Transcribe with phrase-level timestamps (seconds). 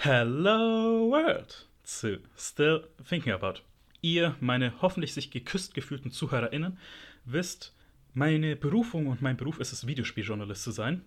[0.00, 3.62] Hello World zu Still Thinking About.
[4.00, 6.78] Ihr, meine hoffentlich sich geküsst gefühlten ZuhörerInnen,
[7.24, 7.74] wisst,
[8.14, 11.04] meine Berufung und mein Beruf ist es, Videospieljournalist zu sein.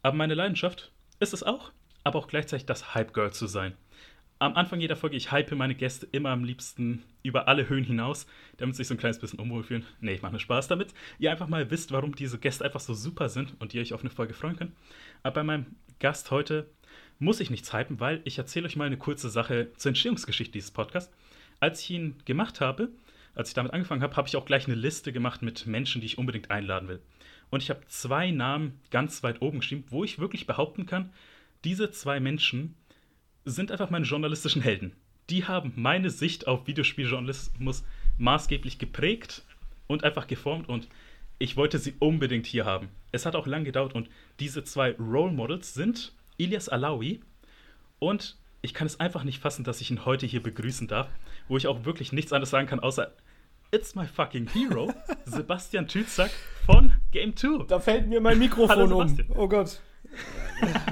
[0.00, 1.72] Aber meine Leidenschaft ist es auch,
[2.04, 3.74] aber auch gleichzeitig das Hype Girl zu sein.
[4.38, 8.26] Am Anfang jeder Folge, ich hype meine Gäste immer am liebsten über alle Höhen hinaus,
[8.56, 9.84] damit sie sich so ein kleines bisschen unwohl fühlen.
[10.00, 10.94] Nee, ich mache nur Spaß damit.
[11.18, 14.00] Ihr einfach mal wisst, warum diese Gäste einfach so super sind und ihr euch auf
[14.00, 14.72] eine Folge freuen könnt.
[15.22, 15.66] Aber bei meinem
[16.00, 16.70] Gast heute
[17.22, 20.72] muss ich nichts hypen, weil ich erzähle euch mal eine kurze Sache zur Entstehungsgeschichte dieses
[20.72, 21.14] Podcasts.
[21.60, 22.88] Als ich ihn gemacht habe,
[23.36, 26.06] als ich damit angefangen habe, habe ich auch gleich eine Liste gemacht mit Menschen, die
[26.08, 27.00] ich unbedingt einladen will.
[27.48, 31.12] Und ich habe zwei Namen ganz weit oben geschrieben, wo ich wirklich behaupten kann,
[31.62, 32.74] diese zwei Menschen
[33.44, 34.92] sind einfach meine journalistischen Helden.
[35.30, 37.84] Die haben meine Sicht auf Videospieljournalismus
[38.18, 39.44] maßgeblich geprägt
[39.86, 40.88] und einfach geformt und
[41.38, 42.88] ich wollte sie unbedingt hier haben.
[43.12, 44.10] Es hat auch lange gedauert und
[44.40, 47.20] diese zwei Role Models sind Ilias Alawi.
[47.98, 51.08] Und ich kann es einfach nicht fassen, dass ich ihn heute hier begrüßen darf,
[51.48, 53.12] wo ich auch wirklich nichts anderes sagen kann, außer
[53.74, 54.92] It's my fucking hero,
[55.24, 56.30] Sebastian Tützak
[56.66, 57.64] von Game 2.
[57.66, 59.18] Da fällt mir mein Mikrofon um.
[59.34, 59.80] Oh Gott.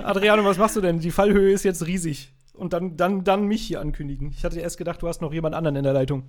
[0.02, 0.98] Adriano, was machst du denn?
[0.98, 2.32] Die Fallhöhe ist jetzt riesig.
[2.54, 4.30] Und dann, dann, dann mich hier ankündigen.
[4.36, 6.24] Ich hatte erst gedacht, du hast noch jemand anderen in der Leitung.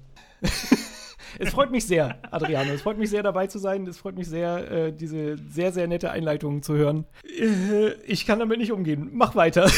[1.40, 2.72] Es freut mich sehr, Adriano.
[2.72, 3.86] Es freut mich sehr, dabei zu sein.
[3.88, 7.06] Es freut mich sehr, äh, diese sehr, sehr nette Einleitung zu hören.
[7.24, 9.10] Äh, ich kann damit nicht umgehen.
[9.14, 9.70] Mach weiter.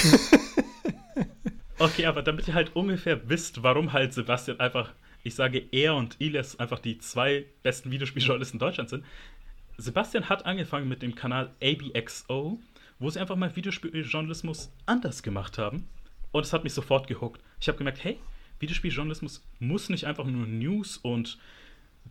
[1.79, 6.19] okay, aber damit ihr halt ungefähr wisst, warum halt Sebastian einfach, ich sage, er und
[6.19, 9.03] Ilias einfach die zwei besten Videospieljournalisten Deutschlands sind.
[9.77, 12.59] Sebastian hat angefangen mit dem Kanal ABXO,
[12.99, 15.87] wo sie einfach mal Videospieljournalismus anders gemacht haben.
[16.31, 17.41] Und es hat mich sofort gehuckt.
[17.59, 18.19] Ich habe gemerkt, hey,
[18.63, 21.37] Videospieljournalismus muss nicht einfach nur News und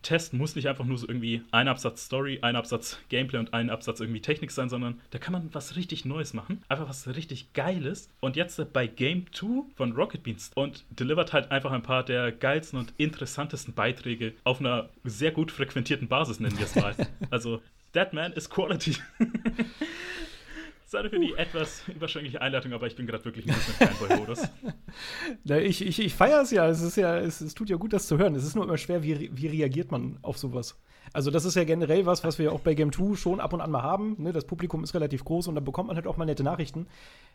[0.01, 3.69] Test muss nicht einfach nur so irgendwie ein Absatz Story, ein Absatz Gameplay und ein
[3.69, 6.61] Absatz irgendwie Technik sein, sondern da kann man was richtig Neues machen.
[6.67, 8.09] Einfach was richtig Geiles.
[8.19, 12.31] Und jetzt bei Game 2 von Rocket Beans und delivert halt einfach ein paar der
[12.31, 16.95] geilsten und interessantesten Beiträge auf einer sehr gut frequentierten Basis, nennen wir es mal.
[17.29, 17.61] also,
[17.93, 18.97] That Man is Quality.
[20.93, 24.43] Sorry für die etwas überschwängliche Einleitung, aber ich bin gerade wirklich ein bisschen Fanboy-Modus.
[25.43, 26.67] ich ich, ich feiere es ja.
[26.67, 28.35] Es, ist ja es, es, tut ja gut, das zu hören.
[28.35, 30.79] Es ist nur immer schwer, wie, wie reagiert man auf sowas.
[31.11, 33.61] Also, das ist ja generell was, was wir auch bei Game 2 schon ab und
[33.61, 34.21] an mal haben.
[34.21, 34.33] Ne?
[34.33, 36.85] Das Publikum ist relativ groß und dann bekommt man halt auch mal nette Nachrichten.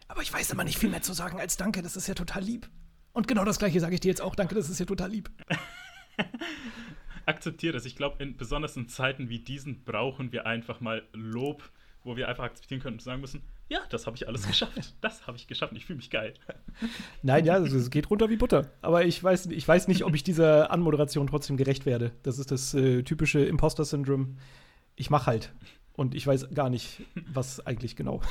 [0.07, 2.45] Aber ich weiß immer nicht viel mehr zu sagen als Danke, das ist ja total
[2.45, 2.71] lieb.
[3.13, 4.37] Und genau das Gleiche sage ich dir jetzt auch.
[4.37, 5.31] Danke, das ist ja total lieb.
[7.27, 7.87] Akzeptiere das.
[7.87, 11.73] Ich glaube, besonders in Zeiten wie diesen brauchen wir einfach mal Lob
[12.09, 14.95] wo wir einfach akzeptieren können und sagen müssen, ja, das habe ich alles geschafft.
[15.01, 15.73] Das habe ich geschafft.
[15.77, 16.35] Ich fühle mich geil.
[17.23, 18.71] Nein, ja, es geht runter wie Butter.
[18.83, 22.13] Aber ich weiß, ich weiß nicht, ob ich dieser Anmoderation trotzdem gerecht werde.
[22.23, 24.39] Das ist das äh, typische Imposter-Syndrom.
[24.97, 25.53] Ich mache halt.
[25.93, 27.03] Und ich weiß gar nicht,
[27.33, 28.23] was eigentlich genau.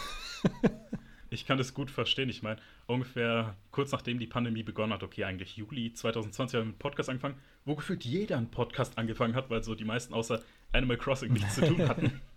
[1.30, 2.30] ich kann das gut verstehen.
[2.30, 6.72] Ich meine, ungefähr kurz nachdem die Pandemie begonnen hat, okay, eigentlich Juli 2020 haben wir
[6.72, 10.42] mit Podcast angefangen, wo gefühlt jeder einen Podcast angefangen hat, weil so die meisten außer
[10.72, 12.22] Animal Crossing nichts zu tun hatten.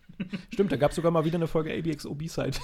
[0.52, 2.58] Stimmt, da gab es sogar mal wieder eine Folge ABXO B-Side.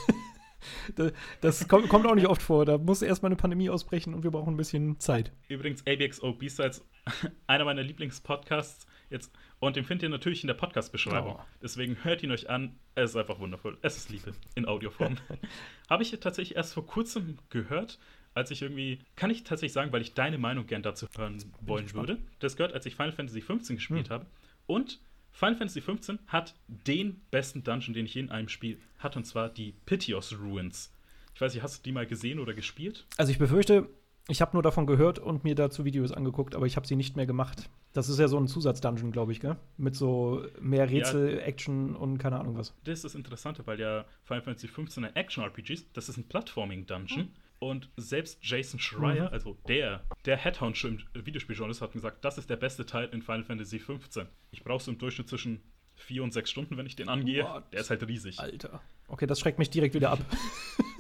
[1.41, 2.65] das, kommt, auch nicht oft vor.
[2.65, 5.33] Da muss erstmal eine Pandemie ausbrechen und wir brauchen ein bisschen Zeit.
[5.49, 6.85] Übrigens, ABXO B-Sides,
[7.47, 9.33] einer meiner Lieblingspodcasts jetzt.
[9.59, 11.37] Und den findet ihr natürlich in der Podcast-Beschreibung.
[11.39, 11.43] Oh.
[11.63, 12.79] Deswegen hört ihn euch an.
[12.95, 13.79] Es ist einfach wundervoll.
[13.83, 15.17] Es ist Liebe in Audioform.
[15.89, 17.99] Habe ich tatsächlich erst vor kurzem gehört,
[18.35, 21.93] als ich irgendwie, kann ich tatsächlich sagen, weil ich deine Meinung gern dazu hören wollen
[21.95, 22.19] würde.
[22.39, 24.15] Das gehört, als ich Final Fantasy XV gespielt hm.
[24.15, 24.27] habe.
[24.67, 25.01] Und
[25.37, 29.25] Final Fantasy XV hat den besten Dungeon, den ich je in einem Spiel hatte, und
[29.27, 30.95] zwar die Piteous Ruins.
[31.35, 33.07] Ich weiß nicht, hast du die mal gesehen oder gespielt?
[33.19, 33.91] Also ich befürchte,
[34.29, 37.17] ich habe nur davon gehört und mir dazu Videos angeguckt, aber ich habe sie nicht
[37.17, 37.69] mehr gemacht.
[37.93, 39.57] Das ist ja so ein Zusatzdungeon, glaube ich, gell?
[39.77, 42.75] Mit so mehr Rätsel, ja, Action und keine Ahnung was.
[42.85, 45.89] Das ist das Interessante, weil ja Final Fantasy XV ein Action-RPG ist.
[45.93, 47.25] Das ist ein Plattforming-Dungeon.
[47.25, 47.29] Hm.
[47.59, 49.33] Und selbst Jason Schreier, mhm.
[49.33, 50.77] also der, der Headhound
[51.15, 54.27] Videospieljournalist, hat gesagt, das ist der beste Teil in Final Fantasy XV.
[54.51, 55.63] Ich brauche so im Durchschnitt zwischen
[55.95, 57.45] vier und sechs Stunden, wenn ich den angehe.
[57.45, 57.73] What?
[57.73, 58.39] Der ist halt riesig.
[58.39, 58.81] Alter.
[59.09, 60.19] Okay, das schreckt mich direkt wieder ab.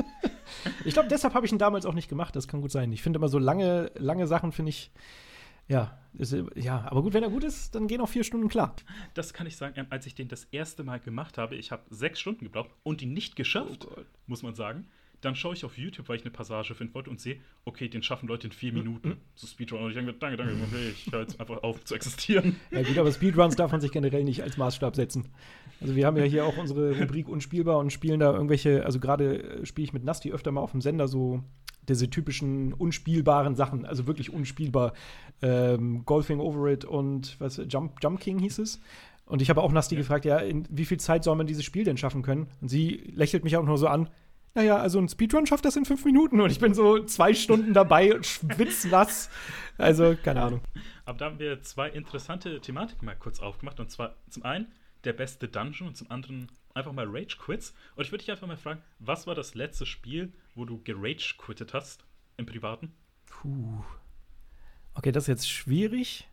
[0.84, 2.34] ich glaube, deshalb habe ich ihn damals auch nicht gemacht.
[2.34, 2.90] Das kann gut sein.
[2.92, 4.90] Ich finde immer so lange, lange Sachen, finde ich.
[5.68, 8.76] Ja, ist, ja, aber gut, wenn er gut ist, dann gehen auch vier Stunden klar.
[9.14, 11.82] Das kann ich sagen, ähm, als ich den das erste Mal gemacht habe, ich habe
[11.90, 14.86] sechs Stunden gebraucht und ihn nicht geschafft, oh muss man sagen.
[15.20, 18.02] Dann schaue ich auf YouTube, weil ich eine Passage finden wollte und sehe, okay, den
[18.02, 19.16] schaffen Leute in vier Minuten.
[19.34, 19.82] So Speedrun.
[19.82, 22.56] Und ich denke, danke, danke, okay, ich höre jetzt einfach auf zu existieren.
[22.70, 25.28] Ja, gut, aber Speedruns darf man sich generell nicht als Maßstab setzen.
[25.80, 29.42] Also, wir haben ja hier auch unsere Rubrik unspielbar und spielen da irgendwelche, also gerade
[29.42, 31.42] äh, spiele ich mit Nasti öfter mal auf dem Sender so
[31.88, 34.92] diese typischen unspielbaren Sachen, also wirklich unspielbar.
[35.42, 38.80] Ähm, Golfing Over It und was, Jump, Jump King hieß es.
[39.26, 40.00] Und ich habe auch Nasti ja.
[40.00, 42.46] gefragt, ja, in wie viel Zeit soll man dieses Spiel denn schaffen können?
[42.60, 44.08] Und sie lächelt mich auch nur so an
[44.56, 47.74] naja, also ein Speedrun schafft das in fünf Minuten und ich bin so zwei Stunden
[47.74, 49.28] dabei und schwitznass.
[49.76, 50.62] Also, keine Ahnung.
[51.04, 53.78] Aber da haben wir zwei interessante Thematiken mal kurz aufgemacht.
[53.78, 54.72] Und zwar zum einen
[55.04, 57.74] der beste Dungeon und zum anderen einfach mal Rage Quits.
[57.96, 61.34] Und ich würde dich einfach mal fragen, was war das letzte Spiel, wo du gerage
[61.36, 62.06] quittet hast
[62.38, 62.94] im Privaten?
[63.26, 63.84] Puh.
[64.94, 66.26] Okay, das ist jetzt schwierig,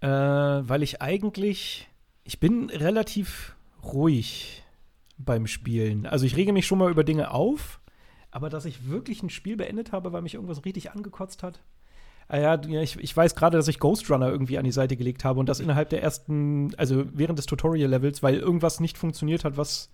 [0.00, 1.88] äh, weil ich eigentlich,
[2.24, 3.54] ich bin relativ
[3.84, 4.61] ruhig
[5.18, 6.06] beim Spielen.
[6.06, 7.80] Also ich rege mich schon mal über Dinge auf,
[8.30, 11.62] aber dass ich wirklich ein Spiel beendet habe, weil mich irgendwas richtig angekotzt hat.
[12.28, 15.24] Ah ja, ich, ich weiß gerade, dass ich Ghost Runner irgendwie an die Seite gelegt
[15.24, 19.56] habe und das innerhalb der ersten, also während des Tutorial-Levels, weil irgendwas nicht funktioniert hat,
[19.56, 19.90] was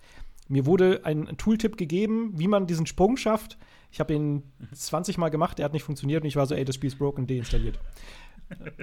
[0.47, 3.59] mir wurde ein Tooltip gegeben, wie man diesen Sprung schafft.
[3.91, 4.43] Ich habe ihn
[4.73, 6.99] 20 Mal gemacht, der hat nicht funktioniert und ich war so, ey, das Spiel ist
[6.99, 7.79] broken, deinstalliert.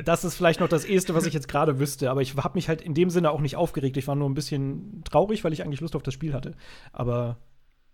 [0.04, 2.12] Das ist vielleicht noch das Erste, was ich jetzt gerade wüsste.
[2.12, 3.98] Aber ich habe mich halt in dem Sinne auch nicht aufgeregt.
[3.98, 6.56] Ich war nur ein bisschen traurig, weil ich eigentlich Lust auf das Spiel hatte.
[6.92, 7.38] Aber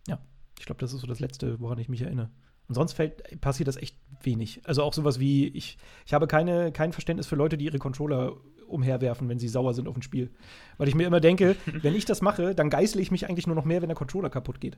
[0.07, 0.19] ja,
[0.59, 2.29] ich glaube, das ist so das Letzte, woran ich mich erinnere.
[2.67, 4.61] Und sonst fällt, passiert das echt wenig.
[4.65, 8.37] Also auch sowas wie, ich, ich habe keine, kein Verständnis für Leute, die ihre Controller
[8.67, 10.31] umherwerfen, wenn sie sauer sind auf ein Spiel.
[10.77, 13.55] Weil ich mir immer denke, wenn ich das mache, dann geißle ich mich eigentlich nur
[13.55, 14.77] noch mehr, wenn der Controller kaputt geht.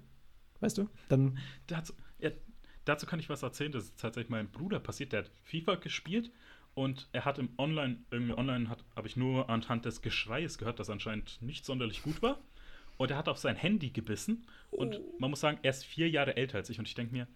[0.60, 0.90] Weißt du?
[1.10, 1.38] Dann.
[1.68, 2.32] Dazu, ja,
[2.86, 3.72] dazu kann ich was erzählen.
[3.72, 5.12] Das ist tatsächlich meinem Bruder passiert.
[5.12, 6.32] Der hat FIFA gespielt
[6.76, 10.90] und er hat im Online, irgendwie online habe ich nur anhand des Geschreies gehört, das
[10.90, 12.40] anscheinend nicht sonderlich gut war.
[12.98, 14.46] Und er hat auf sein Handy gebissen.
[14.72, 15.16] Und oh.
[15.20, 16.80] man muss sagen, er ist vier Jahre älter als ich.
[16.80, 17.28] Und ich denke mir,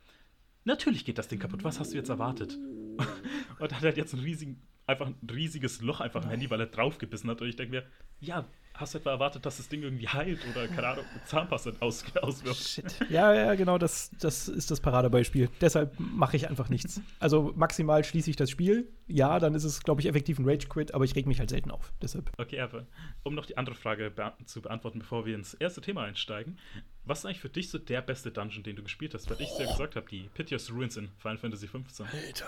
[0.65, 1.63] natürlich geht das Ding kaputt.
[1.63, 2.53] Was hast du jetzt erwartet?
[3.59, 6.61] und er hat halt jetzt ein riesigen, einfach ein riesiges Loch einfach im Handy, weil
[6.61, 7.41] er draufgebissen hat.
[7.41, 7.83] Und ich denke mir,
[8.19, 12.05] ja, hast du etwa erwartet, dass das Ding irgendwie heilt oder, keine Ahnung, Zahnpasta aus,
[12.21, 12.67] auswirft?
[12.67, 12.99] Shit.
[13.09, 15.49] Ja, ja, genau, das, das ist das Paradebeispiel.
[15.59, 17.01] Deshalb mache ich einfach nichts.
[17.19, 18.87] Also maximal schließe ich das Spiel.
[19.07, 21.69] Ja, dann ist es, glaube ich, effektiv ein Rage-Quit, aber ich reg mich halt selten
[21.69, 21.91] auf.
[22.01, 22.31] Deshalb.
[22.37, 22.85] Okay, aber
[23.23, 26.57] um noch die andere Frage be zu beantworten, bevor wir ins erste Thema einsteigen.
[27.03, 29.29] Was ist eigentlich für dich so der beste Dungeon, den du gespielt hast?
[29.29, 32.01] Weil ich es ja gesagt habe, die Piteous Ruins in Final Fantasy XV.
[32.01, 32.45] Alter.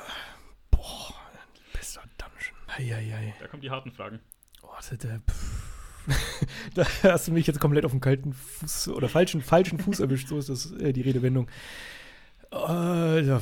[0.72, 1.14] Boah,
[1.90, 2.56] bester Dungeon.
[2.68, 3.34] Eieiei.
[3.40, 4.20] Da kommen die harten Fragen.
[4.62, 5.70] Oh, das, der, pff.
[6.76, 10.28] da hast du mich jetzt komplett auf dem kalten Fuß oder falschen, falschen Fuß erwischt.
[10.28, 11.50] So ist das äh, die Redewendung.
[12.52, 13.42] Äh, ja.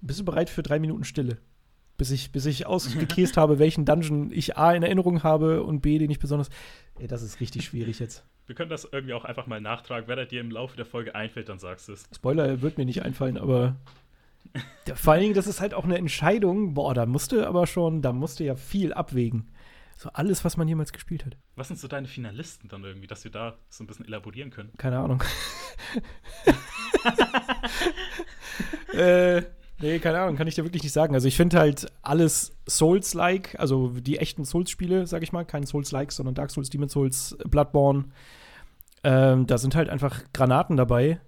[0.00, 1.38] Bist du bereit für drei Minuten Stille?
[1.96, 5.98] Bis ich, bis ich ausgekäst habe, welchen Dungeon ich A in Erinnerung habe und B,
[5.98, 6.48] den ich besonders.
[6.98, 8.24] Ey, das ist richtig schwierig jetzt.
[8.46, 10.08] Wir können das irgendwie auch einfach mal nachtragen.
[10.08, 12.08] Wenn er dir im Laufe der Folge einfällt, dann sagst du es.
[12.14, 13.76] Spoiler wird mir nicht einfallen, aber.
[14.94, 16.74] Vor allen Dingen, das ist halt auch eine Entscheidung.
[16.74, 19.50] Boah, da musste aber schon, da musste ja viel abwägen.
[19.96, 21.36] So alles, was man jemals gespielt hat.
[21.56, 24.70] Was sind so deine Finalisten dann irgendwie, dass wir da so ein bisschen elaborieren können?
[24.78, 25.22] Keine Ahnung.
[28.94, 29.42] äh,
[29.80, 31.14] nee, keine Ahnung, kann ich dir wirklich nicht sagen.
[31.14, 36.12] Also ich finde halt alles Souls-like, also die echten Souls-Spiele, sag ich mal, kein Souls-like,
[36.12, 38.04] sondern Dark Souls, Demon Souls, Bloodborne.
[39.04, 41.20] Ähm, da sind halt einfach Granaten dabei.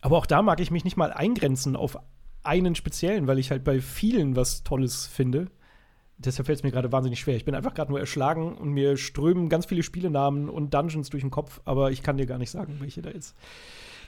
[0.00, 1.98] Aber auch da mag ich mich nicht mal eingrenzen auf
[2.42, 5.48] einen speziellen, weil ich halt bei vielen was Tolles finde
[6.24, 7.36] deshalb fällt es mir gerade wahnsinnig schwer.
[7.36, 11.22] Ich bin einfach gerade nur erschlagen und mir strömen ganz viele Spielenamen und Dungeons durch
[11.22, 13.36] den Kopf, aber ich kann dir gar nicht sagen, welche da jetzt.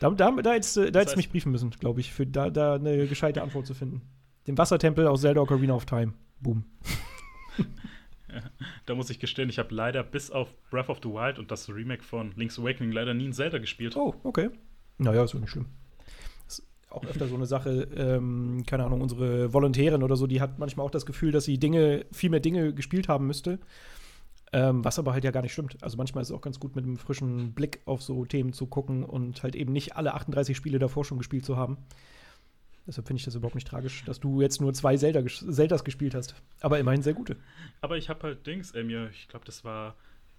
[0.00, 3.06] Da, da, da hättest du da mich briefen müssen, glaube ich, für da, da eine
[3.06, 4.02] gescheite Antwort zu finden.
[4.46, 6.14] Den Wassertempel aus Zelda Ocarina of Time.
[6.40, 6.64] Boom.
[8.29, 8.43] ja,
[8.87, 11.69] da muss ich gestehen, ich habe leider bis auf Breath of the Wild und das
[11.69, 13.96] Remake von Link's Awakening leider nie ein Zelda gespielt.
[13.96, 14.50] Oh, okay.
[14.99, 15.67] Naja, ist doch nicht schlimm
[16.94, 20.87] auch öfter so eine Sache, ähm, keine Ahnung, unsere Volontärin oder so, die hat manchmal
[20.87, 23.58] auch das Gefühl, dass sie Dinge, viel mehr Dinge gespielt haben müsste.
[24.55, 25.82] Ähm, was aber halt ja gar nicht stimmt.
[25.82, 28.67] Also manchmal ist es auch ganz gut, mit einem frischen Blick auf so Themen zu
[28.67, 31.79] gucken und halt eben nicht alle 38 Spiele davor schon gespielt zu haben.
[32.87, 36.15] Deshalb finde ich das überhaupt nicht tragisch, dass du jetzt nur zwei Zelda, Zeldas gespielt
[36.15, 36.34] hast.
[36.61, 37.37] Aber immerhin sehr gute.
[37.81, 39.94] Aber ich habe halt Dings, äh, mir, ich glaube, das war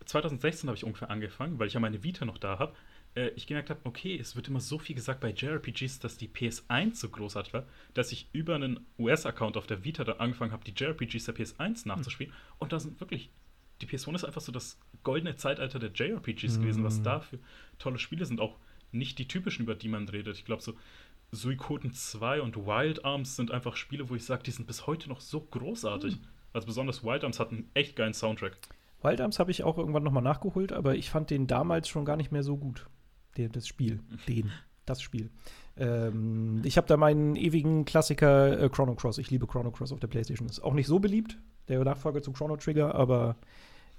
[0.05, 2.73] 2016 habe ich ungefähr angefangen, weil ich ja meine Vita noch da habe
[3.15, 6.27] äh, ich gemerkt habe, okay, es wird immer so viel gesagt bei JRPGs, dass die
[6.27, 10.63] PS1 so großartig war, dass ich über einen US-Account auf der Vita dann angefangen habe,
[10.63, 12.31] die JRPGs der PS1 nachzuspielen.
[12.31, 12.55] Mhm.
[12.59, 13.29] Und da sind wirklich,
[13.81, 16.61] die PS1 ist einfach so das goldene Zeitalter der JRPGs mhm.
[16.61, 17.39] gewesen, was da für
[17.79, 18.39] tolle Spiele sind.
[18.39, 18.57] Auch
[18.91, 20.37] nicht die typischen, über die man redet.
[20.37, 20.73] Ich glaube, so
[21.31, 25.09] Suikoden 2 und Wild Arms sind einfach Spiele, wo ich sage, die sind bis heute
[25.09, 26.15] noch so großartig.
[26.15, 26.27] Mhm.
[26.53, 28.57] Also besonders Wild Arms hat einen echt geilen Soundtrack.
[29.01, 32.15] Wild Arms habe ich auch irgendwann nochmal nachgeholt, aber ich fand den damals schon gar
[32.15, 32.85] nicht mehr so gut
[33.37, 34.51] der, das Spiel, den,
[34.85, 35.29] das Spiel.
[35.77, 39.17] Ähm, ich habe da meinen ewigen Klassiker äh, Chrono Cross.
[39.17, 40.47] Ich liebe Chrono Cross auf der PlayStation.
[40.47, 41.37] Ist auch nicht so beliebt,
[41.67, 43.35] der Nachfolger zu Chrono Trigger, aber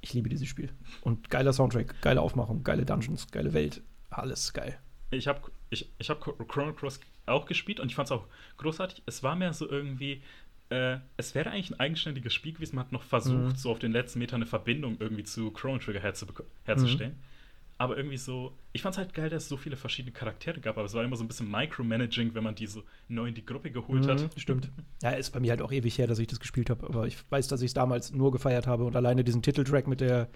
[0.01, 0.71] ich liebe dieses Spiel.
[1.03, 4.79] Und geiler Soundtrack, geile Aufmachung, geile Dungeons, geile Welt, alles geil.
[5.11, 8.27] Ich habe ich, ich hab Chrono Cross auch gespielt und ich fand es auch
[8.59, 9.03] großartig.
[9.07, 10.23] Es war mehr so irgendwie,
[10.69, 12.77] äh, es wäre eigentlich ein eigenständiges Spiel gewesen.
[12.77, 13.57] Man hat noch versucht, mhm.
[13.57, 17.13] so auf den letzten Metern eine Verbindung irgendwie zu Chrono Trigger herzustellen.
[17.13, 17.34] Mhm
[17.77, 20.77] aber irgendwie so, ich fand es halt geil, dass es so viele verschiedene Charaktere gab,
[20.77, 23.45] aber es war immer so ein bisschen Micromanaging, wenn man die so neu in die
[23.45, 24.31] Gruppe geholt mhm, hat.
[24.37, 24.71] Stimmt.
[25.03, 27.17] Ja, ist bei mir halt auch ewig her, dass ich das gespielt habe, aber ich
[27.31, 30.29] weiß, dass ich es damals nur gefeiert habe und alleine diesen Titeltrack mit der,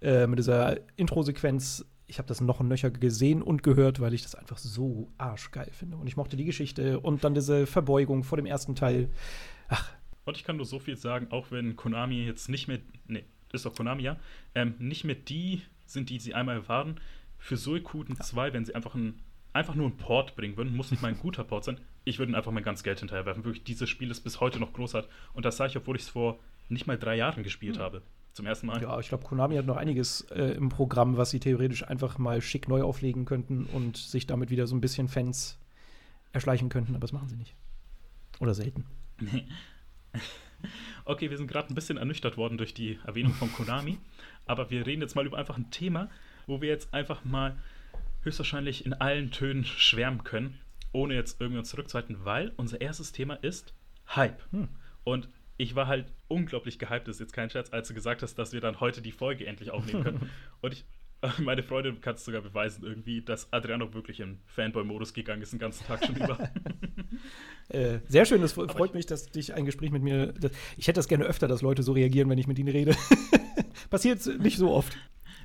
[0.00, 4.22] äh, mit dieser Intro-Sequenz, ich habe das noch ein Nöcher gesehen und gehört, weil ich
[4.22, 5.96] das einfach so arschgeil finde.
[5.96, 9.08] Und ich mochte die Geschichte und dann diese Verbeugung vor dem ersten Teil.
[9.68, 9.88] Ach.
[10.24, 13.66] Und ich kann nur so viel sagen, auch wenn Konami jetzt nicht mehr, nee, ist
[13.66, 14.16] doch Konami, ja,
[14.54, 17.00] ähm, nicht mehr die sind, die sie einmal waren.
[17.38, 19.20] Für Suikuden 2, wenn sie einfach, ein,
[19.52, 22.36] einfach nur einen Port bringen würden, muss nicht mal ein guter Port sein, ich würde
[22.36, 23.44] einfach mein ganz Geld hinterherwerfen.
[23.44, 25.10] Wirklich, dieses Spiel ist bis heute noch großartig.
[25.34, 27.82] Und das sage ich, obwohl ich es vor nicht mal drei Jahren gespielt mhm.
[27.82, 28.02] habe.
[28.32, 28.80] Zum ersten Mal.
[28.80, 32.40] Ja, ich glaube, Konami hat noch einiges äh, im Programm, was sie theoretisch einfach mal
[32.40, 35.58] schick neu auflegen könnten und sich damit wieder so ein bisschen Fans
[36.32, 37.54] erschleichen könnten, aber das machen sie nicht.
[38.40, 38.86] Oder selten.
[41.04, 43.98] okay, wir sind gerade ein bisschen ernüchtert worden durch die Erwähnung von Konami.
[44.46, 46.10] Aber wir reden jetzt mal über einfach ein Thema,
[46.46, 47.56] wo wir jetzt einfach mal
[48.22, 50.58] höchstwahrscheinlich in allen Tönen schwärmen können,
[50.92, 53.74] ohne jetzt irgendwie zurückzuhalten, weil unser erstes Thema ist
[54.08, 54.42] Hype.
[54.52, 54.68] Hm.
[55.04, 58.36] Und ich war halt unglaublich gehypt, das ist jetzt kein Scherz, als du gesagt hast,
[58.36, 60.30] dass wir dann heute die Folge endlich aufnehmen können.
[60.60, 60.84] Und ich,
[61.38, 65.58] meine Freundin kann es sogar beweisen, irgendwie, dass Adriano wirklich in Fanboy-Modus gegangen ist, den
[65.58, 66.38] ganzen Tag schon über.
[67.68, 70.32] äh, sehr schön, es freut mich, dass dich ein Gespräch mit mir.
[70.32, 72.96] Das, ich hätte das gerne öfter, dass Leute so reagieren, wenn ich mit ihnen rede.
[73.90, 74.96] Passiert nicht so oft.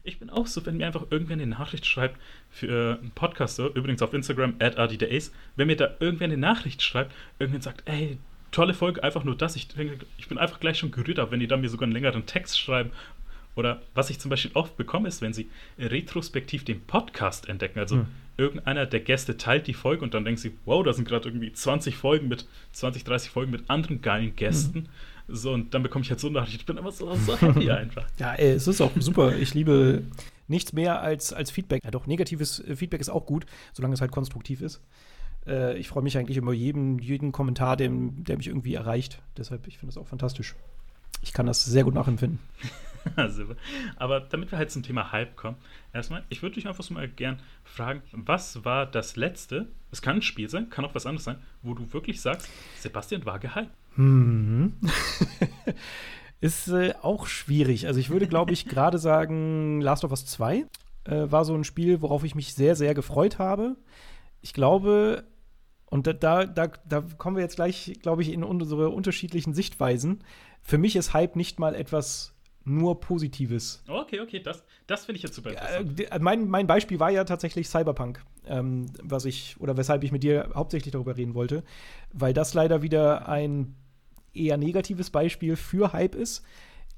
[0.03, 2.19] Ich bin auch so, wenn mir einfach irgendwer eine Nachricht schreibt
[2.49, 7.13] für einen Podcaster, übrigens auf Instagram, at AdiDays, wenn mir da irgendwer eine Nachricht schreibt,
[7.39, 8.17] irgendwer sagt, ey,
[8.51, 9.55] tolle Folge, einfach nur das.
[9.55, 11.91] Ich, denke, ich bin einfach gleich schon gerührt, aber wenn die dann mir sogar einen
[11.91, 12.91] längeren Text schreiben
[13.57, 15.49] oder was ich zum Beispiel oft bekomme, ist, wenn sie
[15.79, 17.79] retrospektiv den Podcast entdecken.
[17.79, 18.05] Also hm.
[18.37, 21.51] irgendeiner der Gäste teilt die Folge und dann denken sie, wow, da sind gerade irgendwie
[21.51, 24.85] 20 Folgen mit, 20, 30 Folgen mit anderen geilen Gästen.
[24.85, 25.35] Hm.
[25.35, 26.61] So, und dann bekomme ich halt so Nachricht.
[26.61, 28.05] Ich bin immer so, so happy einfach.
[28.17, 29.35] Ja, ey, es ist auch super.
[29.35, 30.03] Ich liebe
[30.47, 31.83] nichts mehr als, als Feedback.
[31.83, 34.81] Ja, doch, negatives äh, Feedback ist auch gut, solange es halt konstruktiv ist.
[35.45, 39.21] Äh, ich freue mich eigentlich über jeden, jeden Kommentar, der, der mich irgendwie erreicht.
[39.37, 40.55] Deshalb, ich finde das auch fantastisch.
[41.21, 42.39] Ich kann das sehr gut nachempfinden.
[43.95, 45.57] Aber damit wir halt zum Thema Hype kommen,
[45.93, 50.17] erstmal, ich würde dich einfach so mal gern fragen, was war das letzte, es kann
[50.17, 53.71] ein Spiel sein, kann auch was anderes sein, wo du wirklich sagst, Sebastian war gehypt?
[53.95, 54.73] Hm.
[56.39, 57.87] Ist äh, auch schwierig.
[57.87, 60.65] Also ich würde, glaube ich, gerade sagen, Last of Us 2
[61.05, 63.75] äh, war so ein Spiel, worauf ich mich sehr, sehr gefreut habe.
[64.41, 65.23] Ich glaube,
[65.89, 70.23] und da, da, da, da kommen wir jetzt gleich, glaube ich, in unsere unterschiedlichen Sichtweisen.
[70.61, 72.35] Für mich ist Hype nicht mal etwas
[72.67, 73.83] nur Positives.
[73.87, 75.99] Okay, okay, das, das finde ich jetzt super interessant.
[75.99, 80.23] Äh, mein, mein Beispiel war ja tatsächlich Cyberpunk, ähm, was ich, oder weshalb ich mit
[80.23, 81.63] dir hauptsächlich darüber reden wollte,
[82.11, 83.75] weil das leider wieder ein
[84.33, 86.43] eher negatives Beispiel für Hype ist.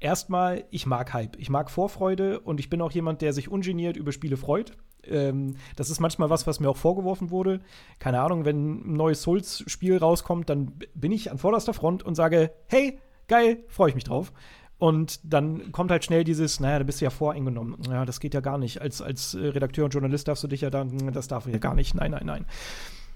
[0.00, 1.36] Erstmal, ich mag Hype.
[1.38, 4.72] Ich mag Vorfreude und ich bin auch jemand, der sich ungeniert über Spiele freut.
[5.04, 7.60] Ähm, das ist manchmal was, was mir auch vorgeworfen wurde.
[7.98, 12.50] Keine Ahnung, wenn ein neues Souls-Spiel rauskommt, dann bin ich an vorderster Front und sage,
[12.66, 12.98] hey,
[13.28, 14.32] geil, freue ich mich drauf.
[14.80, 17.76] Und dann kommt halt schnell dieses, naja, da bist du ja voreingenommen.
[17.90, 18.80] Ja, das geht ja gar nicht.
[18.80, 21.74] Als, als äh, Redakteur und Journalist darfst du dich ja dann, das darf ja gar
[21.74, 21.94] nicht.
[21.94, 22.46] Nein, nein, nein.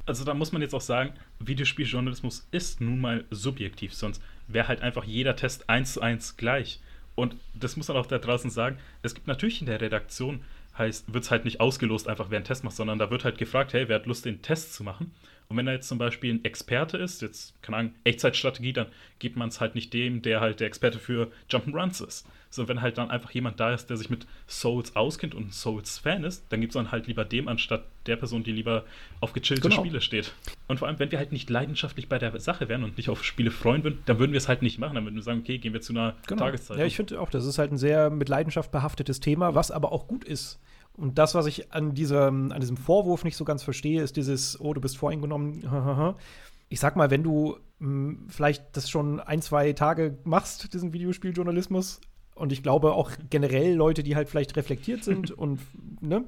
[0.04, 4.83] Also da muss man jetzt auch sagen, Videospieljournalismus ist nun mal subjektiv, sonst wäre halt
[4.83, 6.80] einfach jeder Test eins zu eins gleich.
[7.14, 8.76] Und das muss man auch da draußen sagen.
[9.00, 10.40] Es gibt natürlich in der Redaktion,
[10.76, 13.38] heißt, wird es halt nicht ausgelost, einfach wer einen Test macht, sondern da wird halt
[13.38, 15.12] gefragt, hey, wer hat Lust, den Test zu machen?
[15.48, 18.86] Und wenn er jetzt zum Beispiel ein Experte ist, jetzt, keine Ahnung, Echtzeitstrategie, dann
[19.18, 22.26] gibt man es halt nicht dem, der halt der Experte für Jump'n'Runs ist.
[22.54, 25.50] So, wenn halt dann einfach jemand da ist, der sich mit Souls auskennt und ein
[25.50, 28.84] Souls-Fan ist, dann gibt es dann halt lieber dem, anstatt der Person, die lieber
[29.20, 29.80] auf gechillte genau.
[29.80, 30.32] Spiele steht.
[30.68, 33.24] Und vor allem, wenn wir halt nicht leidenschaftlich bei der Sache wären und nicht auf
[33.24, 34.94] Spiele freuen würden, dann würden wir es halt nicht machen.
[34.94, 36.44] Dann würden wir sagen, okay, gehen wir zu einer genau.
[36.44, 36.78] Tageszeit.
[36.78, 39.90] Ja, ich finde auch, das ist halt ein sehr mit Leidenschaft behaftetes Thema, was aber
[39.90, 40.60] auch gut ist.
[40.96, 44.60] Und das, was ich an, dieser, an diesem Vorwurf nicht so ganz verstehe, ist dieses,
[44.60, 46.14] oh, du bist voreingenommen.
[46.70, 50.92] Ich sag mal, wenn du mh, hm, vielleicht das schon ein, zwei Tage machst, diesen
[50.94, 52.00] Videospieljournalismus,
[52.34, 55.60] und ich glaube auch generell Leute, die halt vielleicht reflektiert sind und
[56.00, 56.24] ne,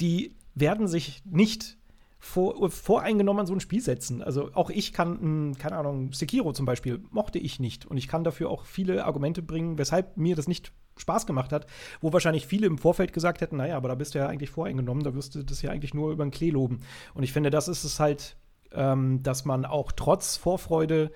[0.00, 1.76] die werden sich nicht
[2.18, 4.22] vor, voreingenommen an so ein Spiel setzen.
[4.22, 7.86] Also auch ich kann, keine Ahnung, Sekiro zum Beispiel mochte ich nicht.
[7.86, 11.66] Und ich kann dafür auch viele Argumente bringen, weshalb mir das nicht Spaß gemacht hat,
[12.00, 15.04] wo wahrscheinlich viele im Vorfeld gesagt hätten, naja, aber da bist du ja eigentlich voreingenommen,
[15.04, 16.80] da wirst du das ja eigentlich nur über den Klee loben.
[17.14, 18.36] Und ich finde, das ist es halt,
[18.72, 21.10] ähm, dass man auch trotz Vorfreude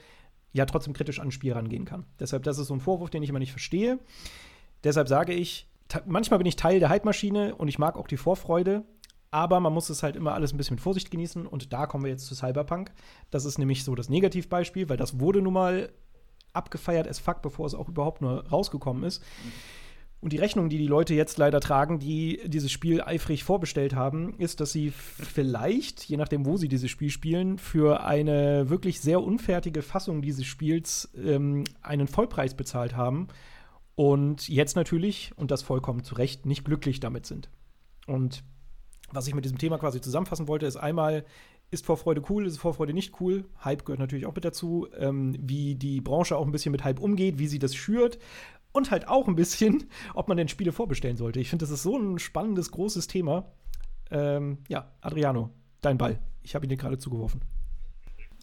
[0.52, 2.04] ja trotzdem kritisch an ein Spiel rangehen kann.
[2.18, 3.98] Deshalb, das ist so ein Vorwurf, den ich immer nicht verstehe.
[4.84, 5.68] Deshalb sage ich,
[6.06, 8.84] manchmal bin ich Teil der Hype-Maschine und ich mag auch die Vorfreude,
[9.30, 12.04] aber man muss es halt immer alles ein bisschen mit Vorsicht genießen und da kommen
[12.04, 12.92] wir jetzt zu Cyberpunk.
[13.30, 15.90] Das ist nämlich so das Negativbeispiel, weil das wurde nun mal
[16.52, 19.22] abgefeiert as fuck, bevor es auch überhaupt nur rausgekommen ist.
[20.20, 24.34] Und die Rechnung, die die Leute jetzt leider tragen, die dieses Spiel eifrig vorbestellt haben,
[24.38, 29.22] ist, dass sie vielleicht, je nachdem, wo sie dieses Spiel spielen, für eine wirklich sehr
[29.22, 33.28] unfertige Fassung dieses Spiels ähm, einen Vollpreis bezahlt haben
[33.94, 37.48] und jetzt natürlich, und das vollkommen zu Recht, nicht glücklich damit sind.
[38.06, 38.42] Und
[39.12, 41.24] was ich mit diesem Thema quasi zusammenfassen wollte, ist einmal,
[41.70, 43.44] ist Vorfreude cool, ist Vorfreude nicht cool?
[43.64, 47.00] Hype gehört natürlich auch mit dazu, ähm, wie die Branche auch ein bisschen mit Hype
[47.00, 48.18] umgeht, wie sie das schürt
[48.72, 51.40] und halt auch ein bisschen, ob man denn Spiele vorbestellen sollte.
[51.40, 53.50] Ich finde, das ist so ein spannendes, großes Thema.
[54.10, 56.18] Ähm, ja, Adriano, dein Ball.
[56.42, 57.42] Ich habe ihn dir gerade zugeworfen.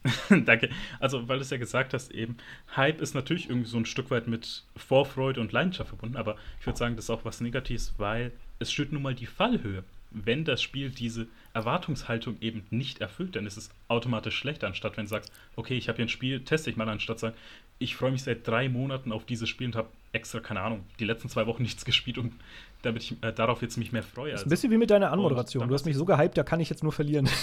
[0.29, 0.69] Danke.
[0.99, 2.37] Also, weil du es ja gesagt hast, eben,
[2.75, 6.65] Hype ist natürlich irgendwie so ein Stück weit mit Vorfreude und Leidenschaft verbunden, aber ich
[6.67, 9.83] würde sagen, das ist auch was Negatives, weil es schürt nun mal die Fallhöhe.
[10.11, 15.05] Wenn das Spiel diese Erwartungshaltung eben nicht erfüllt, dann ist es automatisch schlechter, anstatt wenn
[15.05, 17.37] du sagst, okay, ich habe hier ein Spiel, teste ich mal, anstatt zu sagen,
[17.79, 21.05] ich freue mich seit drei Monaten auf dieses Spiel und habe extra, keine Ahnung, die
[21.05, 22.33] letzten zwei Wochen nichts gespielt, um
[22.81, 24.33] damit ich äh, darauf jetzt mich mehr freue.
[24.33, 25.67] Das ist ein bisschen wie mit deiner Anmoderation.
[25.67, 27.29] Du hast mich so gehypt, da kann ich jetzt nur verlieren.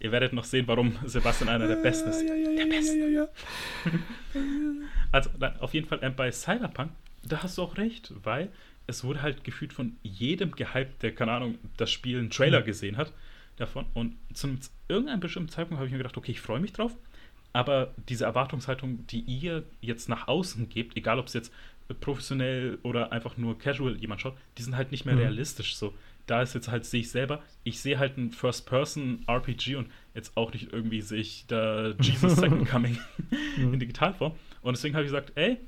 [0.00, 2.22] Ihr werdet noch sehen, warum Sebastian einer der Besten ist.
[2.22, 3.28] Ja, ja, ja, der Beste.
[5.12, 5.30] also,
[5.60, 6.90] auf jeden Fall äh, bei Cyberpunk,
[7.24, 8.48] da hast du auch recht, weil
[8.88, 12.64] es wurde halt gefühlt von jedem gehypt, der, keine Ahnung, das Spiel einen Trailer mhm.
[12.64, 13.12] gesehen hat
[13.56, 13.86] davon.
[13.94, 16.96] Und zu irgendeinem bestimmten Zeitpunkt habe ich mir gedacht, okay, ich freue mich drauf.
[17.52, 21.52] Aber diese Erwartungshaltung, die ihr jetzt nach außen gebt, egal ob es jetzt
[22.00, 25.20] professionell oder einfach nur casual jemand schaut, die sind halt nicht mehr mhm.
[25.20, 25.76] realistisch.
[25.76, 25.94] So,
[26.26, 30.52] da ist jetzt halt, sehe ich selber, ich sehe halt ein First-Person-RPG und jetzt auch
[30.52, 32.98] nicht irgendwie sehe ich da Jesus Second Coming
[33.56, 33.74] mhm.
[33.74, 34.32] in Digitalform.
[34.62, 35.58] Und deswegen habe ich gesagt, ey,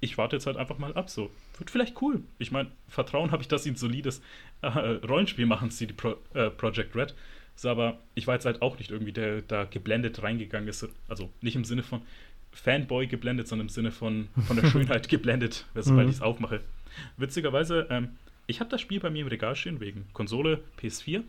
[0.00, 1.10] ich warte jetzt halt einfach mal ab.
[1.10, 2.22] So, wird vielleicht cool.
[2.38, 4.22] Ich meine, Vertrauen habe ich, dass sie ein solides
[4.62, 7.14] äh, Rollenspiel machen, CD Pro, äh, Projekt Red.
[7.54, 10.88] So, aber ich war jetzt halt auch nicht irgendwie der da geblendet reingegangen ist.
[11.08, 12.02] Also nicht im Sinne von
[12.52, 16.10] Fanboy geblendet, sondern im Sinne von, von der Schönheit geblendet, sobald mhm.
[16.10, 16.60] ich es aufmache.
[17.16, 18.16] Witzigerweise, ähm,
[18.46, 21.22] ich habe das Spiel bei mir im Regal stehen wegen Konsole PS4,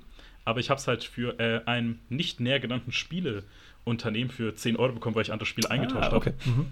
[0.46, 4.94] aber ich habe es halt für äh, ein nicht näher genannten Spieleunternehmen für 10 Euro
[4.94, 6.34] bekommen, weil ich andere Spiele eingetauscht ah, okay.
[6.46, 6.50] habe.
[6.50, 6.72] Mhm.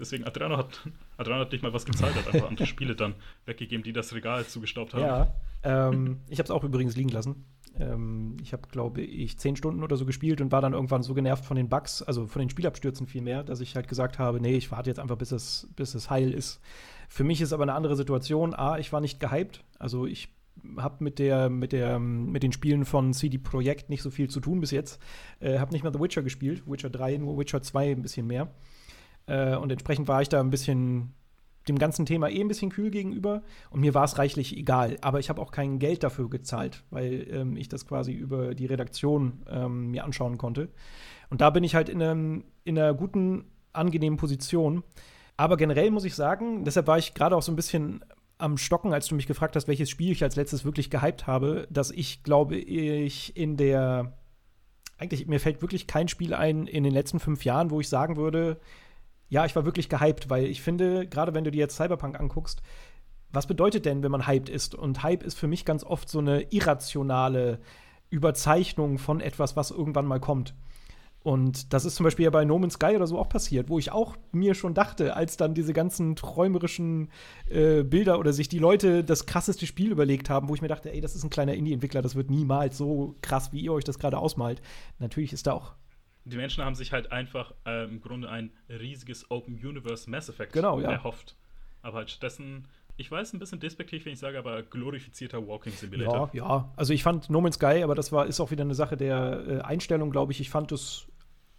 [0.00, 0.80] Deswegen, Adriano hat,
[1.18, 4.46] Adriano hat nicht mal was gezahlt, hat einfach andere Spiele dann weggegeben, die das Regal
[4.46, 5.02] zugestaubt haben.
[5.02, 7.44] Ja, ähm, ich habe es auch übrigens liegen lassen.
[7.78, 11.14] Ähm, ich habe, glaube ich, zehn Stunden oder so gespielt und war dann irgendwann so
[11.14, 14.56] genervt von den Bugs, also von den Spielabstürzen vielmehr, dass ich halt gesagt habe, nee,
[14.56, 16.60] ich warte jetzt einfach, bis es, bis es heil ist.
[17.08, 18.54] Für mich ist aber eine andere Situation.
[18.54, 19.64] A, ich war nicht gehypt.
[19.78, 20.28] Also ich
[20.76, 24.40] habe mit der mit der mit den Spielen von CD Projekt nicht so viel zu
[24.40, 25.00] tun bis jetzt.
[25.40, 28.50] Äh, habe nicht mal The Witcher gespielt, Witcher 3, nur Witcher 2 ein bisschen mehr.
[29.26, 31.14] Äh, und entsprechend war ich da ein bisschen
[31.68, 34.96] dem ganzen Thema eh ein bisschen kühl gegenüber und mir war es reichlich egal.
[35.02, 38.66] Aber ich habe auch kein Geld dafür gezahlt, weil ähm, ich das quasi über die
[38.66, 40.68] Redaktion ähm, mir anschauen konnte.
[41.28, 44.82] Und da bin ich halt in, einem, in einer guten, angenehmen Position.
[45.36, 48.04] Aber generell muss ich sagen, deshalb war ich gerade auch so ein bisschen
[48.36, 51.68] am Stocken, als du mich gefragt hast, welches Spiel ich als letztes wirklich gehypt habe,
[51.70, 54.14] dass ich glaube, ich in der
[54.98, 58.16] eigentlich, mir fällt wirklich kein Spiel ein in den letzten fünf Jahren, wo ich sagen
[58.16, 58.60] würde,
[59.30, 62.60] ja, ich war wirklich gehypt, weil ich finde, gerade wenn du dir jetzt Cyberpunk anguckst,
[63.32, 64.74] was bedeutet denn, wenn man hyped ist?
[64.74, 67.60] Und Hype ist für mich ganz oft so eine irrationale
[68.10, 70.54] Überzeichnung von etwas, was irgendwann mal kommt.
[71.22, 73.78] Und das ist zum Beispiel ja bei No Man's Sky oder so auch passiert, wo
[73.78, 77.10] ich auch mir schon dachte, als dann diese ganzen träumerischen
[77.48, 80.92] äh, Bilder oder sich die Leute das krasseste Spiel überlegt haben, wo ich mir dachte,
[80.92, 83.98] ey, das ist ein kleiner Indie-Entwickler, das wird niemals so krass, wie ihr euch das
[83.98, 84.62] gerade ausmalt.
[84.98, 85.74] Natürlich ist da auch
[86.24, 90.52] die Menschen haben sich halt einfach äh, im Grunde ein riesiges Open Universe Mass Effect
[90.52, 90.90] genau, ja.
[90.90, 91.36] erhofft.
[91.82, 96.30] Aber halt stattdessen, ich weiß, ein bisschen despektiv, wenn ich sage, aber glorifizierter Walking Simulator.
[96.32, 96.72] Ja, ja.
[96.76, 99.44] Also ich fand No Man's Sky, aber das war, ist auch wieder eine Sache der
[99.48, 100.40] äh, Einstellung, glaube ich.
[100.40, 101.06] Ich fand es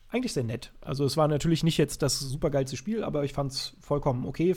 [0.09, 0.73] eigentlich sehr nett.
[0.81, 4.55] Also es war natürlich nicht jetzt das supergeilste Spiel, aber ich fand es vollkommen okay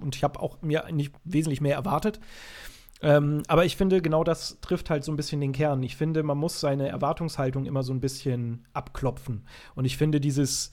[0.00, 2.20] und ich habe auch mir nicht wesentlich mehr erwartet.
[3.04, 5.82] Ähm, aber ich finde, genau das trifft halt so ein bisschen den Kern.
[5.82, 9.46] Ich finde, man muss seine Erwartungshaltung immer so ein bisschen abklopfen.
[9.74, 10.72] Und ich finde, dieses,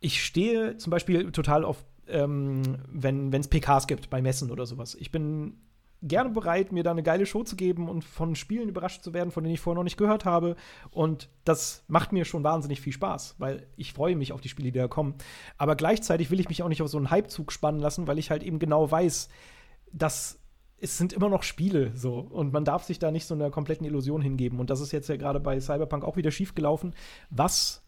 [0.00, 4.94] ich stehe zum Beispiel total auf, ähm, wenn es PKs gibt bei Messen oder sowas.
[4.94, 5.56] Ich bin
[6.02, 9.30] gerne bereit, mir da eine geile Show zu geben und von Spielen überrascht zu werden,
[9.30, 10.56] von denen ich vorher noch nicht gehört habe.
[10.90, 14.72] Und das macht mir schon wahnsinnig viel Spaß, weil ich freue mich auf die Spiele,
[14.72, 15.14] die da kommen.
[15.56, 18.30] Aber gleichzeitig will ich mich auch nicht auf so einen Hypezug spannen lassen, weil ich
[18.30, 19.30] halt eben genau weiß,
[19.92, 20.39] dass
[20.80, 23.86] es sind immer noch Spiele so und man darf sich da nicht so einer kompletten
[23.86, 24.58] Illusion hingeben.
[24.58, 26.94] Und das ist jetzt ja gerade bei Cyberpunk auch wieder schief gelaufen.
[27.28, 27.82] Was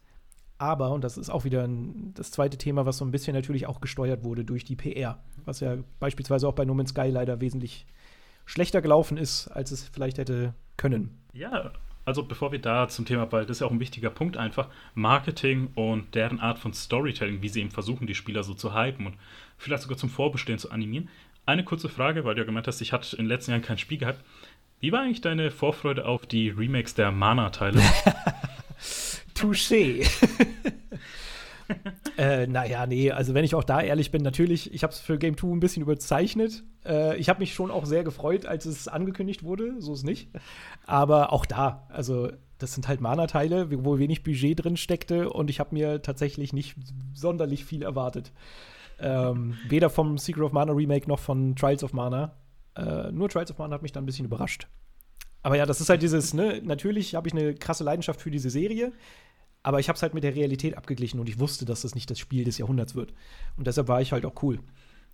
[0.58, 3.66] aber, und das ist auch wieder ein, das zweite Thema, was so ein bisschen natürlich
[3.66, 7.40] auch gesteuert wurde durch die PR, was ja beispielsweise auch bei No Man's Sky leider
[7.40, 7.86] wesentlich
[8.44, 11.18] schlechter gelaufen ist, als es vielleicht hätte können.
[11.32, 11.72] Ja,
[12.04, 14.68] also bevor wir da zum Thema, weil das ist ja auch ein wichtiger Punkt einfach,
[14.94, 19.06] Marketing und deren Art von Storytelling, wie sie eben versuchen, die Spieler so zu hypen
[19.06, 19.16] und
[19.56, 21.08] vielleicht sogar zum Vorbestehen zu animieren.
[21.44, 23.78] Eine kurze Frage, weil du ja gemeint hast, ich hatte in den letzten Jahren kein
[23.78, 24.20] Spiel gehabt.
[24.80, 27.80] Wie war eigentlich deine Vorfreude auf die Remakes der Mana-Teile?
[29.34, 30.08] Touché.
[32.16, 35.18] äh, naja, nee, also wenn ich auch da ehrlich bin, natürlich, ich habe es für
[35.18, 36.62] Game 2 ein bisschen überzeichnet.
[36.84, 40.28] Äh, ich habe mich schon auch sehr gefreut, als es angekündigt wurde, so ist nicht.
[40.86, 45.58] Aber auch da, also das sind halt Mana-Teile, wo wenig Budget drin steckte und ich
[45.58, 46.76] habe mir tatsächlich nicht
[47.14, 48.32] sonderlich viel erwartet.
[49.02, 52.36] Ähm, weder vom Secret of Mana Remake noch von Trials of Mana.
[52.76, 54.68] Äh, nur Trials of Mana hat mich da ein bisschen überrascht.
[55.42, 58.48] Aber ja, das ist halt dieses, ne, natürlich habe ich eine krasse Leidenschaft für diese
[58.48, 58.92] Serie,
[59.62, 62.10] aber ich habe es halt mit der Realität abgeglichen und ich wusste, dass das nicht
[62.10, 63.12] das Spiel des Jahrhunderts wird.
[63.56, 64.60] Und deshalb war ich halt auch cool.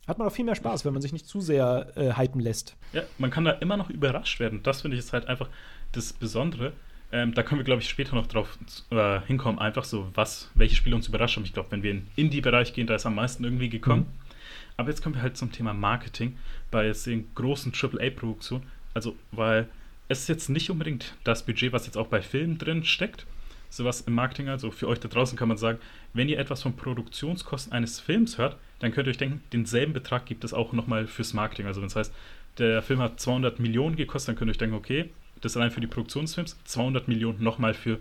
[0.07, 2.77] Hat man auch viel mehr Spaß, wenn man sich nicht zu sehr äh, hypen lässt.
[2.93, 4.63] Ja, man kann da immer noch überrascht werden.
[4.63, 5.49] Das finde ich ist halt einfach
[5.93, 6.73] das Besondere.
[7.11, 8.59] Ähm, da können wir, glaube ich, später noch drauf
[8.91, 11.43] äh, hinkommen, einfach so, was, welche Spiele uns überraschen.
[11.45, 14.03] Ich glaube, wenn wir in den Indie-Bereich gehen, da ist am meisten irgendwie gekommen.
[14.03, 14.29] Mhm.
[14.77, 16.37] Aber jetzt kommen wir halt zum Thema Marketing
[16.71, 18.65] bei jetzt den großen AAA-Produktionen.
[18.95, 19.69] Also, weil
[20.09, 23.27] es ist jetzt nicht unbedingt das Budget, was jetzt auch bei Filmen drin steckt,
[23.71, 24.49] sowas im Marketing.
[24.49, 25.79] Also für euch da draußen kann man sagen,
[26.15, 30.27] wenn ihr etwas von Produktionskosten eines Films hört, dann könnt ihr euch denken, denselben Betrag
[30.27, 31.67] gibt es auch nochmal fürs Marketing.
[31.67, 32.15] Also wenn es heißt,
[32.59, 35.81] der Film hat 200 Millionen gekostet, dann könnt ihr euch denken, okay, das allein für
[35.81, 37.99] die Produktion des Films, 200 Millionen nochmal für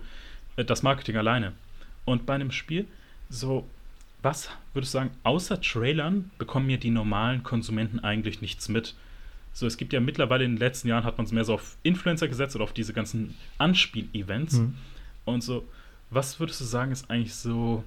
[0.56, 1.54] äh, das Marketing alleine.
[2.06, 2.86] Und bei einem Spiel,
[3.30, 3.67] so,
[4.21, 8.95] was würdest du sagen, außer Trailern bekommen mir die normalen Konsumenten eigentlich nichts mit?
[9.54, 11.78] So, es gibt ja mittlerweile in den letzten Jahren hat man es mehr so auf
[11.84, 14.58] Influencer gesetzt oder auf diese ganzen Anspiel-Events.
[14.60, 14.76] Mhm.
[15.26, 15.67] Und so,
[16.10, 17.84] was würdest du sagen, ist eigentlich so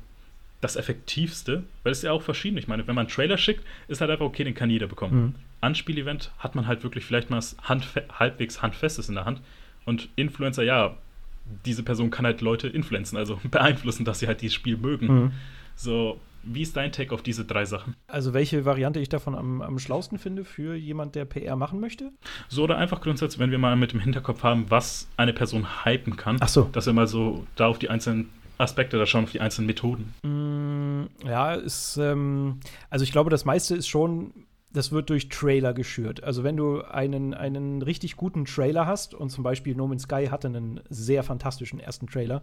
[0.60, 1.62] das Effektivste?
[1.82, 2.58] Weil es ist ja auch verschieden.
[2.58, 5.22] Ich meine, wenn man einen Trailer schickt, ist halt einfach okay, den kann jeder bekommen.
[5.22, 5.34] Mhm.
[5.60, 9.40] Anspiel-Event hat man halt wirklich vielleicht mal was handfe halbwegs Handfestes in der Hand.
[9.84, 10.96] Und Influencer, ja,
[11.64, 15.06] diese Person kann halt Leute influenzen, also beeinflussen, dass sie halt dieses Spiel mögen.
[15.06, 15.32] Mhm.
[15.74, 17.94] So, wie ist dein Take auf diese drei Sachen?
[18.06, 22.12] Also, welche Variante ich davon am, am schlausten finde für jemand, der PR machen möchte?
[22.48, 26.16] So, oder einfach grundsätzlich, wenn wir mal mit dem Hinterkopf haben, was eine Person hypen
[26.16, 26.38] kann.
[26.40, 26.68] Ach so.
[26.72, 30.14] Dass wir mal so da auf die einzelnen Aspekte da schauen, auf die einzelnen Methoden.
[30.22, 34.32] Mm, ja, ist, ähm, also ich glaube, das meiste ist schon
[34.72, 36.22] das wird durch Trailer geschürt.
[36.22, 40.28] Also wenn du einen, einen richtig guten Trailer hast, und zum Beispiel No Man's Sky
[40.30, 42.42] hatte einen sehr fantastischen ersten Trailer,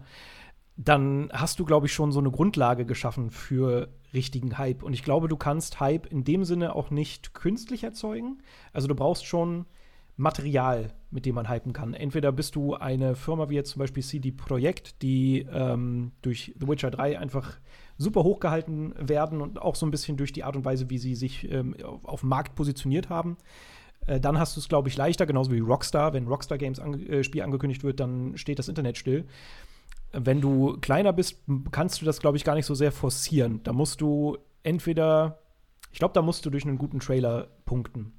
[0.76, 4.84] dann hast du, glaube ich, schon so eine Grundlage geschaffen für richtigen Hype.
[4.84, 8.44] Und ich glaube, du kannst Hype in dem Sinne auch nicht künstlich erzeugen.
[8.74, 9.66] Also du brauchst schon
[10.18, 11.94] Material, mit dem man hypen kann.
[11.94, 16.68] Entweder bist du eine Firma wie jetzt zum Beispiel CD Projekt, die ähm, durch The
[16.68, 17.58] Witcher 3 einfach
[17.98, 21.16] super hochgehalten werden und auch so ein bisschen durch die Art und Weise, wie sie
[21.16, 23.38] sich ähm, auf, auf dem Markt positioniert haben.
[24.06, 26.14] Äh, dann hast du es, glaube ich, leichter, genauso wie Rockstar.
[26.14, 29.26] Wenn Rockstar Games an, äh, Spiel angekündigt wird, dann steht das Internet still
[30.14, 33.62] wenn du kleiner bist, kannst du das, glaube ich, gar nicht so sehr forcieren.
[33.64, 35.40] Da musst du entweder,
[35.92, 38.14] ich glaube, da musst du durch einen guten Trailer punkten.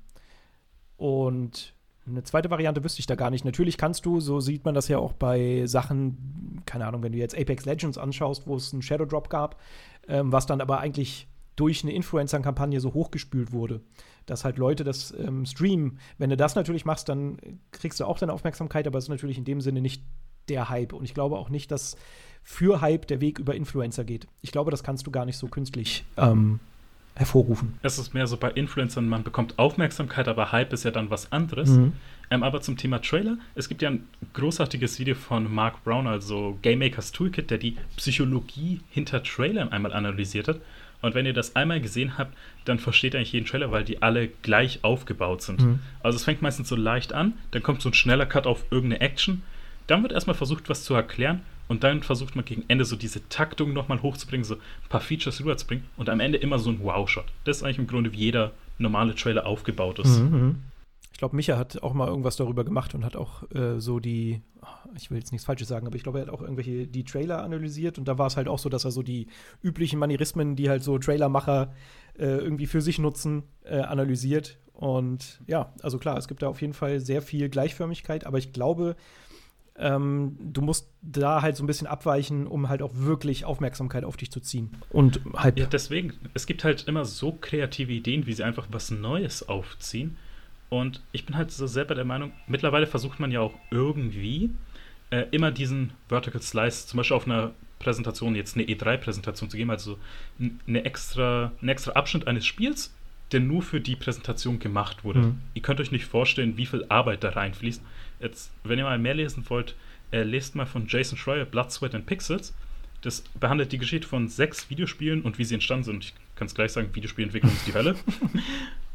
[0.96, 1.74] Und
[2.08, 3.44] eine zweite Variante wüsste ich da gar nicht.
[3.44, 7.18] Natürlich kannst du, so sieht man das ja auch bei Sachen, keine Ahnung, wenn du
[7.18, 9.60] jetzt Apex Legends anschaust, wo es einen Shadow Drop gab,
[10.08, 13.80] ähm, was dann aber eigentlich durch eine Influencer-Kampagne so hochgespült wurde,
[14.26, 15.98] dass halt Leute das ähm, streamen.
[16.16, 17.38] Wenn du das natürlich machst, dann
[17.72, 20.02] kriegst du auch deine Aufmerksamkeit, aber es ist natürlich in dem Sinne nicht
[20.48, 20.92] der Hype.
[20.92, 21.96] Und ich glaube auch nicht, dass
[22.42, 24.28] für Hype der Weg über Influencer geht.
[24.40, 26.60] Ich glaube, das kannst du gar nicht so künstlich ähm,
[27.18, 27.74] hervorrufen.
[27.82, 31.32] Es ist mehr so bei Influencern, man bekommt Aufmerksamkeit, aber Hype ist ja dann was
[31.32, 31.70] anderes.
[31.70, 31.92] Mhm.
[32.30, 36.58] Ähm, aber zum Thema Trailer, es gibt ja ein großartiges Video von Mark Brown, also
[36.62, 40.60] Game Makers Toolkit, der die Psychologie hinter Trailern einmal analysiert hat.
[41.00, 44.02] Und wenn ihr das einmal gesehen habt, dann versteht ihr eigentlich jeden Trailer, weil die
[44.02, 45.62] alle gleich aufgebaut sind.
[45.62, 45.78] Mhm.
[46.02, 49.00] Also es fängt meistens so leicht an, dann kommt so ein schneller Cut auf irgendeine
[49.00, 49.42] Action
[49.88, 53.28] dann wird erstmal versucht, was zu erklären und dann versucht man gegen Ende so diese
[53.28, 57.26] Taktung nochmal hochzubringen, so ein paar Features rüberzubringen und am Ende immer so ein Wow-Shot.
[57.44, 60.18] Das ist eigentlich im Grunde, wie jeder normale Trailer aufgebaut ist.
[60.18, 60.30] Mhm.
[60.30, 60.56] mhm.
[61.12, 64.40] Ich glaube, Micha hat auch mal irgendwas darüber gemacht und hat auch äh, so die,
[64.94, 67.42] ich will jetzt nichts Falsches sagen, aber ich glaube, er hat auch irgendwelche die Trailer
[67.42, 69.26] analysiert und da war es halt auch so, dass er so die
[69.60, 71.72] üblichen Manierismen, die halt so Trailermacher
[72.16, 74.58] äh, irgendwie für sich nutzen, äh, analysiert.
[74.74, 78.52] Und ja, also klar, es gibt da auf jeden Fall sehr viel Gleichförmigkeit, aber ich
[78.52, 78.94] glaube,
[79.78, 84.16] ähm, du musst da halt so ein bisschen abweichen, um halt auch wirklich Aufmerksamkeit auf
[84.16, 84.70] dich zu ziehen.
[84.90, 85.58] Und halt.
[85.58, 90.16] Ja, deswegen, es gibt halt immer so kreative Ideen, wie sie einfach was Neues aufziehen.
[90.68, 94.50] Und ich bin halt so selber der Meinung, mittlerweile versucht man ja auch irgendwie
[95.10, 99.70] äh, immer diesen Vertical Slice, zum Beispiel auf einer Präsentation, jetzt eine E3-Präsentation zu geben,
[99.70, 99.98] also
[100.66, 102.92] eine extra, einen extra Abschnitt eines Spiels,
[103.32, 105.20] der nur für die Präsentation gemacht wurde.
[105.20, 105.38] Mhm.
[105.54, 107.82] Ihr könnt euch nicht vorstellen, wie viel Arbeit da reinfließt.
[108.20, 109.74] Jetzt, wenn ihr mal mehr lesen wollt,
[110.10, 112.54] äh, lest mal von Jason Schreier Blood, Sweat and Pixels.
[113.02, 116.04] Das behandelt die Geschichte von sechs Videospielen und wie sie entstanden sind.
[116.04, 117.96] Ich kann es gleich sagen, Videospielentwicklung ist die Hölle.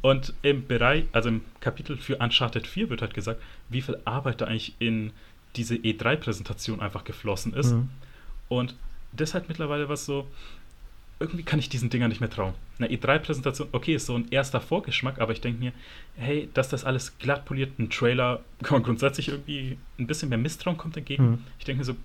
[0.03, 4.41] Und im Bereich, also im Kapitel für Uncharted 4 wird halt gesagt, wie viel Arbeit
[4.41, 5.13] da eigentlich in
[5.55, 7.71] diese E3-Präsentation einfach geflossen ist.
[7.71, 7.89] Mhm.
[8.49, 8.75] Und
[9.13, 10.27] das ist halt mittlerweile was so,
[11.19, 12.53] irgendwie kann ich diesen Dingern nicht mehr trauen.
[12.79, 15.71] Eine E3-Präsentation, okay, ist so ein erster Vorgeschmack, aber ich denke mir,
[16.17, 20.37] hey, dass das alles glatt poliert, ein Trailer, kann man grundsätzlich irgendwie ein bisschen mehr
[20.37, 21.31] Misstrauen kommt entgegen.
[21.31, 21.43] Mhm.
[21.59, 21.95] Ich denke mir so,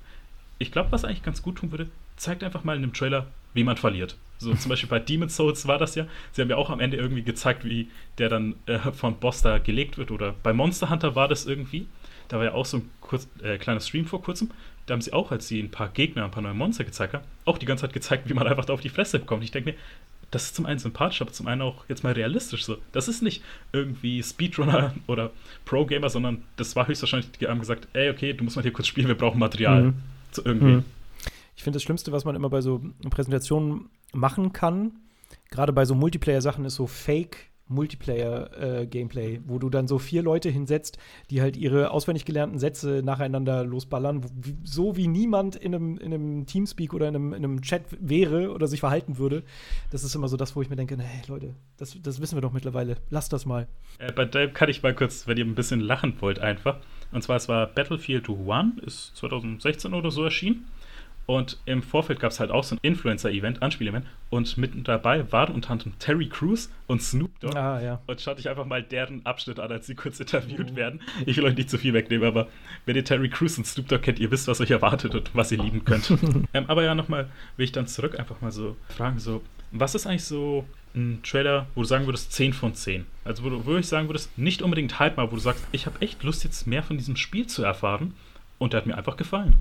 [0.59, 3.65] ich glaube, was eigentlich ganz gut tun würde, zeigt einfach mal in einem Trailer, wie
[3.65, 4.17] man verliert.
[4.39, 6.07] So zum Beispiel bei Demon's Souls war das ja.
[6.33, 9.59] Sie haben ja auch am Ende irgendwie gezeigt, wie der dann äh, von Boss da
[9.59, 10.11] gelegt wird.
[10.11, 11.87] Oder bei Monster Hunter war das irgendwie.
[12.29, 14.51] Da war ja auch so ein kurz, äh, kleiner Stream vor kurzem.
[14.89, 17.25] Da haben sie auch, als sie ein paar Gegner, ein paar neue Monster gezeigt haben,
[17.45, 19.45] auch die ganze Zeit gezeigt, wie man einfach da auf die Fresse bekommt.
[19.45, 19.77] Ich denke mir,
[20.31, 22.79] das ist zum einen sympathisch, aber zum einen auch jetzt mal realistisch so.
[22.93, 25.31] Das ist nicht irgendwie Speedrunner oder
[25.65, 28.87] Pro-Gamer, sondern das war höchstwahrscheinlich, die haben gesagt, ey, okay, du musst mal hier kurz
[28.87, 29.83] spielen, wir brauchen Material.
[29.85, 29.95] Mhm.
[30.33, 30.73] So irgendwie.
[30.73, 30.85] Mhm.
[31.57, 34.93] Ich finde das Schlimmste, was man immer bei so Präsentationen machen kann,
[35.51, 40.49] gerade bei so Multiplayer-Sachen, ist so Fake Multiplayer-Gameplay, äh, wo du dann so vier Leute
[40.49, 40.99] hinsetzt,
[41.31, 46.15] die halt ihre auswendig gelernten Sätze nacheinander losballern, wie, so wie niemand in einem, in
[46.15, 49.43] einem Teamspeak oder in einem, in einem, Chat wäre oder sich verhalten würde.
[49.91, 52.43] Das ist immer so das, wo ich mir denke, hey Leute, das, das wissen wir
[52.43, 52.97] doch mittlerweile.
[53.11, 53.67] Lasst das mal.
[53.99, 56.79] Äh, bei dem kann ich mal kurz, wenn ihr ein bisschen lachen wollt, einfach.
[57.13, 60.67] Und zwar, es war Battlefield 1, ist 2016 oder so erschienen.
[61.31, 64.07] Und im Vorfeld gab es halt auch so ein Influencer-Event, Anspiel-Event.
[64.31, 67.55] Und mitten dabei waren unter anderem Terry Crews und Snoop Dogg.
[67.55, 68.01] Ah, ja.
[68.07, 70.77] Und schaut euch einfach mal deren Abschnitt an, als sie kurz interviewt mhm.
[70.77, 71.01] werden.
[71.27, 72.49] Ich will euch nicht zu viel wegnehmen, aber
[72.87, 75.53] wenn ihr Terry Crews und Snoop Dogg kennt, ihr wisst, was euch erwartet und was
[75.53, 76.11] ihr lieben könnt.
[76.55, 80.07] ähm, aber ja, nochmal will ich dann zurück einfach mal so fragen, so, was ist
[80.07, 80.65] eigentlich so
[80.95, 83.05] ein Trailer, wo du sagen würdest 10 von 10?
[83.25, 86.01] Also wo du wirklich sagen würdest, nicht unbedingt Hype mal, wo du sagst, ich habe
[86.01, 88.15] echt Lust, jetzt mehr von diesem Spiel zu erfahren
[88.57, 89.57] und der hat mir einfach gefallen.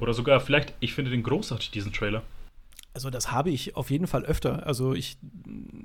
[0.00, 2.22] Oder sogar vielleicht, ich finde den großartig, diesen Trailer.
[2.94, 4.66] Also das habe ich auf jeden Fall öfter.
[4.66, 5.18] Also ich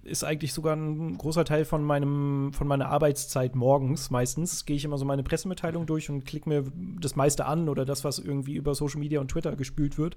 [0.03, 4.09] ist eigentlich sogar ein großer Teil von meinem von meiner Arbeitszeit morgens.
[4.09, 6.63] Meistens gehe ich immer so meine Pressemitteilung durch und klicke mir
[6.99, 10.15] das meiste an oder das, was irgendwie über Social Media und Twitter gespült wird.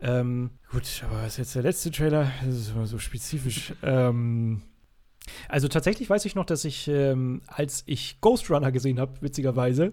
[0.00, 2.30] Ähm, gut, aber das ist jetzt der letzte Trailer.
[2.44, 3.74] Das ist immer so spezifisch.
[3.82, 4.62] ähm,
[5.48, 9.92] also tatsächlich weiß ich noch, dass ich, ähm, als ich Ghost Runner gesehen habe, witzigerweise,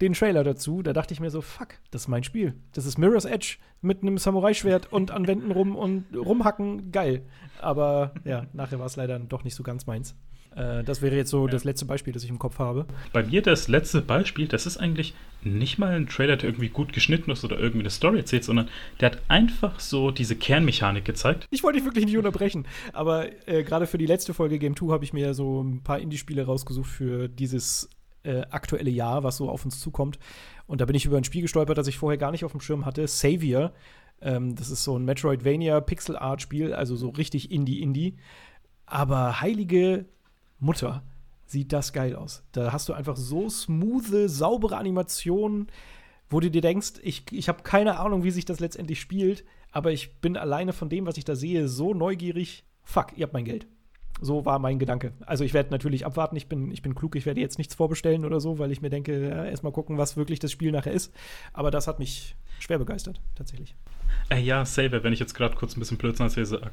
[0.00, 2.54] den Trailer dazu, da dachte ich mir so, fuck, das ist mein Spiel.
[2.72, 7.22] Das ist Mirror's Edge mit einem Samurai-Schwert und an Wänden rum und rumhacken, geil.
[7.60, 10.14] Aber ja, nachher war es leider doch nicht so ganz meins.
[10.56, 11.52] Äh, das wäre jetzt so ja.
[11.52, 12.86] das letzte Beispiel, das ich im Kopf habe.
[13.12, 16.92] Bei mir das letzte Beispiel, das ist eigentlich nicht mal ein Trailer, der irgendwie gut
[16.92, 18.68] geschnitten ist oder irgendwie eine Story erzählt, sondern
[19.00, 21.46] der hat einfach so diese Kernmechanik gezeigt.
[21.50, 24.92] Ich wollte dich wirklich nicht unterbrechen, aber äh, gerade für die letzte Folge Game 2
[24.92, 27.88] habe ich mir so ein paar Indie-Spiele rausgesucht für dieses
[28.24, 30.18] äh, aktuelle Jahr, was so auf uns zukommt.
[30.66, 32.60] Und da bin ich über ein Spiel gestolpert, das ich vorher gar nicht auf dem
[32.60, 33.06] Schirm hatte.
[33.06, 33.72] Savior.
[34.20, 38.16] Ähm, das ist so ein Metroidvania Pixel-Art-Spiel, also so richtig Indie-Indie.
[38.86, 40.06] Aber heilige
[40.58, 41.02] Mutter,
[41.46, 42.42] sieht das geil aus.
[42.52, 45.68] Da hast du einfach so smoothe, saubere Animationen,
[46.28, 49.92] wo du dir denkst, ich, ich habe keine Ahnung, wie sich das letztendlich spielt, aber
[49.92, 52.64] ich bin alleine von dem, was ich da sehe, so neugierig.
[52.82, 53.66] Fuck, ihr habt mein Geld.
[54.20, 55.12] So war mein Gedanke.
[55.24, 58.24] Also ich werde natürlich abwarten, ich bin, ich bin klug, ich werde jetzt nichts vorbestellen
[58.24, 61.14] oder so, weil ich mir denke, ja, erstmal gucken, was wirklich das Spiel nachher ist.
[61.52, 63.76] Aber das hat mich schwer begeistert, tatsächlich.
[64.30, 66.70] Äh, ja, Saber, wenn ich jetzt gerade kurz ein bisschen Blödsinn erzähle,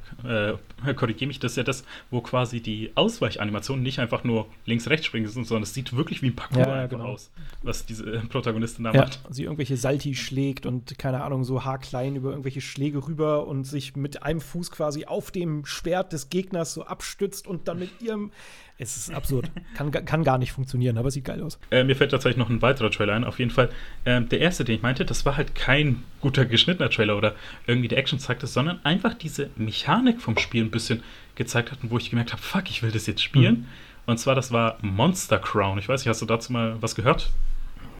[0.84, 5.06] äh, korrigiere mich, das ist ja das, wo quasi die Ausweichanimationen nicht einfach nur links-rechts
[5.06, 7.04] springen sind, sondern es sieht wirklich wie ein Parkour ja, genau.
[7.04, 7.30] aus,
[7.62, 9.20] was diese äh, Protagonistin da ja, macht.
[9.30, 13.96] Sie irgendwelche Salti schlägt und keine Ahnung, so haarklein über irgendwelche Schläge rüber und sich
[13.96, 18.32] mit einem Fuß quasi auf dem Schwert des Gegners so abstützt und dann mit ihrem
[18.78, 19.50] es ist absurd.
[19.74, 21.58] kann, kann gar nicht funktionieren, aber sieht geil aus.
[21.70, 23.24] Äh, mir fällt tatsächlich noch ein weiterer Trailer ein.
[23.24, 23.70] Auf jeden Fall,
[24.04, 27.34] äh, der erste, den ich meinte, das war halt kein guter geschnittener Trailer oder
[27.66, 31.02] irgendwie die Action zeigte, sondern einfach diese Mechanik vom Spiel ein bisschen
[31.36, 33.54] gezeigt hat, wo ich gemerkt habe, fuck, ich will das jetzt spielen.
[33.54, 33.66] Mhm.
[34.06, 35.78] Und zwar, das war Monster Crown.
[35.78, 37.30] Ich weiß nicht, hast du dazu mal was gehört?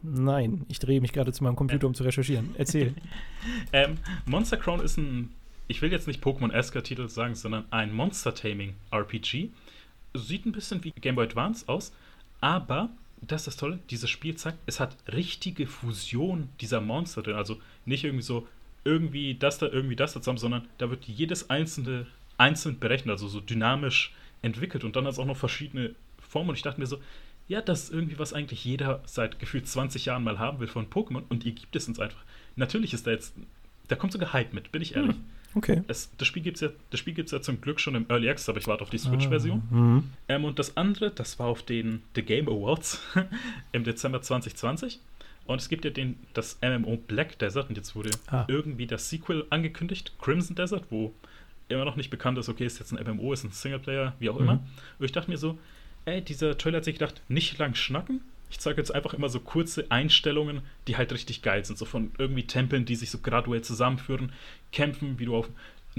[0.03, 2.55] Nein, ich drehe mich gerade zu meinem Computer, um zu recherchieren.
[2.57, 2.93] Erzähl.
[3.73, 5.33] ähm, Monster Crown ist ein,
[5.67, 9.49] ich will jetzt nicht Pokémon-esker Titel sagen, sondern ein Monster-Taming-RPG
[10.19, 11.93] sieht ein bisschen wie Game Boy Advance aus,
[12.41, 12.89] aber
[13.21, 17.35] das ist das Tolle, dieses Spiel zeigt, es hat richtige Fusion dieser Monster drin.
[17.35, 18.47] Also nicht irgendwie so,
[18.83, 22.05] irgendwie das da, irgendwie das da zusammen, sondern da wird jedes einzelne
[22.37, 26.49] einzeln berechnet, also so dynamisch entwickelt und dann hat es auch noch verschiedene Formen.
[26.49, 26.99] Und ich dachte mir so,
[27.47, 30.89] ja, das ist irgendwie, was eigentlich jeder seit gefühlt 20 Jahren mal haben will von
[30.89, 32.23] Pokémon und ihr gibt es uns einfach.
[32.55, 33.35] Natürlich ist da jetzt,
[33.87, 35.15] da kommt sogar Hype mit, bin ich ehrlich.
[35.15, 35.23] Hm.
[35.57, 35.81] Okay.
[35.87, 36.69] Es, das Spiel gibt es ja,
[37.15, 39.63] ja zum Glück schon im Early Access, aber ich warte auf die Switch-Version.
[39.71, 40.03] Ah, mhm.
[40.29, 43.01] ähm, und das andere, das war auf den The Game Awards
[43.71, 44.99] im Dezember 2020.
[45.45, 48.45] Und es gibt ja den, das MMO Black Desert und jetzt wurde ah.
[48.47, 51.13] irgendwie das Sequel angekündigt, Crimson Desert, wo
[51.69, 54.35] immer noch nicht bekannt ist, okay, ist jetzt ein MMO, ist ein Singleplayer, wie auch
[54.35, 54.43] mhm.
[54.43, 54.53] immer.
[54.99, 55.57] Und ich dachte mir so,
[56.05, 58.21] ey, dieser Trailer hat sich gedacht, nicht lang schnacken.
[58.49, 61.77] Ich zeige jetzt einfach immer so kurze Einstellungen, die halt richtig geil sind.
[61.77, 64.31] So von irgendwie Tempeln, die sich so graduell zusammenführen,
[64.71, 65.49] Kämpfen, wie du auf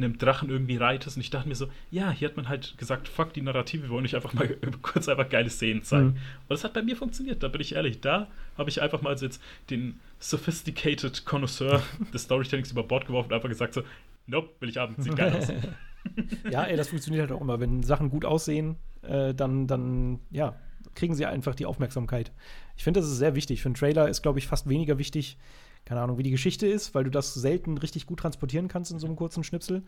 [0.02, 1.16] einem Drachen irgendwie reitest.
[1.16, 3.90] Und ich dachte mir so, ja, hier hat man halt gesagt, fuck die Narrative, wir
[3.90, 4.48] wollen euch einfach mal
[4.82, 6.06] kurz einfach geile Szenen zeigen.
[6.06, 6.12] Mhm.
[6.12, 8.00] Und das hat bei mir funktioniert, da bin ich ehrlich.
[8.00, 11.82] Da habe ich einfach mal so jetzt den sophisticated Connoisseur
[12.14, 13.82] des Storytellings über Bord geworfen und einfach gesagt so,
[14.26, 15.48] nope, will ich haben, sieht geil aus.
[16.50, 17.60] ja, ey, das funktioniert halt auch immer.
[17.60, 20.54] Wenn Sachen gut aussehen, äh, dann, dann, ja,
[20.98, 22.32] kriegen sie einfach die Aufmerksamkeit.
[22.76, 23.62] Ich finde, das ist sehr wichtig.
[23.62, 25.38] Für einen Trailer ist, glaube ich, fast weniger wichtig,
[25.84, 28.98] keine Ahnung, wie die Geschichte ist, weil du das selten richtig gut transportieren kannst in
[28.98, 29.84] so einem kurzen Schnipsel.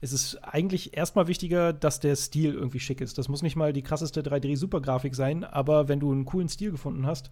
[0.00, 3.18] Es ist eigentlich erstmal wichtiger, dass der Stil irgendwie schick ist.
[3.18, 7.06] Das muss nicht mal die krasseste 3D-Supergrafik sein, aber wenn du einen coolen Stil gefunden
[7.06, 7.30] hast,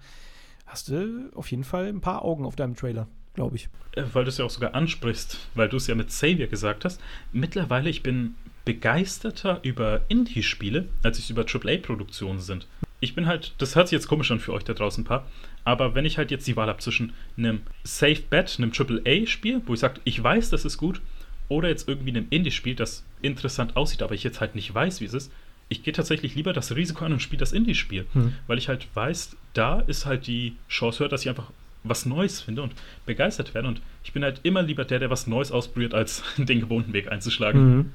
[0.67, 3.71] hast du auf jeden Fall ein paar Augen auf deinem Trailer, glaube ich.
[3.97, 6.85] Äh, weil du es ja auch sogar ansprichst, weil du es ja mit Savior gesagt
[6.85, 7.01] hast.
[7.33, 8.35] Mittlerweile, ich bin
[8.67, 12.67] begeisterter über Indie-Spiele, als ich über AAA-Produktionen sind.
[13.03, 15.27] Ich bin halt, das hört sich jetzt komisch an für euch da draußen ein paar,
[15.65, 19.75] aber wenn ich halt jetzt die Wahl habe zwischen einem Safe Bet, einem AAA-Spiel, wo
[19.75, 21.01] ich sage, ich weiß, das ist gut,
[21.49, 25.07] oder jetzt irgendwie einem Indie-Spiel, das interessant aussieht, aber ich jetzt halt nicht weiß, wie
[25.07, 25.33] es ist,
[25.69, 28.35] ich gehe tatsächlich lieber das Risiko an und spiele das Indie-Spiel, hm.
[28.47, 31.51] weil ich halt weiß, da ist halt die Chance höher, dass ich einfach
[31.85, 32.73] was Neues finde und
[33.07, 33.69] begeistert werde.
[33.69, 37.11] Und ich bin halt immer lieber der, der was Neues ausprobiert, als den gewohnten Weg
[37.11, 37.77] einzuschlagen.
[37.77, 37.93] Mhm.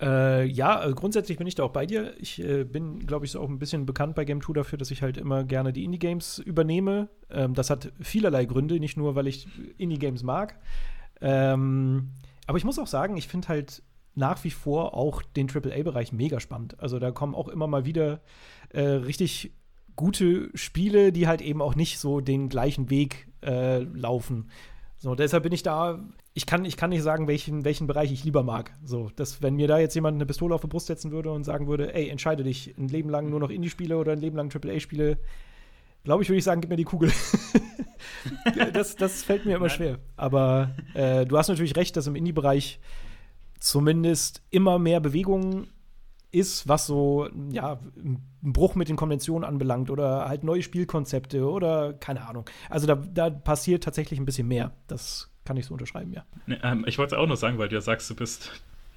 [0.00, 2.14] Äh, ja, äh, grundsätzlich bin ich da auch bei dir.
[2.18, 4.90] Ich äh, bin, glaube ich, so auch ein bisschen bekannt bei Game 2 dafür, dass
[4.90, 7.08] ich halt immer gerne die Indie-Games übernehme.
[7.30, 10.58] Ähm, das hat vielerlei Gründe, nicht nur, weil ich Indie-Games mag.
[11.20, 12.10] Ähm,
[12.46, 13.82] aber ich muss auch sagen, ich finde halt
[14.14, 16.78] nach wie vor auch den AAA-Bereich mega spannend.
[16.80, 18.20] Also da kommen auch immer mal wieder
[18.70, 19.52] äh, richtig
[19.96, 24.50] gute Spiele, die halt eben auch nicht so den gleichen Weg äh, laufen.
[24.96, 26.00] So, deshalb bin ich da
[26.38, 28.72] ich kann, ich kann nicht sagen, welchen, welchen Bereich ich lieber mag.
[28.84, 31.42] So, dass, wenn mir da jetzt jemand eine Pistole auf die Brust setzen würde und
[31.42, 34.48] sagen würde, ey, entscheide dich, ein Leben lang nur noch Indie-Spiele oder ein Leben lang
[34.48, 35.18] AAA-Spiele,
[36.04, 37.10] glaube ich, würde ich sagen, gib mir die Kugel.
[38.72, 39.76] das, das fällt mir immer Nein.
[39.76, 39.98] schwer.
[40.16, 42.78] Aber äh, du hast natürlich recht, dass im Indie-Bereich
[43.58, 45.66] zumindest immer mehr Bewegung
[46.30, 51.94] ist, was so, ja, einen Bruch mit den Konventionen anbelangt oder halt neue Spielkonzepte oder
[51.94, 52.44] keine Ahnung.
[52.70, 54.70] Also da, da passiert tatsächlich ein bisschen mehr.
[54.86, 56.24] Das kann ich so unterschreiben, ja.
[56.46, 58.52] Nee, ähm, ich wollte es auch noch sagen, weil du ja sagst, du bist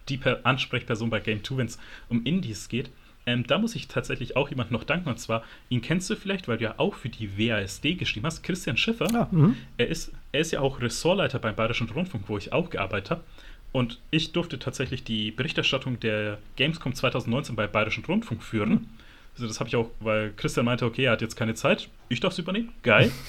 [0.09, 2.91] die per Ansprechperson bei Game 2, wenn es um Indies geht.
[3.25, 5.07] Ähm, da muss ich tatsächlich auch jemand noch danken.
[5.07, 8.43] Und zwar, ihn kennst du vielleicht, weil du ja auch für die WASD geschrieben hast,
[8.43, 9.07] Christian Schiffer.
[9.13, 9.29] Ah,
[9.77, 13.23] er, ist, er ist ja auch Ressortleiter beim Bayerischen Rundfunk, wo ich auch gearbeitet habe.
[13.71, 18.69] Und ich durfte tatsächlich die Berichterstattung der Gamescom 2019 bei Bayerischen Rundfunk führen.
[18.69, 18.89] Mhm.
[19.35, 22.19] Also das habe ich auch, weil Christian meinte, okay, er hat jetzt keine Zeit, ich
[22.19, 22.73] darf es übernehmen.
[22.83, 23.09] Geil.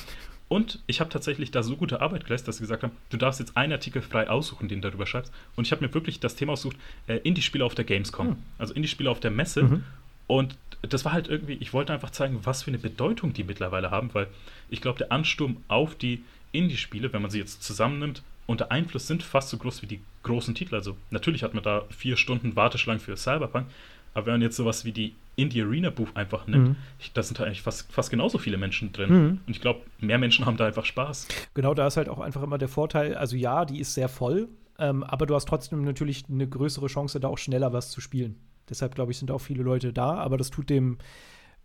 [0.53, 3.41] Und ich habe tatsächlich da so gute Arbeit geleistet, dass sie gesagt haben, du darfst
[3.41, 5.33] jetzt einen Artikel frei aussuchen, den du darüber schreibst.
[5.57, 8.29] Und ich habe mir wirklich das Thema ausgesucht, äh, Indie-Spiele auf der Gamescom.
[8.29, 8.37] Mhm.
[8.59, 9.63] Also Indie-Spiele auf der Messe.
[9.63, 9.85] Mhm.
[10.27, 13.91] Und das war halt irgendwie, ich wollte einfach zeigen, was für eine Bedeutung die mittlerweile
[13.91, 14.27] haben, weil
[14.69, 19.23] ich glaube, der Ansturm auf die Indie-Spiele, wenn man sie jetzt zusammennimmt, unter Einfluss sind
[19.23, 20.75] fast so groß wie die großen Titel.
[20.75, 23.69] Also natürlich hat man da vier Stunden Warteschlangen für Cyberpunk,
[24.15, 26.77] aber wenn man jetzt sowas wie die Indie Arena Buch einfach nimmt, mhm.
[27.15, 29.11] da sind da eigentlich fast, fast genauso viele Menschen drin.
[29.11, 29.41] Mhm.
[29.47, 31.29] Und ich glaube, mehr Menschen haben da einfach Spaß.
[31.55, 34.49] Genau, da ist halt auch einfach immer der Vorteil, also ja, die ist sehr voll,
[34.79, 38.37] ähm, aber du hast trotzdem natürlich eine größere Chance, da auch schneller was zu spielen.
[38.69, 40.99] Deshalb, glaube ich, sind auch viele Leute da, aber das tut dem,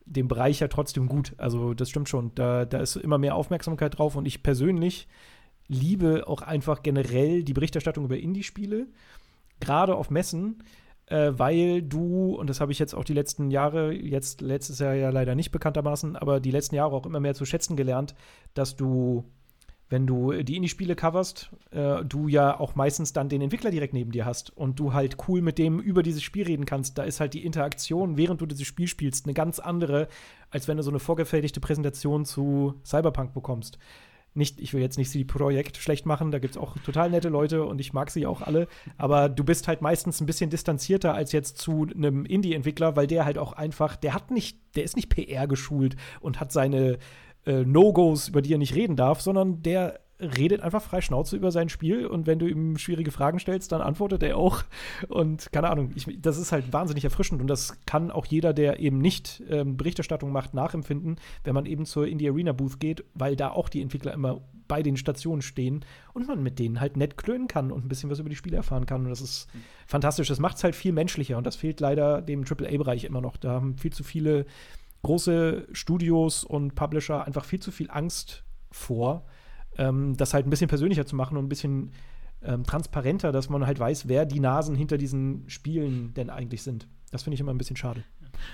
[0.06, 1.34] dem Bereich ja trotzdem gut.
[1.38, 2.32] Also das stimmt schon.
[2.36, 5.08] Da, da ist immer mehr Aufmerksamkeit drauf und ich persönlich
[5.68, 8.88] liebe auch einfach generell die Berichterstattung über Indie-Spiele,
[9.60, 10.64] gerade auf Messen
[11.08, 14.93] äh, weil du, und das habe ich jetzt auch die letzten Jahre, jetzt letztes Jahr
[14.93, 18.13] ja leider nicht bekanntermaßen, aber die letzten Jahre auch immer mehr zu schätzen gelernt,
[18.54, 19.24] dass du,
[19.89, 24.12] wenn du die Indie-Spiele coverst, äh, du ja auch meistens dann den Entwickler direkt neben
[24.12, 26.98] dir hast und du halt cool mit dem über dieses Spiel reden kannst.
[26.98, 30.10] Da ist halt die Interaktion, während du dieses Spiel spielst, eine ganz andere,
[30.50, 33.80] als wenn du so eine vorgefertigte Präsentation zu Cyberpunk bekommst
[34.38, 37.30] nicht, ich will jetzt nicht sie Projekt schlecht machen, da gibt es auch total nette
[37.30, 41.13] Leute und ich mag sie auch alle, aber du bist halt meistens ein bisschen distanzierter
[41.13, 44.95] als jetzt zu einem Indie-Entwickler, weil der halt auch einfach, der hat nicht, der ist
[44.95, 46.97] nicht PR geschult und hat seine
[47.46, 51.52] äh, No-Gos, über die er nicht reden darf, sondern der redet einfach frei Schnauze über
[51.52, 54.63] sein Spiel und wenn du ihm schwierige Fragen stellst, dann antwortet er auch.
[55.08, 58.80] Und keine Ahnung, ich, das ist halt wahnsinnig erfrischend und das kann auch jeder, der
[58.80, 63.36] eben nicht ähm, Berichterstattung macht, nachempfinden, wenn man eben zur Indie Arena Booth geht, weil
[63.36, 67.18] da auch die Entwickler immer bei den Stationen stehen und man mit denen halt nett
[67.18, 69.04] klönen kann und ein bisschen was über die Spiele erfahren kann.
[69.04, 69.62] Und das ist mhm.
[69.86, 70.28] fantastisch.
[70.28, 73.38] Das macht es halt viel menschlicher und das fehlt leider dem AAA-Bereich immer noch.
[73.38, 74.46] Da haben viel zu viele
[75.04, 79.26] große Studios und Publisher einfach viel zu viel Angst vor,
[79.78, 81.92] ähm, das halt ein bisschen persönlicher zu machen und ein bisschen
[82.44, 86.88] ähm, transparenter, dass man halt weiß, wer die Nasen hinter diesen Spielen denn eigentlich sind.
[87.12, 88.04] Das finde ich immer ein bisschen schade.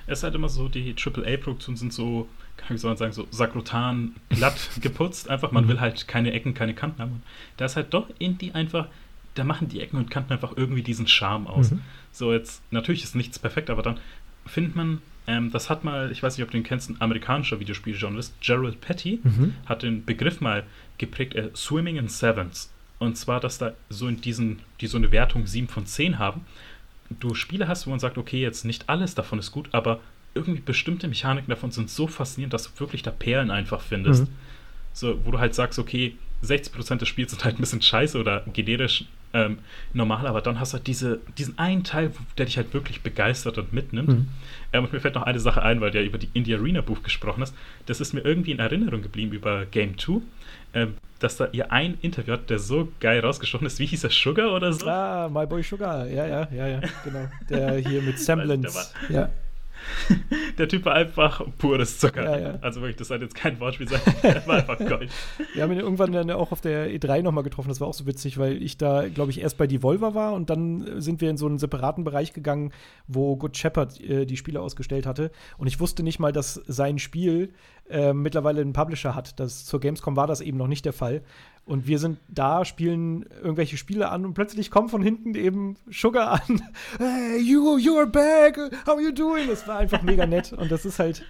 [0.08, 4.16] Es ist halt immer so, die AAA-Produktionen sind so, kann ich so sagen, so sakrotan
[4.30, 5.30] glatt geputzt.
[5.30, 5.70] Einfach, man mhm.
[5.70, 7.24] will halt keine Ecken, keine Kanten haben.
[7.58, 8.88] Da ist halt doch Indie einfach,
[9.36, 11.72] da machen die Ecken und Kanten einfach irgendwie diesen Charme aus.
[11.72, 11.82] Mhm.
[12.12, 14.00] So, jetzt, natürlich ist nichts perfekt, aber dann
[14.46, 17.60] findet man, ähm, das hat mal, ich weiß nicht, ob du den kennst, ein amerikanischer
[17.60, 19.56] Videospieljournalist, Gerald Petty, mhm.
[19.66, 20.64] hat den Begriff mal
[20.98, 22.72] geprägt, äh, Swimming in Sevens.
[23.00, 26.42] Und zwar, dass da so in diesen, die so eine Wertung 7 von 10 haben,
[27.20, 30.00] du Spiele hast, wo man sagt, okay, jetzt nicht alles davon ist gut, aber
[30.34, 34.24] irgendwie bestimmte Mechaniken davon sind so faszinierend, dass du wirklich da Perlen einfach findest.
[34.24, 34.34] Mhm.
[34.94, 38.44] So, wo du halt sagst, okay, 60% des Spiels sind halt ein bisschen scheiße oder
[38.54, 39.60] generisch ähm,
[39.94, 43.58] normal, aber dann hast du halt diese, diesen einen Teil, der dich halt wirklich begeistert
[43.58, 44.10] und mitnimmt.
[44.10, 44.28] Mhm.
[44.72, 46.82] Ähm, und mir fällt noch eine Sache ein, weil du ja über die Indie Arena
[46.82, 47.56] Buch gesprochen hast.
[47.88, 50.22] Das ist mir irgendwie in Erinnerung geblieben über Game 2,
[50.74, 53.80] ähm, dass da ihr ein Interview hat, der so geil rausgestochen ist.
[53.80, 54.10] Wie hieß er?
[54.10, 54.88] Sugar oder so?
[54.88, 56.06] Ah, My Boy Sugar.
[56.08, 57.28] Ja, ja, ja, ja, genau.
[57.50, 58.92] Der hier mit Semblance.
[59.10, 59.30] ja.
[60.58, 62.24] der Typ war einfach pures Zucker.
[62.24, 62.60] Ja, ja.
[62.62, 64.02] Also wirklich, das soll jetzt kein Wortspiel sein.
[64.24, 65.10] Der war einfach Gold.
[65.54, 67.70] Wir haben ihn irgendwann dann auch auf der E3 nochmal getroffen.
[67.70, 70.50] Das war auch so witzig, weil ich da, glaube ich, erst bei Devolver war und
[70.50, 72.72] dann sind wir in so einen separaten Bereich gegangen,
[73.08, 75.32] wo Good Shepard äh, die Spiele ausgestellt hatte.
[75.58, 77.54] Und ich wusste nicht mal, dass sein Spiel
[77.90, 79.40] äh, mittlerweile einen Publisher hat.
[79.40, 81.22] Das, zur Gamescom war das eben noch nicht der Fall.
[81.66, 86.34] Und wir sind da, spielen irgendwelche Spiele an und plötzlich kommt von hinten eben Sugar
[86.34, 86.62] an.
[86.98, 89.48] Hey, you, you're back, how are you doing?
[89.48, 90.52] Das war einfach mega nett.
[90.52, 91.24] Und das ist halt,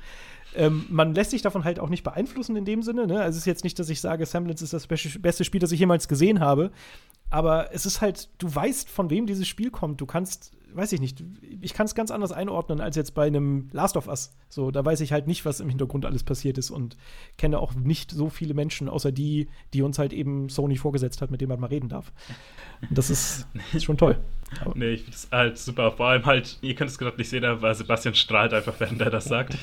[0.56, 3.06] ähm, man lässt sich davon halt auch nicht beeinflussen in dem Sinne.
[3.06, 3.20] Ne?
[3.22, 5.80] Also es ist jetzt nicht, dass ich sage, Semblance ist das beste Spiel, das ich
[5.80, 6.72] jemals gesehen habe.
[7.34, 10.00] Aber es ist halt, du weißt, von wem dieses Spiel kommt.
[10.00, 11.24] Du kannst weiß ich nicht,
[11.62, 14.36] ich kann es ganz anders einordnen als jetzt bei einem Last of Us.
[14.50, 16.98] So, da weiß ich halt nicht, was im Hintergrund alles passiert ist und
[17.38, 21.32] kenne auch nicht so viele Menschen, außer die, die uns halt eben Sony vorgesetzt hat,
[21.32, 22.12] mit denen man mal reden darf.
[22.90, 24.18] Das ist, ist schon toll.
[24.62, 25.92] Aber nee, ich finde es halt super.
[25.92, 29.10] Vor allem halt, ihr könnt es gerade nicht sehen, aber Sebastian strahlt einfach, während er
[29.10, 29.58] das sagt.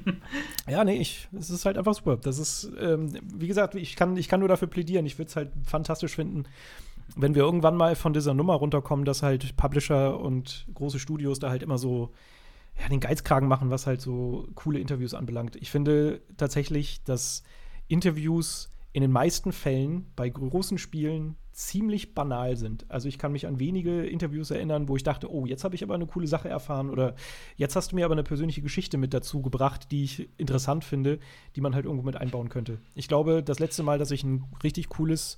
[0.68, 2.16] ja, nee, ich, es ist halt einfach super.
[2.16, 5.04] Das ist, ähm, wie gesagt, ich kann, ich kann nur dafür plädieren.
[5.04, 6.44] Ich würde es halt fantastisch finden,
[7.16, 11.50] wenn wir irgendwann mal von dieser Nummer runterkommen, dass halt Publisher und große Studios da
[11.50, 12.12] halt immer so
[12.80, 15.56] ja, den Geizkragen machen, was halt so coole Interviews anbelangt.
[15.56, 17.42] Ich finde tatsächlich, dass
[17.88, 22.90] Interviews in den meisten Fällen bei großen Spielen ziemlich banal sind.
[22.90, 25.82] Also ich kann mich an wenige Interviews erinnern, wo ich dachte, oh, jetzt habe ich
[25.82, 27.14] aber eine coole Sache erfahren oder
[27.56, 31.18] jetzt hast du mir aber eine persönliche Geschichte mit dazu gebracht, die ich interessant finde,
[31.54, 32.78] die man halt irgendwo mit einbauen könnte.
[32.94, 35.36] Ich glaube, das letzte Mal, dass ich ein richtig cooles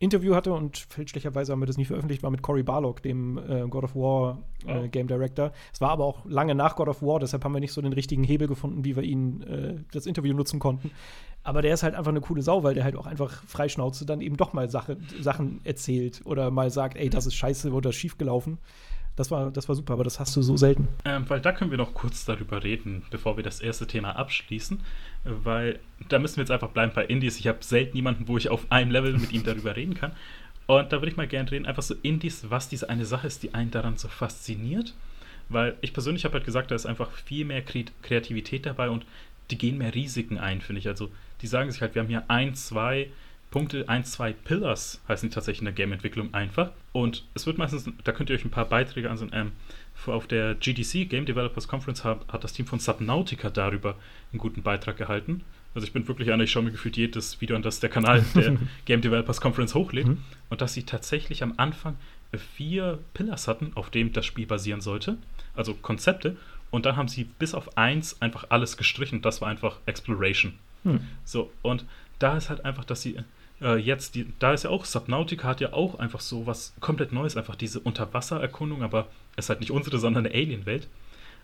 [0.00, 3.68] Interview hatte und fälschlicherweise haben wir das nicht veröffentlicht, war mit Cory Barlog, dem äh,
[3.68, 4.88] God of War äh, oh.
[4.88, 5.52] Game Director.
[5.74, 7.92] Es war aber auch lange nach God of War, deshalb haben wir nicht so den
[7.92, 10.90] richtigen Hebel gefunden, wie wir ihn äh, das Interview nutzen konnten.
[11.42, 14.22] Aber der ist halt einfach eine coole Sau, weil der halt auch einfach freischnauze dann
[14.22, 18.16] eben doch mal Sache, Sachen erzählt oder mal sagt, ey, das ist scheiße oder schief
[18.16, 18.56] gelaufen.
[19.20, 20.88] Das war, das war super, aber das hast du so selten.
[21.04, 24.80] Ähm, weil da können wir noch kurz darüber reden, bevor wir das erste Thema abschließen.
[25.24, 27.38] Weil da müssen wir jetzt einfach bleiben bei Indies.
[27.38, 30.12] Ich habe selten jemanden, wo ich auf einem Level mit ihm darüber reden kann.
[30.66, 33.42] Und da würde ich mal gerne reden, einfach so Indies, was diese eine Sache ist,
[33.42, 34.94] die einen daran so fasziniert.
[35.50, 39.04] Weil ich persönlich habe halt gesagt, da ist einfach viel mehr Kreativität dabei und
[39.50, 40.88] die gehen mehr Risiken ein, finde ich.
[40.88, 41.10] Also
[41.42, 43.10] die sagen sich halt, wir haben hier ein, zwei
[43.50, 46.70] Punkte, ein, zwei Pillars heißen die tatsächlich in der Game-Entwicklung einfach.
[46.92, 49.52] Und es wird meistens, da könnt ihr euch ein paar Beiträge ansehen, ähm,
[50.06, 53.96] auf der GDC, Game Developers Conference, hat, hat das Team von Subnautica darüber
[54.32, 55.42] einen guten Beitrag gehalten.
[55.74, 58.24] Also ich bin wirklich einer, ich schaue mir gefühlt jedes Video an, das der Kanal
[58.34, 60.06] der Game Developers Conference hochlädt.
[60.06, 60.18] Mhm.
[60.48, 61.96] Und dass sie tatsächlich am Anfang
[62.56, 65.18] vier Pillars hatten, auf dem das Spiel basieren sollte.
[65.54, 66.36] Also Konzepte.
[66.70, 69.22] Und dann haben sie bis auf eins einfach alles gestrichen.
[69.22, 70.54] Das war einfach Exploration.
[70.84, 71.00] Mhm.
[71.24, 71.84] So, und
[72.20, 73.18] da ist halt einfach, dass sie
[73.60, 77.12] äh, jetzt, die, da ist ja auch, Subnautica hat ja auch einfach so was komplett
[77.12, 80.88] Neues, einfach diese Unterwassererkundung, aber es ist halt nicht unsere, sondern eine Alien-Welt.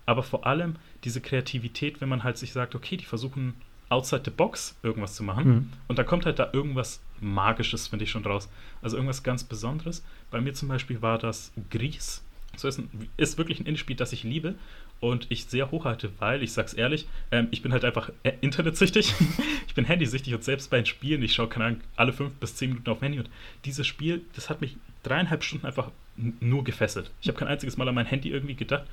[0.07, 3.55] Aber vor allem diese Kreativität, wenn man halt sich sagt, okay, die versuchen
[3.89, 5.49] outside the box irgendwas zu machen.
[5.49, 5.73] Mhm.
[5.89, 8.49] Und da kommt halt da irgendwas Magisches, finde ich schon raus.
[8.83, 10.05] Also irgendwas ganz Besonderes.
[10.31, 12.23] Bei mir zum Beispiel war das Gries.
[12.57, 14.55] So ist, ein, ist wirklich ein Indie-Spiel, das ich liebe
[15.01, 19.14] und ich sehr hochhalte, weil, ich sag's ehrlich, ähm, ich bin halt einfach äh, internetsüchtig.
[19.66, 22.57] ich bin handysüchtig und selbst bei den Spielen, ich schaue, keine Ahnung, alle fünf bis
[22.57, 23.28] zehn Minuten auf Handy und
[23.64, 27.11] dieses Spiel, das hat mich dreieinhalb Stunden einfach nur gefesselt.
[27.20, 28.84] Ich habe kein einziges Mal an mein Handy irgendwie gedacht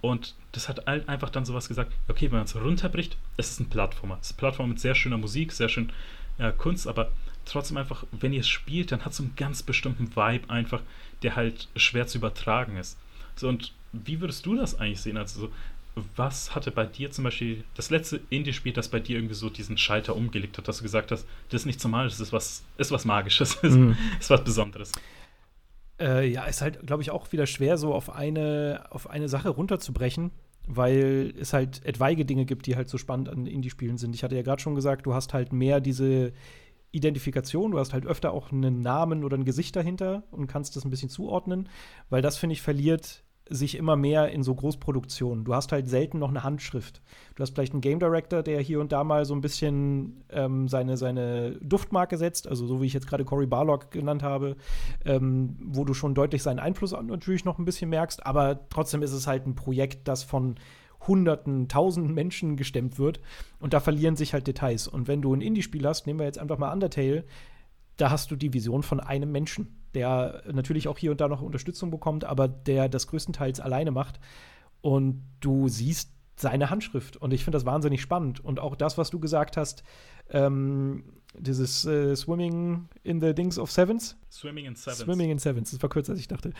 [0.00, 3.68] und das hat einfach dann sowas gesagt, okay, wenn man es runterbricht, es ist ein
[3.68, 4.18] Plattformer.
[4.20, 5.92] Es ist ein Plattformer mit sehr schöner Musik, sehr schön
[6.38, 7.10] äh, Kunst, aber
[7.44, 10.80] trotzdem einfach, wenn ihr es spielt, dann hat es einen ganz bestimmten Vibe einfach,
[11.22, 12.98] der halt schwer zu übertragen ist.
[13.36, 15.16] So, und wie würdest du das eigentlich sehen?
[15.16, 15.50] Also,
[16.16, 19.76] was hatte bei dir zum Beispiel das letzte Indie-Spiel, das bei dir irgendwie so diesen
[19.76, 22.92] Schalter umgelegt hat, dass du gesagt hast, das ist nicht normal, das ist was, ist
[22.92, 23.96] was Magisches, mhm.
[24.18, 24.92] ist was Besonderes?
[25.98, 29.50] Äh, ja, ist halt, glaube ich, auch wieder schwer, so auf eine, auf eine Sache
[29.50, 30.30] runterzubrechen,
[30.66, 34.14] weil es halt etwaige Dinge gibt, die halt so spannend an Indie-Spielen sind.
[34.14, 36.32] Ich hatte ja gerade schon gesagt, du hast halt mehr diese
[36.92, 40.84] Identifikation, du hast halt öfter auch einen Namen oder ein Gesicht dahinter und kannst das
[40.84, 41.68] ein bisschen zuordnen,
[42.08, 45.44] weil das, finde ich, verliert sich immer mehr in so Großproduktionen.
[45.44, 47.02] Du hast halt selten noch eine Handschrift.
[47.34, 50.68] Du hast vielleicht einen Game Director, der hier und da mal so ein bisschen ähm,
[50.68, 54.56] seine, seine Duftmarke setzt, also so wie ich jetzt gerade Cory Barlog genannt habe,
[55.04, 59.12] ähm, wo du schon deutlich seinen Einfluss natürlich noch ein bisschen merkst, aber trotzdem ist
[59.12, 60.54] es halt ein Projekt, das von
[61.06, 63.20] Hunderten, Tausenden Menschen gestemmt wird
[63.58, 64.86] und da verlieren sich halt Details.
[64.86, 67.24] Und wenn du ein Indie-Spiel hast, nehmen wir jetzt einfach mal Undertale,
[67.96, 71.42] da hast du die Vision von einem Menschen der natürlich auch hier und da noch
[71.42, 74.20] Unterstützung bekommt, aber der das größtenteils alleine macht.
[74.80, 77.16] Und du siehst seine Handschrift.
[77.16, 78.42] Und ich finde das wahnsinnig spannend.
[78.42, 79.82] Und auch das, was du gesagt hast,
[80.30, 81.04] ähm,
[81.38, 84.16] dieses äh, Swimming in the Dings of Sevens.
[84.30, 85.00] Swimming in Sevens.
[85.00, 85.70] Swimming in Sevens.
[85.70, 86.52] Das war kürzer, als ich dachte.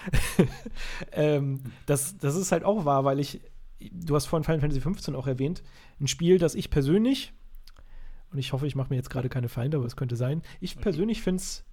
[1.12, 3.40] ähm, das, das ist halt auch wahr, weil ich,
[3.80, 5.62] du hast vorhin Final Fantasy 15 auch erwähnt,
[6.00, 7.32] ein Spiel, das ich persönlich,
[8.30, 10.74] und ich hoffe, ich mache mir jetzt gerade keine Feinde, aber es könnte sein, ich
[10.74, 10.82] okay.
[10.82, 11.64] persönlich finde es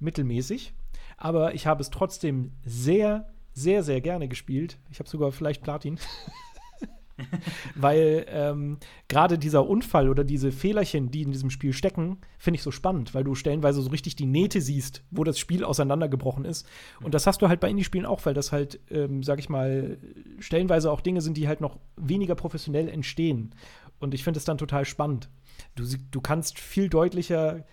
[0.00, 0.74] mittelmäßig
[1.22, 4.78] aber ich habe es trotzdem sehr, sehr, sehr gerne gespielt.
[4.90, 6.00] Ich habe sogar vielleicht Platin.
[7.76, 12.64] weil ähm, gerade dieser Unfall oder diese Fehlerchen, die in diesem Spiel stecken, finde ich
[12.64, 16.66] so spannend, weil du stellenweise so richtig die Nähte siehst, wo das Spiel auseinandergebrochen ist.
[17.04, 19.98] Und das hast du halt bei Indie-Spielen auch, weil das halt, ähm, sag ich mal,
[20.40, 23.54] stellenweise auch Dinge sind, die halt noch weniger professionell entstehen.
[24.00, 25.28] Und ich finde es dann total spannend.
[25.76, 27.64] Du, du kannst viel deutlicher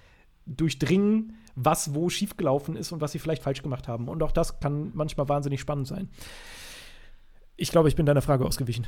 [0.55, 4.07] durchdringen, was wo schiefgelaufen ist und was sie vielleicht falsch gemacht haben.
[4.07, 6.09] Und auch das kann manchmal wahnsinnig spannend sein.
[7.57, 8.87] Ich glaube, ich bin deiner Frage ausgewichen.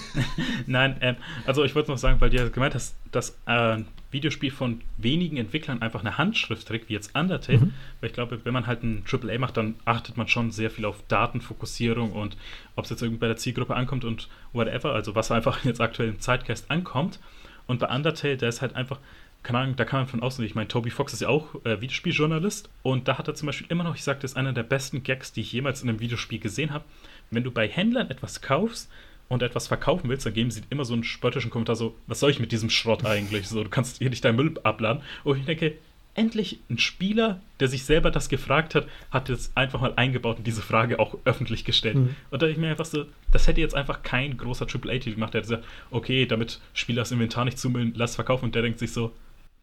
[0.66, 3.84] Nein, ähm, also ich wollte noch sagen, weil du ja gemeint hast, dass ein äh,
[4.12, 7.58] Videospiel von wenigen Entwicklern einfach eine Handschrift trägt, wie jetzt Undertale.
[7.58, 7.74] Mhm.
[8.00, 10.84] Weil ich glaube, wenn man halt ein AAA macht, dann achtet man schon sehr viel
[10.84, 12.36] auf Datenfokussierung und
[12.76, 16.10] ob es jetzt irgendwie bei der Zielgruppe ankommt und whatever, also was einfach jetzt aktuell
[16.10, 17.18] im Zeitgeist ankommt.
[17.66, 19.00] Und bei Undertale, der ist halt einfach,
[19.46, 21.80] keine Ahnung, da kann man von außen, ich meine, Toby Fox ist ja auch äh,
[21.80, 24.64] Videospieljournalist und da hat er zum Beispiel immer noch, ich sage, das ist einer der
[24.64, 26.84] besten Gags, die ich jemals in einem Videospiel gesehen habe.
[27.30, 28.90] Wenn du bei Händlern etwas kaufst
[29.28, 32.32] und etwas verkaufen willst, dann geben sie immer so einen spöttischen Kommentar so, was soll
[32.32, 33.46] ich mit diesem Schrott eigentlich?
[33.46, 35.02] So, du kannst hier nicht deinen Müll abladen.
[35.22, 35.74] Und ich denke,
[36.14, 40.46] endlich ein Spieler, der sich selber das gefragt hat, hat jetzt einfach mal eingebaut und
[40.46, 41.96] diese Frage auch öffentlich gestellt.
[41.96, 42.16] Mhm.
[42.30, 45.34] Und da ich mir einfach so, das hätte jetzt einfach kein großer AAA-Titel gemacht.
[45.34, 48.46] Der hätte gesagt, okay, damit Spieler das Inventar nicht zumüllen, lass verkaufen.
[48.46, 49.12] Und der denkt sich so,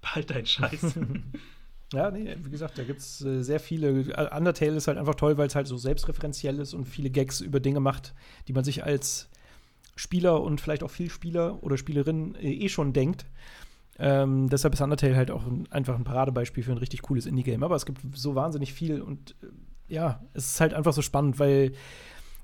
[0.04, 0.96] Halt dein Scheiß.
[1.94, 3.92] ja, nee, wie gesagt, da gibt es äh, sehr viele.
[4.36, 7.60] Undertale ist halt einfach toll, weil es halt so selbstreferenziell ist und viele Gags über
[7.60, 8.14] Dinge macht,
[8.48, 9.30] die man sich als
[9.96, 13.26] Spieler und vielleicht auch viel Spieler oder Spielerin äh, eh schon denkt.
[14.00, 17.64] Ähm, deshalb ist Undertale halt auch ein, einfach ein Paradebeispiel für ein richtig cooles Indie-Game.
[17.64, 21.40] Aber es gibt so wahnsinnig viel und äh, ja, es ist halt einfach so spannend,
[21.40, 21.74] weil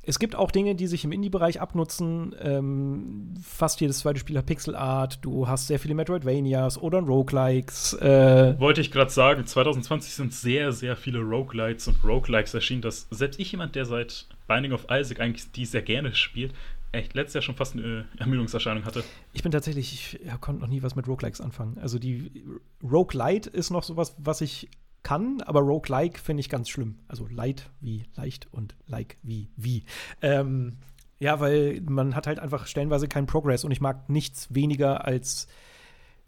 [0.09, 2.35] es gibt auch Dinge, die sich im Indie-Bereich abnutzen.
[2.41, 5.19] Ähm, fast jedes zweite Spiel hat Pixel Art.
[5.21, 7.93] Du hast sehr viele Metroidvanias oder Roguelikes.
[7.93, 13.05] Äh Wollte ich gerade sagen, 2020 sind sehr, sehr viele Roguelites und Roguelikes erschienen, dass
[13.11, 16.55] selbst ich, jemand, der seit Binding of Isaac eigentlich die sehr gerne spielt,
[16.91, 19.03] echt letztes Jahr schon fast eine Ermüdungserscheinung hatte.
[19.33, 21.77] Ich bin tatsächlich, ich konnte noch nie was mit Roguelikes anfangen.
[21.79, 22.31] Also die
[22.81, 24.69] Roguelite ist noch sowas, was ich
[25.03, 26.99] kann, aber Roguelike finde ich ganz schlimm.
[27.07, 29.83] Also light wie leicht und like wie wie.
[30.21, 30.77] Ähm,
[31.19, 35.47] ja, weil man hat halt einfach stellenweise keinen Progress und ich mag nichts weniger als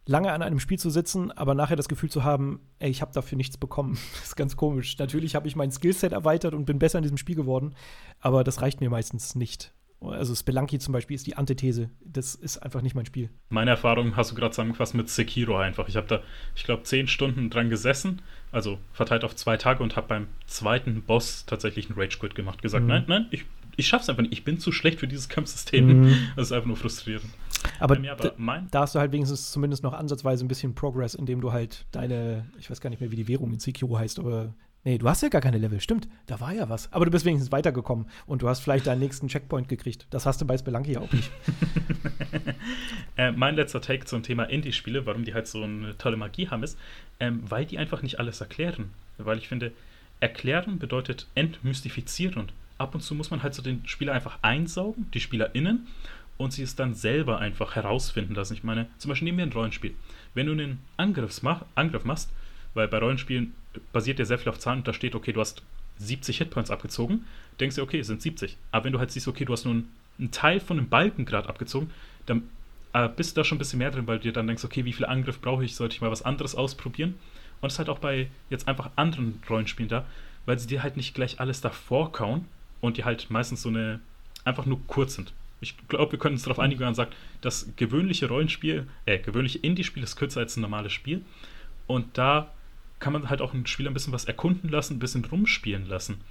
[0.05, 3.13] lange an einem Spiel zu sitzen, aber nachher das Gefühl zu haben, ey, ich habe
[3.13, 3.97] dafür nichts bekommen.
[4.13, 4.97] Das ist ganz komisch.
[4.97, 7.75] Natürlich habe ich mein Skillset erweitert und bin besser in diesem Spiel geworden,
[8.19, 9.73] aber das reicht mir meistens nicht.
[10.01, 11.89] Also Spelunky zum Beispiel ist die Antithese.
[12.03, 13.29] Das ist einfach nicht mein Spiel.
[13.49, 15.87] Meine Erfahrung hast du gerade zusammengefasst mit Sekiro einfach.
[15.87, 16.21] Ich habe da,
[16.55, 18.21] ich glaube, zehn Stunden dran gesessen,
[18.51, 22.61] also verteilt auf zwei Tage und habe beim zweiten Boss tatsächlich einen Rage Quit gemacht.
[22.63, 22.89] Gesagt, mhm.
[22.89, 23.45] nein, nein, ich,
[23.77, 24.33] ich schaff's einfach nicht.
[24.33, 25.87] Ich bin zu schlecht für dieses Kampfsystem.
[25.87, 26.17] Mhm.
[26.35, 27.29] Das ist einfach nur frustrierend.
[27.79, 28.33] Aber, ja, aber
[28.71, 32.47] da hast du halt wenigstens zumindest noch ansatzweise ein bisschen Progress, indem du halt deine,
[32.59, 35.21] ich weiß gar nicht mehr, wie die Währung in Sekiro heißt, aber Nee, du hast
[35.21, 36.07] ja gar keine Level, stimmt.
[36.25, 36.91] Da war ja was.
[36.91, 40.07] Aber du bist wenigstens weitergekommen und du hast vielleicht deinen nächsten Checkpoint gekriegt.
[40.09, 41.29] Das hast du bei Spelunky auch nicht.
[43.17, 46.63] äh, mein letzter Take zum Thema Indie-Spiele, warum die halt so eine tolle Magie haben,
[46.63, 46.79] ist,
[47.19, 48.89] ähm, weil die einfach nicht alles erklären.
[49.19, 49.71] Weil ich finde,
[50.19, 52.51] erklären bedeutet entmystifizieren.
[52.79, 55.87] Ab und zu muss man halt so den Spieler einfach einsaugen, die SpielerInnen,
[56.37, 58.55] und sie es dann selber einfach herausfinden lassen.
[58.55, 59.93] Ich meine, zum Beispiel nehmen wir ein Rollenspiel.
[60.33, 62.31] Wenn du einen Angriff machst,
[62.73, 63.53] weil bei Rollenspielen
[63.91, 65.63] basiert ja sehr viel auf Zahlen und da steht, okay, du hast
[65.97, 67.25] 70 Hitpoints abgezogen,
[67.59, 68.57] denkst du, okay, es sind 70.
[68.71, 71.47] Aber wenn du halt siehst, okay, du hast nun einen Teil von einem Balken gerade
[71.47, 71.91] abgezogen,
[72.25, 72.43] dann
[72.93, 74.85] äh, bist du da schon ein bisschen mehr drin, weil du dir dann denkst, okay,
[74.85, 77.15] wie viel Angriff brauche ich, sollte ich mal was anderes ausprobieren.
[77.61, 80.05] Und das ist halt auch bei jetzt einfach anderen Rollenspielen da,
[80.45, 82.45] weil sie dir halt nicht gleich alles davor kauen
[82.81, 83.99] und die halt meistens so eine,
[84.43, 85.33] einfach nur kurz sind.
[85.61, 89.59] Ich glaube, wir können uns darauf einigen, wenn man sagt, das gewöhnliche Rollenspiel, äh, gewöhnliche
[89.59, 91.23] Indie-Spiel ist kürzer als ein normales Spiel.
[91.85, 92.51] Und da
[93.01, 96.21] kann man halt auch einen Spieler ein bisschen was erkunden lassen, ein bisschen rumspielen lassen.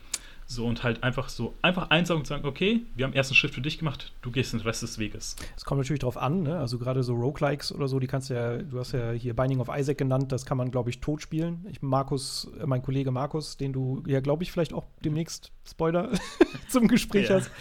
[0.51, 3.55] So und halt einfach so, einfach einsaugen und sagen, okay, wir haben erst einen Schritt
[3.55, 5.36] für dich gemacht, du gehst den Rest des Weges.
[5.57, 6.59] Es kommt natürlich drauf an, ne?
[6.59, 9.61] Also gerade so Roguelikes oder so, die kannst du ja, du hast ja hier Binding
[9.61, 11.64] of Isaac genannt, das kann man, glaube ich, tot spielen.
[11.70, 16.11] Ich, Markus, äh, mein Kollege Markus, den du ja, glaube ich, vielleicht auch demnächst, Spoiler,
[16.68, 17.36] zum Gespräch ja.
[17.36, 17.53] hast,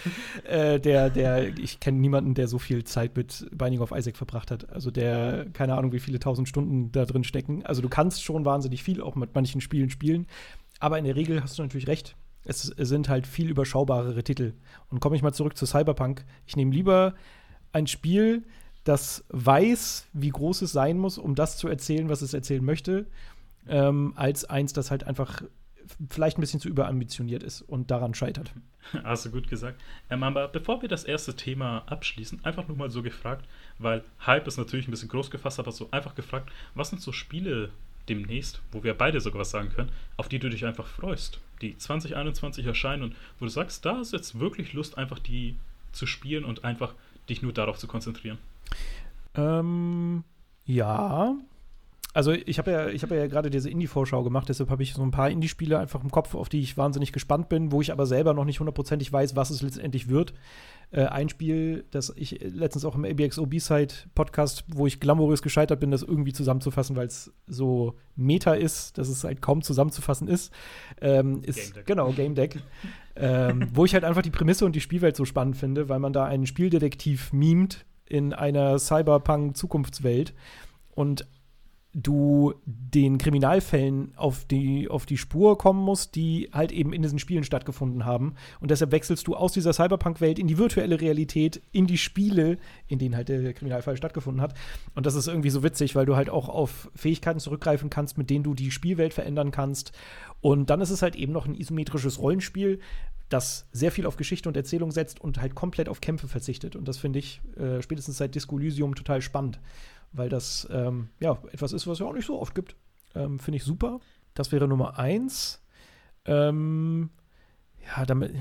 [0.45, 4.49] äh, der, der, ich kenne niemanden, der so viel Zeit mit Binding of Isaac verbracht
[4.49, 4.67] hat.
[4.71, 7.63] Also der, keine Ahnung, wie viele tausend Stunden da drin stecken.
[7.67, 10.25] Also du kannst schon wahnsinnig viel auch mit manchen Spielen spielen.
[10.79, 12.15] Aber in der Regel hast du natürlich recht
[12.45, 14.53] es sind halt viel überschaubarere Titel.
[14.89, 16.25] Und komme ich mal zurück zu Cyberpunk.
[16.45, 17.13] Ich nehme lieber
[17.73, 18.43] ein Spiel,
[18.83, 23.05] das weiß, wie groß es sein muss, um das zu erzählen, was es erzählen möchte,
[23.67, 25.43] ähm, als eins, das halt einfach
[26.09, 28.51] vielleicht ein bisschen zu überambitioniert ist und daran scheitert.
[29.03, 29.81] Hast du gut gesagt.
[30.09, 33.45] Ähm, aber bevor wir das erste Thema abschließen, einfach nur mal so gefragt,
[33.77, 37.11] weil Hype ist natürlich ein bisschen groß gefasst, aber so einfach gefragt, was sind so
[37.11, 37.71] Spiele,
[38.09, 41.77] demnächst, wo wir beide sogar was sagen können, auf die du dich einfach freust, die
[41.77, 45.55] 2021 erscheinen und wo du sagst, da ist jetzt wirklich Lust, einfach die
[45.91, 46.93] zu spielen und einfach
[47.29, 48.37] dich nur darauf zu konzentrieren?
[49.35, 50.23] Ähm,
[50.65, 51.35] ja.
[52.11, 55.03] Also ich habe ja, ich habe ja gerade diese Indie-Vorschau gemacht, deshalb habe ich so
[55.03, 58.07] ein paar Indie-Spiele einfach im Kopf, auf die ich wahnsinnig gespannt bin, wo ich aber
[58.07, 60.33] selber noch nicht hundertprozentig weiß, was es letztendlich wird.
[60.89, 65.79] Äh, ein Spiel, das ich letztens auch im ABXO B-Side Podcast, wo ich glamourös gescheitert
[65.79, 70.51] bin, das irgendwie zusammenzufassen, weil es so Meta ist, dass es halt kaum zusammenzufassen ist,
[71.01, 71.85] ähm, ist Game Deck.
[71.85, 72.59] genau Game Deck,
[73.17, 76.11] ähm, wo ich halt einfach die Prämisse und die Spielwelt so spannend finde, weil man
[76.11, 80.33] da einen Spieldetektiv mimt in einer Cyberpunk-Zukunftswelt
[80.95, 81.27] und
[82.03, 87.19] du den Kriminalfällen auf die, auf die Spur kommen musst, die halt eben in diesen
[87.19, 88.35] Spielen stattgefunden haben.
[88.59, 92.99] Und deshalb wechselst du aus dieser Cyberpunk-Welt in die virtuelle Realität, in die Spiele, in
[92.99, 94.53] denen halt der Kriminalfall stattgefunden hat.
[94.95, 98.29] Und das ist irgendwie so witzig, weil du halt auch auf Fähigkeiten zurückgreifen kannst, mit
[98.29, 99.91] denen du die Spielwelt verändern kannst.
[100.41, 102.79] Und dann ist es halt eben noch ein isometrisches Rollenspiel,
[103.29, 106.75] das sehr viel auf Geschichte und Erzählung setzt und halt komplett auf Kämpfe verzichtet.
[106.75, 109.59] Und das finde ich äh, spätestens seit Disco Elysium total spannend
[110.11, 112.75] weil das ähm, ja etwas ist, was es ja auch nicht so oft gibt.
[113.15, 113.99] Ähm, Finde ich super.
[114.33, 115.61] Das wäre Nummer eins.
[116.25, 117.09] Ähm,
[117.85, 118.33] ja, damit.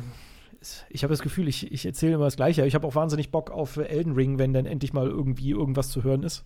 [0.90, 2.66] Ich habe das Gefühl, ich, ich erzähle immer das Gleiche.
[2.66, 6.02] Ich habe auch wahnsinnig Bock auf Elden Ring, wenn dann endlich mal irgendwie irgendwas zu
[6.02, 6.44] hören ist,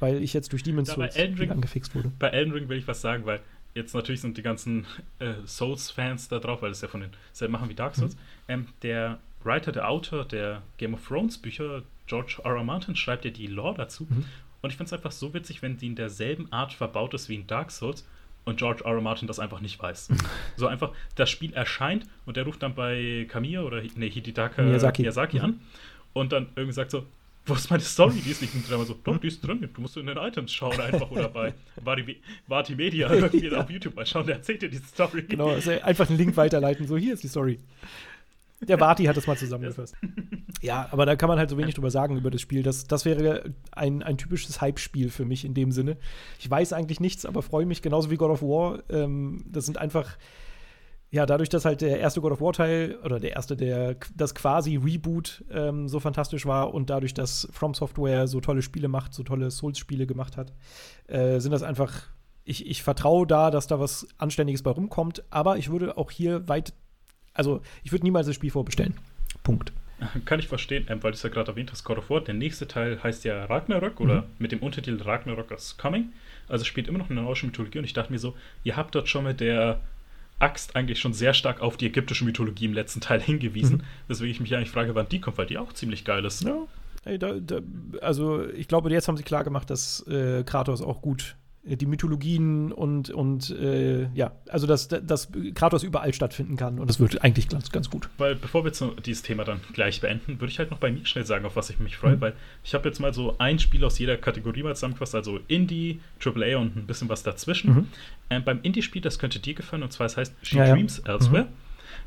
[0.00, 2.10] weil ich jetzt durch Demon's Souls angefixt wurde.
[2.18, 3.40] Bei Elden Ring will ich was sagen, weil
[3.74, 4.86] jetzt natürlich sind die ganzen
[5.20, 8.16] äh, Souls-Fans da drauf, weil es ja von den selben machen wie Dark Souls.
[8.16, 8.20] Mhm.
[8.48, 12.56] Ähm, der Writer, der Autor der Game of Thrones Bücher, George R.
[12.56, 12.64] R.
[12.64, 14.06] Martin, schreibt ja die Lore dazu.
[14.10, 14.24] Mhm.
[14.62, 17.34] Und ich finde es einfach so witzig, wenn die in derselben Art verbaut ist wie
[17.34, 18.06] in Dark Souls
[18.44, 18.92] und George R.
[18.92, 19.00] R.
[19.00, 20.08] Martin das einfach nicht weiß.
[20.56, 25.02] so einfach, das Spiel erscheint und der ruft dann bei Kamiya oder nee, Hidetaka Miyazaki,
[25.02, 25.44] Miyazaki mhm.
[25.44, 25.60] an
[26.12, 27.06] und dann irgendwie sagt so,
[27.44, 28.20] wo ist meine Story?
[28.24, 28.74] Die ist nicht drin.
[28.74, 29.68] Aber so, doch, die ist drin.
[29.74, 31.52] Du musst in den Items schauen einfach oder bei
[32.46, 34.26] Vati Media irgendwie auf YouTube mal schauen.
[34.26, 35.22] Der erzählt dir die Story.
[35.22, 36.86] Genau, also einfach einen Link weiterleiten.
[36.86, 37.58] So, hier ist die Story.
[38.68, 39.94] Der Barty hat das mal zusammengefasst.
[40.62, 42.62] ja, aber da kann man halt so wenig drüber sagen über das Spiel.
[42.62, 45.96] Das, das wäre ein, ein typisches Hype-Spiel für mich in dem Sinne.
[46.38, 48.82] Ich weiß eigentlich nichts, aber freue mich genauso wie God of War.
[48.88, 50.16] Ähm, das sind einfach,
[51.10, 54.76] ja, dadurch, dass halt der erste God of War-Teil oder der erste, der das quasi
[54.76, 59.22] Reboot ähm, so fantastisch war und dadurch, dass From Software so tolle Spiele macht, so
[59.22, 60.52] tolle Souls-Spiele gemacht hat,
[61.08, 62.08] äh, sind das einfach
[62.44, 66.48] ich, ich vertraue da, dass da was Anständiges bei rumkommt, aber ich würde auch hier
[66.48, 66.74] weit
[67.34, 68.94] also, ich würde niemals das Spiel vorbestellen.
[69.42, 69.72] Punkt.
[70.24, 72.20] Kann ich verstehen, ähm, weil du es ja gerade erwähnt hast, God of War.
[72.20, 74.26] Der nächste Teil heißt ja Ragnarök oder mhm.
[74.38, 76.12] mit dem Untertitel Ragnarök is Coming.
[76.48, 79.08] Also spielt immer noch eine nordische Mythologie und ich dachte mir so, ihr habt dort
[79.08, 79.80] schon mit der
[80.38, 83.78] Axt eigentlich schon sehr stark auf die ägyptische Mythologie im letzten Teil hingewiesen.
[83.78, 83.82] Mhm.
[84.08, 86.42] Weswegen ich mich eigentlich frage, wann die kommt, weil die auch ziemlich geil ist.
[86.42, 86.66] Ja.
[87.04, 87.60] Ey, da, da,
[88.00, 92.72] also ich glaube, jetzt haben sie klar gemacht, dass äh, Kratos auch gut die Mythologien
[92.72, 97.48] und, und äh, ja, also dass, dass Kratos überall stattfinden kann und das wird eigentlich
[97.48, 98.08] ganz, ganz gut.
[98.18, 98.72] Weil bevor wir
[99.06, 101.70] dieses Thema dann gleich beenden, würde ich halt noch bei mir schnell sagen, auf was
[101.70, 102.20] ich mich freue, mhm.
[102.20, 102.32] weil
[102.64, 106.58] ich habe jetzt mal so ein Spiel aus jeder Kategorie mal zusammengefasst, also Indie, AAA
[106.58, 107.74] und ein bisschen was dazwischen.
[107.74, 107.88] Mhm.
[108.30, 111.12] Ähm, beim Indie-Spiel, das könnte dir gefallen und zwar es heißt She ja, Dreams ja.
[111.12, 111.44] Elsewhere.
[111.44, 111.48] Mhm.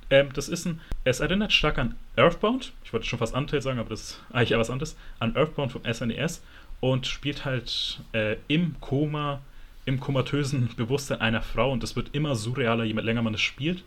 [0.10, 3.80] Ähm, das ist ein, es erinnert stark an Earthbound, ich wollte schon fast Anteil sagen,
[3.80, 6.44] aber das ist eigentlich eher was anderes, an Earthbound vom SNES
[6.92, 9.42] und spielt halt äh, im Koma,
[9.86, 13.84] im komatösen Bewusstsein einer Frau und das wird immer surrealer, je länger man es spielt.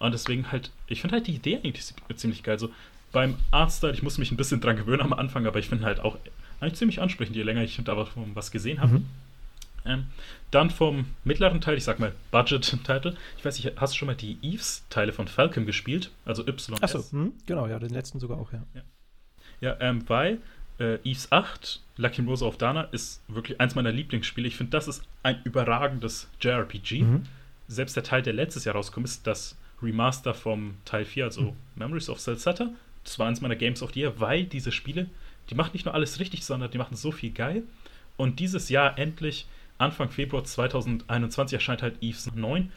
[0.00, 1.84] Und deswegen halt, ich finde halt die Idee eigentlich
[2.16, 2.58] ziemlich geil.
[2.58, 2.70] So,
[3.12, 6.00] beim Artstyle, ich muss mich ein bisschen dran gewöhnen am Anfang, aber ich finde halt
[6.00, 6.18] auch
[6.58, 8.94] eigentlich ziemlich ansprechend, je länger ich da was gesehen habe.
[8.98, 9.06] Mhm.
[9.84, 10.06] Ähm,
[10.50, 13.16] dann vom mittleren Teil, ich sag mal Budget-Title.
[13.38, 16.10] Ich weiß nicht, hast du schon mal die Eves-Teile von Falcon gespielt?
[16.24, 16.82] Also Y.
[16.82, 18.64] Achso, hm, genau, ja, den letzten sogar auch, ja.
[18.74, 18.82] Ja,
[19.60, 20.38] ja ähm, weil
[20.78, 24.48] äh, Eves 8, Lucky Rose of Dana, ist wirklich eins meiner Lieblingsspiele.
[24.48, 27.02] Ich finde, das ist ein überragendes JRPG.
[27.02, 27.22] Mhm.
[27.68, 31.56] Selbst der Teil, der letztes Jahr rauskommt, ist das Remaster vom Teil 4, also mhm.
[31.76, 32.70] Memories of Celceta.
[33.04, 35.08] Das war eins meiner Games of the Year, weil diese Spiele,
[35.50, 37.64] die machen nicht nur alles richtig, sondern die machen so viel geil.
[38.16, 39.46] Und dieses Jahr endlich
[39.78, 42.70] Anfang Februar 2021 erscheint halt Eves 9.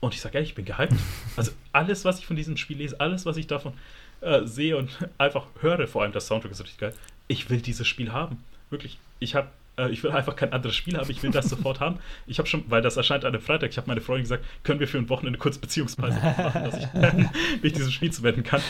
[0.00, 0.94] Und ich sage ehrlich, ich bin gehypt.
[1.36, 3.74] Also alles, was ich von diesem Spiel lese, alles, was ich davon
[4.20, 6.94] äh, sehe und einfach höre, vor allem das Soundtrack ist richtig geil.
[7.28, 8.42] Ich will dieses Spiel haben.
[8.70, 8.98] Wirklich.
[9.20, 9.48] Ich habe
[9.78, 11.98] äh, ich will einfach kein anderes Spiel haben, ich will das sofort haben.
[12.26, 14.80] Ich habe schon, weil das erscheint an einem Freitag, ich habe meine Freundin gesagt, können
[14.80, 18.60] wir für ein Wochenende kurz Beziehungspreise machen, dass ich mich diesem Spiel zuwenden kann.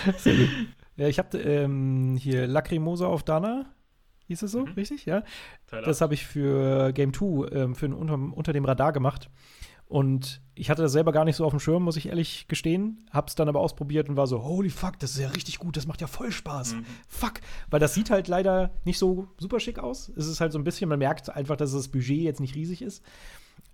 [0.97, 3.67] Ja, ich habe ähm, hier Lacrimosa auf Dana
[4.29, 4.73] Hieß es so, mhm.
[4.73, 5.07] richtig?
[5.07, 5.23] Ja.
[5.67, 9.31] Teil das habe ich für Game 2 ähm, für unter, unter dem Radar gemacht.
[9.89, 13.09] Und ich hatte das selber gar nicht so auf dem Schirm, muss ich ehrlich gestehen.
[13.11, 15.87] Hab's dann aber ausprobiert und war so, holy fuck, das ist ja richtig gut, das
[15.87, 16.75] macht ja voll Spaß.
[16.75, 16.85] Mhm.
[17.09, 17.35] Fuck.
[17.71, 20.13] Weil das sieht halt leider nicht so super schick aus.
[20.15, 22.83] Es ist halt so ein bisschen, man merkt einfach, dass das Budget jetzt nicht riesig
[22.83, 23.03] ist.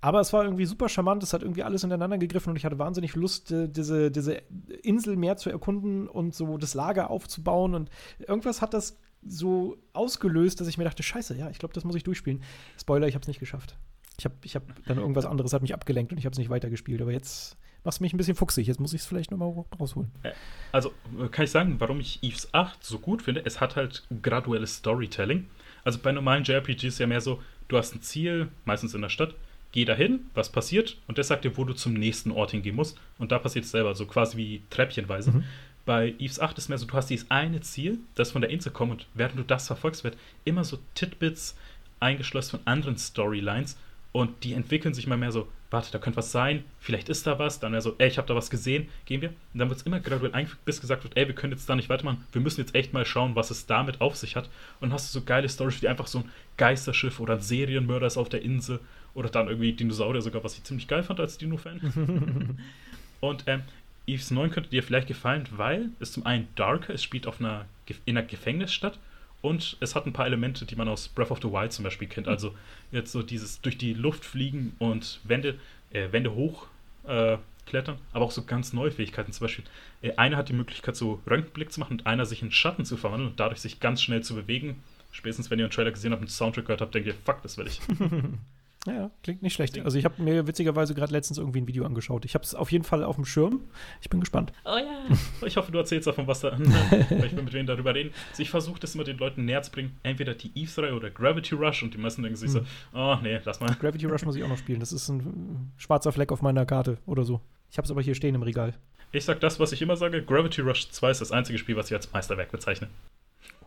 [0.01, 2.79] Aber es war irgendwie super charmant, es hat irgendwie alles ineinander gegriffen und ich hatte
[2.79, 4.35] wahnsinnig Lust, äh, diese, diese
[4.83, 7.75] Insel mehr zu erkunden und so das Lager aufzubauen.
[7.75, 7.91] Und
[8.21, 11.97] irgendwas hat das so ausgelöst, dass ich mir dachte, scheiße, ja, ich glaube, das muss
[11.97, 12.43] ich durchspielen.
[12.79, 13.77] Spoiler, ich habe es nicht geschafft.
[14.19, 16.51] Ich habe ich hab dann irgendwas anderes hat mich abgelenkt und ich habe es nicht
[16.51, 17.01] weitergespielt.
[17.03, 18.67] Aber jetzt machst du mich ein bisschen fuchsig.
[18.67, 20.11] Jetzt muss ich es vielleicht nochmal rausholen.
[20.23, 20.33] Äh,
[20.73, 23.45] also äh, kann ich sagen, warum ich Eves 8 so gut finde?
[23.45, 25.47] Es hat halt graduelles Storytelling.
[25.85, 29.11] Also bei normalen JRPGs ist ja mehr so, du hast ein Ziel, meistens in der
[29.11, 29.35] Stadt,
[29.73, 32.99] geh dahin, was passiert und der sagt dir, wo du zum nächsten Ort hingehen musst.
[33.19, 35.33] Und da passiert es selber, so quasi wie treppchenweise.
[35.33, 35.45] Mhm.
[35.85, 38.73] Bei Eves 8 ist mehr so, du hast dieses eine Ziel, das von der Insel
[38.73, 41.57] kommt und während du das verfolgst, wird immer so Titbits
[42.01, 43.77] eingeschlossen von anderen Storylines
[44.15, 47.41] und die entwickeln sich mal mehr so, warte, da könnte was sein, vielleicht ist da
[47.41, 49.31] was, dann mehr so, ey, ich habe da was gesehen, gehen wir.
[49.31, 51.75] Und dann wird es immer graduell eingefügt, bis gesagt wird, ey, wir können jetzt da
[51.75, 54.45] nicht weitermachen, wir müssen jetzt echt mal schauen, was es damit auf sich hat.
[54.79, 58.07] Und dann hast du so geile Storys wie einfach so ein Geisterschiff oder ein Serienmörder
[58.07, 58.79] ist auf der Insel
[59.15, 62.57] oder dann irgendwie Dinosaurier sogar, was ich ziemlich geil fand als Dino-Fan.
[63.21, 63.62] und ähm,
[64.07, 67.65] Eves 9 könnte dir vielleicht gefallen, weil es zum einen darker, es spielt auf einer,
[68.05, 68.97] in einer Gefängnisstadt
[69.45, 72.09] und es hat ein paar Elemente, die man aus Breath of the Wild zum Beispiel
[72.09, 72.28] kennt.
[72.28, 72.55] Also
[72.92, 75.59] jetzt so dieses durch die Luft fliegen und Wände,
[75.90, 76.66] äh, Wände hoch
[77.07, 77.36] äh,
[77.66, 79.32] klettern, aber auch so ganz neue Fähigkeiten.
[79.32, 79.64] Zum Beispiel,
[80.01, 82.97] äh, einer hat die Möglichkeit, so Röntgenblick zu machen und einer sich in Schatten zu
[82.97, 84.82] verwandeln und dadurch sich ganz schnell zu bewegen.
[85.12, 87.59] Spätestens, wenn ihr einen Trailer gesehen habt und Soundtrack gehört habt, denkt ihr, fuck, das
[87.59, 87.80] will ich.
[88.87, 89.78] Ja, klingt nicht schlecht.
[89.78, 92.24] Also ich habe mir witzigerweise gerade letztens irgendwie ein Video angeschaut.
[92.24, 93.61] Ich habe es auf jeden Fall auf dem Schirm.
[94.03, 94.53] Ich bin gespannt.
[94.64, 95.16] Oh ja.
[95.47, 96.59] Ich hoffe, du erzählst davon was da.
[96.59, 98.12] weil ich will mit wem darüber reden.
[98.30, 99.97] Also ich versuche das immer den Leuten näher zu bringen.
[100.03, 102.66] Entweder die Eve-Reihe oder Gravity Rush und die meisten denken sich hm.
[102.93, 103.74] so, oh nee, lass mal.
[103.74, 104.80] Gravity Rush muss ich auch noch spielen.
[104.80, 107.41] Das ist ein schwarzer Fleck auf meiner Karte oder so.
[107.70, 108.74] Ich habe es aber hier stehen im Regal.
[109.12, 110.22] Ich sag das, was ich immer sage.
[110.22, 112.89] Gravity Rush 2 ist das einzige Spiel, was ich als Meisterwerk bezeichne.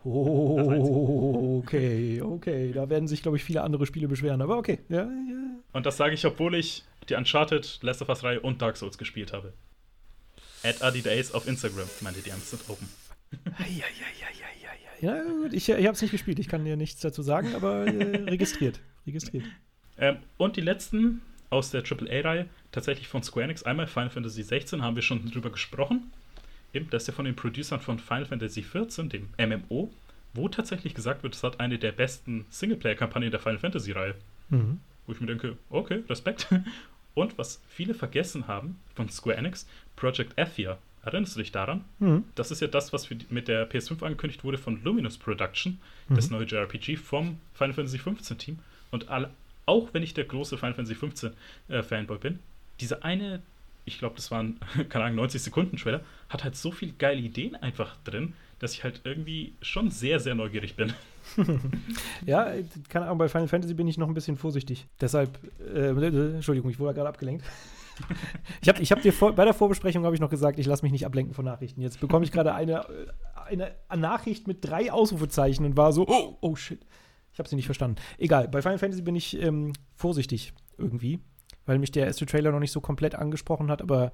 [0.09, 2.71] Oh, okay, okay.
[2.71, 4.79] Da werden sich, glaube ich, viele andere Spiele beschweren, aber okay.
[4.87, 5.59] Ja, ja.
[5.73, 9.33] Und das sage ich, obwohl ich die Uncharted, Last of Us-Reihe und Dark Souls gespielt
[9.33, 9.51] habe.
[10.63, 11.89] At Adidays auf Instagram.
[12.01, 12.87] Meine DMs sind open.
[15.01, 16.39] ja, gut, ich, ich habe es nicht gespielt.
[16.39, 18.79] Ich kann dir nichts dazu sagen, aber äh, registriert.
[19.05, 19.43] Registriert.
[19.97, 23.63] Ähm, und die letzten aus der AAA-Reihe, tatsächlich von Square Enix.
[23.63, 26.13] Einmal Final Fantasy 16 haben wir schon drüber gesprochen
[26.77, 29.91] eben, das ist ja von den Producern von Final Fantasy XIV, dem MMO,
[30.33, 34.15] wo tatsächlich gesagt wird, es hat eine der besten Singleplayer-Kampagnen der Final Fantasy-Reihe.
[34.49, 34.79] Mhm.
[35.05, 36.47] Wo ich mir denke, okay, Respekt.
[37.13, 40.77] Und was viele vergessen haben von Square Enix, Project Athia.
[41.03, 41.83] Erinnerst du dich daran?
[41.99, 42.25] Mhm.
[42.35, 46.15] Das ist ja das, was mit der PS5 angekündigt wurde von Luminous Production, mhm.
[46.15, 48.59] das neue JRPG vom Final Fantasy XV Team.
[48.91, 49.31] Und alle,
[49.65, 51.31] auch wenn ich der große Final Fantasy XV
[51.69, 52.39] äh, Fanboy bin,
[52.79, 53.41] diese eine
[53.87, 54.59] ich glaube, das waren,
[54.89, 58.83] keine Ahnung, 90 Sekunden Trailer, hat halt so viele geile Ideen einfach drin, dass ich
[58.83, 60.93] halt irgendwie schon sehr, sehr neugierig bin.
[62.25, 62.51] ja,
[62.89, 64.87] keine Ahnung, bei Final Fantasy bin ich noch ein bisschen vorsichtig.
[64.99, 65.39] Deshalb,
[65.73, 65.89] äh,
[66.35, 67.45] Entschuldigung, ich wurde gerade abgelenkt.
[68.61, 70.83] ich habe ich hab dir vor, bei der Vorbesprechung habe ich noch gesagt, ich lasse
[70.83, 71.81] mich nicht ablenken von Nachrichten.
[71.81, 72.85] Jetzt bekomme ich gerade eine,
[73.35, 76.85] eine, eine Nachricht mit drei Ausrufezeichen und war so, oh, oh shit.
[77.33, 78.01] Ich habe sie nicht verstanden.
[78.17, 81.19] Egal, bei Final Fantasy bin ich ähm, vorsichtig irgendwie
[81.67, 84.11] weil mich der erste Trailer noch nicht so komplett angesprochen hat, aber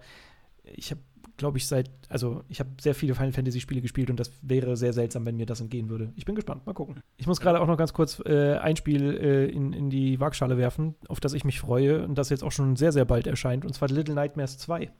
[0.63, 1.01] ich habe
[1.37, 4.77] glaube ich, seit, also ich habe sehr viele Final Fantasy Spiele gespielt und das wäre
[4.77, 6.13] sehr seltsam, wenn mir das entgehen würde.
[6.15, 7.01] Ich bin gespannt, mal gucken.
[7.17, 10.57] Ich muss gerade auch noch ganz kurz äh, ein Spiel äh, in, in die Waagschale
[10.57, 13.65] werfen, auf das ich mich freue und das jetzt auch schon sehr, sehr bald erscheint,
[13.65, 14.91] und zwar Little Nightmares 2.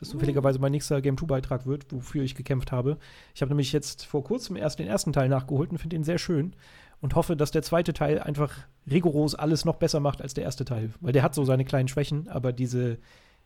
[0.00, 2.96] Das zufälligerweise mein nächster Game 2-Beitrag wird, wofür ich gekämpft habe.
[3.34, 6.18] Ich habe nämlich jetzt vor kurzem erst den ersten Teil nachgeholt und finde ihn sehr
[6.18, 6.54] schön
[7.00, 8.54] und hoffe, dass der zweite Teil einfach
[8.90, 10.90] rigoros alles noch besser macht als der erste Teil.
[11.00, 12.98] Weil der hat so seine kleinen Schwächen, aber diese,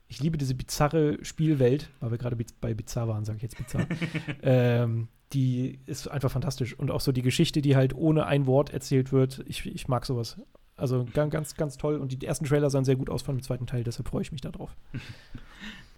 [0.08, 3.86] ich liebe diese bizarre Spielwelt, weil wir gerade bei bizarr waren, sage ich jetzt bizarr.
[4.42, 6.78] ähm, die ist einfach fantastisch.
[6.78, 9.42] Und auch so die Geschichte, die halt ohne ein Wort erzählt wird.
[9.46, 10.38] Ich, ich mag sowas.
[10.76, 11.96] Also ganz, ganz, ganz toll.
[11.96, 14.32] Und die ersten Trailer sahen sehr gut aus von dem zweiten Teil, deshalb freue ich
[14.32, 14.74] mich darauf.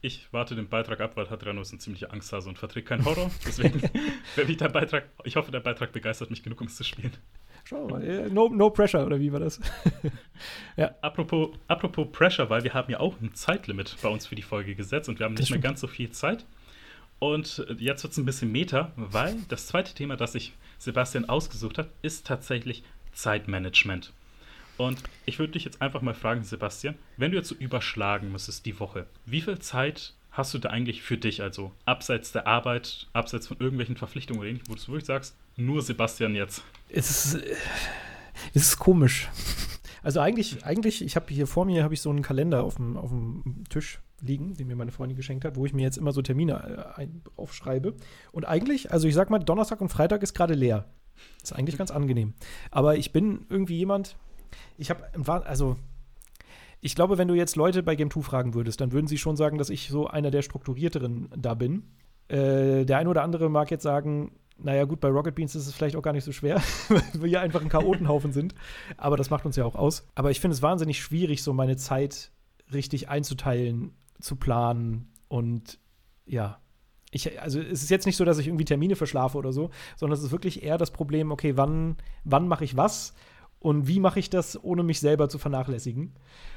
[0.04, 3.30] Ich warte den Beitrag ab, weil Hadrianus eine ziemliche Angsthase und verträgt keinen Horror.
[3.46, 3.80] Deswegen
[4.36, 7.14] werde ich der Beitrag, ich hoffe, der Beitrag begeistert mich genug, um es zu spielen.
[7.64, 9.58] Schau mal, no, no pressure, oder wie war das?
[10.76, 10.94] ja.
[11.00, 14.74] Apropos, apropos Pressure, weil wir haben ja auch ein Zeitlimit bei uns für die Folge
[14.74, 16.44] gesetzt und wir haben nicht mehr ganz so viel Zeit.
[17.18, 21.78] Und jetzt wird es ein bisschen Meta, weil das zweite Thema, das sich Sebastian ausgesucht
[21.78, 24.12] hat, ist tatsächlich Zeitmanagement.
[24.76, 28.66] Und ich würde dich jetzt einfach mal fragen, Sebastian, wenn du jetzt so überschlagen müsstest
[28.66, 33.06] die Woche, wie viel Zeit hast du da eigentlich für dich, also abseits der Arbeit,
[33.12, 36.64] abseits von irgendwelchen Verpflichtungen oder ähnlichem, wo du wirklich sagst, nur Sebastian jetzt?
[36.88, 37.42] Es ist,
[38.54, 39.28] es ist komisch.
[40.02, 42.96] Also eigentlich, eigentlich, ich habe hier vor mir habe ich so einen Kalender auf dem,
[42.96, 46.12] auf dem Tisch liegen, den mir meine Freundin geschenkt hat, wo ich mir jetzt immer
[46.12, 47.06] so Termine äh,
[47.36, 47.94] aufschreibe.
[48.32, 50.86] Und eigentlich, also ich sag mal, Donnerstag und Freitag ist gerade leer.
[51.42, 52.34] Ist eigentlich ganz angenehm.
[52.70, 54.16] Aber ich bin irgendwie jemand,
[54.76, 55.04] ich habe,
[55.46, 55.76] also
[56.80, 59.36] ich glaube, wenn du jetzt Leute bei Game 2 fragen würdest, dann würden sie schon
[59.36, 61.84] sagen, dass ich so einer der strukturierteren da bin.
[62.28, 65.74] Äh, der eine oder andere mag jetzt sagen, naja, gut, bei Rocket Beans ist es
[65.74, 68.54] vielleicht auch gar nicht so schwer, weil wir ja einfach ein Chaotenhaufen sind.
[68.96, 70.06] Aber das macht uns ja auch aus.
[70.14, 72.30] Aber ich finde es wahnsinnig schwierig, so meine Zeit
[72.72, 75.78] richtig einzuteilen, zu planen und
[76.26, 76.60] ja.
[77.10, 80.18] Ich, also es ist jetzt nicht so, dass ich irgendwie Termine verschlafe oder so, sondern
[80.18, 83.14] es ist wirklich eher das Problem, okay, wann, wann mache ich was
[83.60, 86.12] und wie mache ich das, ohne mich selber zu vernachlässigen?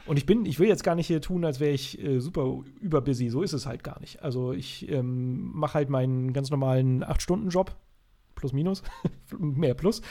[0.07, 2.63] Und ich bin, ich will jetzt gar nicht hier tun, als wäre ich äh, super
[2.81, 3.29] überbusy.
[3.29, 4.23] So ist es halt gar nicht.
[4.23, 7.75] Also ich ähm, mache halt meinen ganz normalen 8-Stunden-Job
[8.37, 8.83] plus minus,
[9.37, 10.01] mehr plus.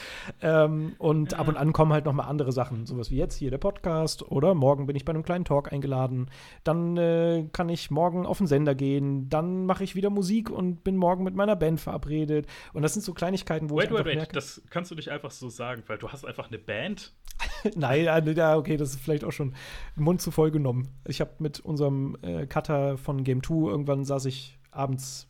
[0.41, 1.39] Ähm, und ja.
[1.39, 4.23] ab und an kommen halt noch mal andere Sachen, sowas wie jetzt hier der Podcast
[4.31, 6.29] oder morgen bin ich bei einem kleinen Talk eingeladen.
[6.63, 9.29] Dann äh, kann ich morgen auf den Sender gehen.
[9.29, 12.47] Dann mache ich wieder Musik und bin morgen mit meiner Band verabredet.
[12.73, 14.15] Und das sind so Kleinigkeiten, wo wait, ich wait, wait.
[14.15, 17.13] Merke, das kannst du nicht einfach so sagen, weil du hast einfach eine Band.
[17.75, 18.05] Nein,
[18.35, 19.55] ja, okay, das ist vielleicht auch schon
[19.95, 20.89] Mund zu voll genommen.
[21.05, 25.29] Ich habe mit unserem äh, Cutter von Game 2 irgendwann saß ich abends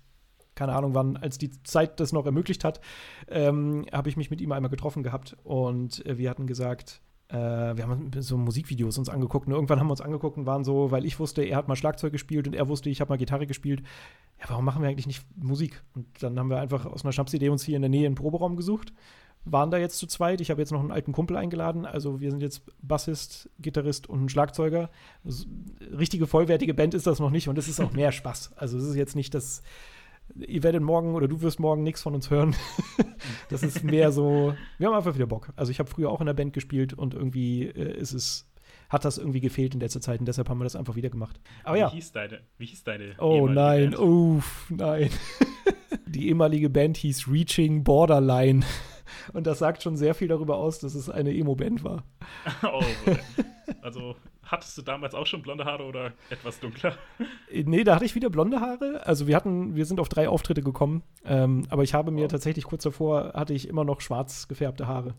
[0.58, 2.82] keine Ahnung wann, als die Zeit das noch ermöglicht hat,
[3.30, 7.36] ähm, habe ich mich mit ihm einmal getroffen gehabt und äh, wir hatten gesagt, äh,
[7.36, 10.92] wir haben so Musikvideos uns angeguckt und irgendwann haben wir uns angeguckt und waren so,
[10.92, 13.48] weil ich wusste, er hat mal Schlagzeug gespielt und er wusste, ich habe mal Gitarre
[13.48, 13.82] gespielt.
[14.40, 15.84] Ja, warum machen wir eigentlich nicht Musik?
[15.94, 18.56] Und dann haben wir einfach aus einer Schnapsidee uns hier in der Nähe einen Proberaum
[18.56, 18.94] gesucht,
[19.44, 20.42] waren da jetzt zu zweit.
[20.42, 24.24] Ich habe jetzt noch einen alten Kumpel eingeladen, also wir sind jetzt Bassist, Gitarrist und
[24.24, 24.90] ein Schlagzeuger.
[25.26, 25.46] Also,
[25.98, 28.54] richtige vollwertige Band ist das noch nicht und es ist auch mehr Spaß.
[28.56, 29.64] Also es ist jetzt nicht das
[30.36, 32.56] ihr werdet morgen oder du wirst morgen nichts von uns hören.
[33.50, 35.50] das ist mehr so, wir haben einfach wieder Bock.
[35.56, 38.48] Also ich habe früher auch in der Band gespielt und irgendwie äh, ist es,
[38.90, 41.40] hat das irgendwie gefehlt in letzter Zeit und deshalb haben wir das einfach wieder gemacht.
[41.64, 41.92] Aber wie ja.
[41.92, 44.00] Hieß deine, wie hieß deine Oh nein, Band?
[44.00, 45.10] uff, nein.
[46.06, 48.64] Die ehemalige Band hieß Reaching Borderline.
[49.34, 52.04] Und das sagt schon sehr viel darüber aus, dass es eine Emo-Band war.
[52.64, 52.84] oh,
[53.82, 54.16] also
[54.48, 56.98] Hattest du damals auch schon blonde Haare oder etwas dunkler?
[57.52, 59.06] Nee, da hatte ich wieder blonde Haare.
[59.06, 62.30] Also wir hatten, wir sind auf drei Auftritte gekommen, ähm, aber ich habe mir oh.
[62.30, 65.16] tatsächlich kurz davor hatte ich immer noch schwarz gefärbte Haare.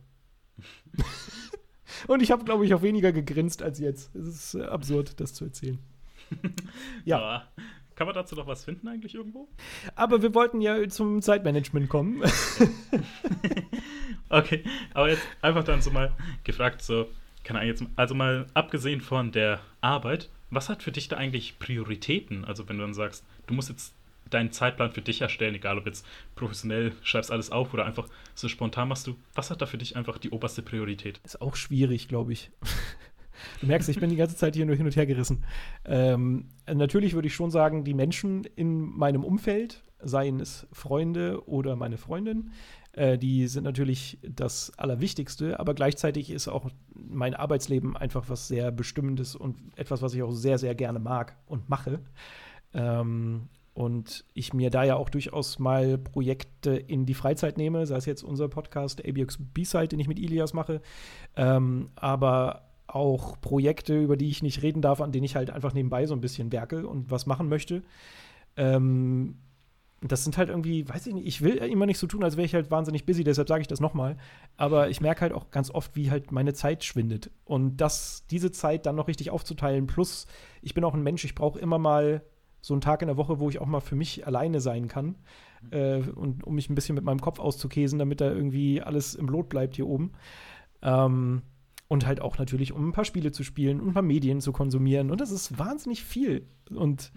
[2.06, 4.14] Und ich habe, glaube ich, auch weniger gegrinst als jetzt.
[4.14, 5.78] Es ist äh, absurd, das zu erzählen.
[7.04, 7.18] ja.
[7.18, 7.42] ja.
[7.98, 9.48] Kann man dazu noch was finden eigentlich irgendwo?
[9.96, 12.22] Aber wir wollten ja zum Zeitmanagement kommen.
[14.28, 14.62] okay,
[14.94, 16.12] aber jetzt einfach dann so mal
[16.44, 17.08] gefragt, so,
[17.42, 21.58] keine Ahnung, jetzt, also mal abgesehen von der Arbeit, was hat für dich da eigentlich
[21.58, 22.44] Prioritäten?
[22.44, 23.96] Also wenn du dann sagst, du musst jetzt
[24.30, 28.46] deinen Zeitplan für dich erstellen, egal ob jetzt professionell schreibst alles auf oder einfach so
[28.46, 31.18] spontan machst du, was hat da für dich einfach die oberste Priorität?
[31.24, 32.52] Ist auch schwierig, glaube ich.
[33.60, 35.44] Du merkst, ich bin die ganze Zeit hier nur hin und her gerissen.
[35.84, 41.74] Ähm, natürlich würde ich schon sagen, die Menschen in meinem Umfeld, seien es Freunde oder
[41.76, 42.52] meine Freundin,
[42.92, 48.70] äh, die sind natürlich das Allerwichtigste, aber gleichzeitig ist auch mein Arbeitsleben einfach was sehr
[48.70, 52.00] Bestimmendes und etwas, was ich auch sehr, sehr gerne mag und mache.
[52.74, 57.96] Ähm, und ich mir da ja auch durchaus mal Projekte in die Freizeit nehme, sei
[57.96, 60.82] es jetzt unser Podcast ABX B-Side, den ich mit Ilias mache,
[61.36, 65.74] ähm, aber auch Projekte, über die ich nicht reden darf, an denen ich halt einfach
[65.74, 67.82] nebenbei so ein bisschen werke und was machen möchte.
[68.56, 69.36] Ähm,
[70.00, 72.46] das sind halt irgendwie, weiß ich nicht, ich will immer nicht so tun, als wäre
[72.46, 74.16] ich halt wahnsinnig busy, deshalb sage ich das nochmal.
[74.56, 77.30] Aber ich merke halt auch ganz oft, wie halt meine Zeit schwindet.
[77.44, 80.26] Und das, diese Zeit dann noch richtig aufzuteilen, plus
[80.62, 82.22] ich bin auch ein Mensch, ich brauche immer mal
[82.60, 85.16] so einen Tag in der Woche, wo ich auch mal für mich alleine sein kann.
[85.70, 89.26] Äh, und um mich ein bisschen mit meinem Kopf auszukäsen, damit da irgendwie alles im
[89.26, 90.12] Lot bleibt hier oben.
[90.82, 91.42] Ähm,
[91.88, 94.52] und halt auch natürlich, um ein paar Spiele zu spielen und ein paar Medien zu
[94.52, 95.10] konsumieren.
[95.10, 96.46] Und das ist wahnsinnig viel.
[96.70, 97.12] Und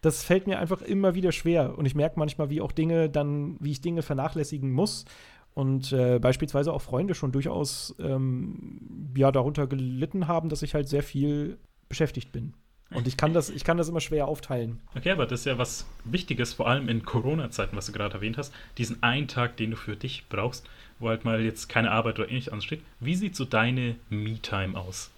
[0.00, 1.76] das fällt mir einfach immer wieder schwer.
[1.78, 5.04] Und ich merke manchmal, wie auch Dinge dann, wie ich Dinge vernachlässigen muss.
[5.52, 10.88] Und äh, beispielsweise auch Freunde schon durchaus ähm, ja, darunter gelitten haben, dass ich halt
[10.88, 11.58] sehr viel
[11.88, 12.54] beschäftigt bin.
[12.90, 14.80] Und ich kann das, ich kann das immer schwer aufteilen.
[14.96, 18.38] Okay, aber das ist ja was Wichtiges, vor allem in Corona-Zeiten, was du gerade erwähnt
[18.38, 18.54] hast.
[18.78, 20.68] Diesen einen Tag, den du für dich brauchst,
[21.00, 22.80] wo halt mal jetzt keine Arbeit oder ähnliches ansteht.
[23.00, 25.10] Wie sieht so deine Me-Time aus?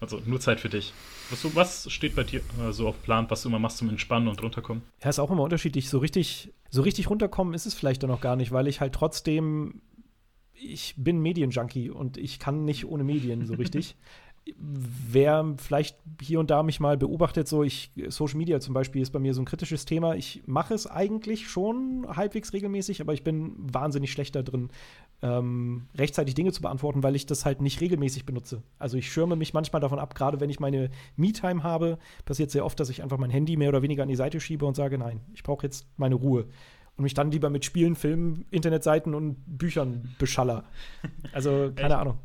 [0.00, 0.92] Also nur Zeit für dich.
[1.30, 4.28] Was, was steht bei dir äh, so auf Plan, was du immer machst zum Entspannen
[4.28, 4.82] und runterkommen?
[5.02, 5.88] Ja, ist auch immer unterschiedlich.
[5.88, 8.94] So richtig, so richtig runterkommen ist es vielleicht dann noch gar nicht, weil ich halt
[8.94, 9.80] trotzdem,
[10.52, 13.96] ich bin Medienjunkie und ich kann nicht ohne Medien so richtig.
[14.58, 19.10] wer vielleicht hier und da mich mal beobachtet, so ich, Social Media zum Beispiel ist
[19.10, 20.14] bei mir so ein kritisches Thema.
[20.14, 24.70] Ich mache es eigentlich schon halbwegs regelmäßig, aber ich bin wahnsinnig schlecht da drin,
[25.22, 28.62] ähm, rechtzeitig Dinge zu beantworten, weil ich das halt nicht regelmäßig benutze.
[28.78, 32.64] Also ich schirme mich manchmal davon ab, gerade wenn ich meine Me-Time habe, passiert sehr
[32.64, 34.96] oft, dass ich einfach mein Handy mehr oder weniger an die Seite schiebe und sage,
[34.96, 36.46] nein, ich brauche jetzt meine Ruhe
[36.96, 40.64] und mich dann lieber mit Spielen, Filmen, Internetseiten und Büchern beschaller.
[41.32, 42.18] Also keine Ahnung.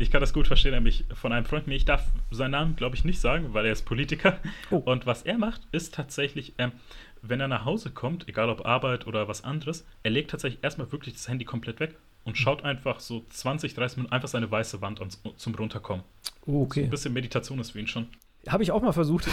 [0.00, 1.74] Ich kann das gut verstehen, nämlich von einem Freund mir.
[1.74, 4.38] Ich darf seinen Namen, glaube ich, nicht sagen, weil er ist Politiker.
[4.70, 4.76] Oh.
[4.76, 6.72] Und was er macht, ist tatsächlich, ähm,
[7.20, 10.90] wenn er nach Hause kommt, egal ob Arbeit oder was anderes, er legt tatsächlich erstmal
[10.90, 14.80] wirklich das Handy komplett weg und schaut einfach so 20, 30 Minuten einfach seine weiße
[14.80, 16.02] Wand an, zum Runterkommen.
[16.46, 16.80] Oh, okay.
[16.80, 18.06] So ein bisschen Meditation ist für ihn schon.
[18.48, 19.28] Habe ich auch mal versucht.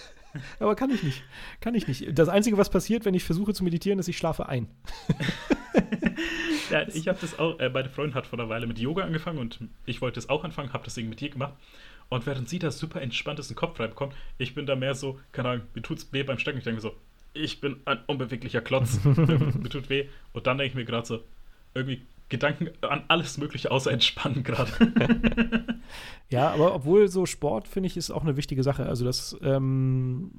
[0.60, 1.24] Aber kann ich nicht.
[1.60, 2.16] Kann ich nicht.
[2.16, 4.68] Das Einzige, was passiert, wenn ich versuche zu meditieren, ist, ich schlafe ein.
[6.70, 9.38] ja, ich habe das auch, äh, meine Freundin hat vor einer Weile mit Yoga angefangen
[9.38, 11.54] und ich wollte es auch anfangen, habe das Ding mit dir gemacht.
[12.08, 14.94] Und während sie da super entspannt ist, einen Kopf frei bekommt, ich bin da mehr
[14.94, 16.58] so, keine Ahnung, mir tut's weh beim Stecken.
[16.58, 16.94] Ich denke so,
[17.32, 20.08] ich bin ein unbeweglicher Klotz, mir tut weh.
[20.32, 21.20] Und dann denke ich mir gerade so,
[21.74, 24.70] irgendwie Gedanken an alles Mögliche außer Entspannen gerade.
[26.30, 28.86] ja, aber obwohl so Sport, finde ich, ist auch eine wichtige Sache.
[28.86, 30.30] Also das, ähm,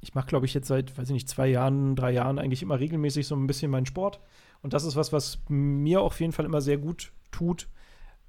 [0.00, 2.80] ich mache, glaube ich, jetzt seit, weiß ich nicht, zwei Jahren, drei Jahren eigentlich immer
[2.80, 4.20] regelmäßig so ein bisschen meinen Sport.
[4.62, 7.68] Und das ist was, was mir auf jeden Fall immer sehr gut tut,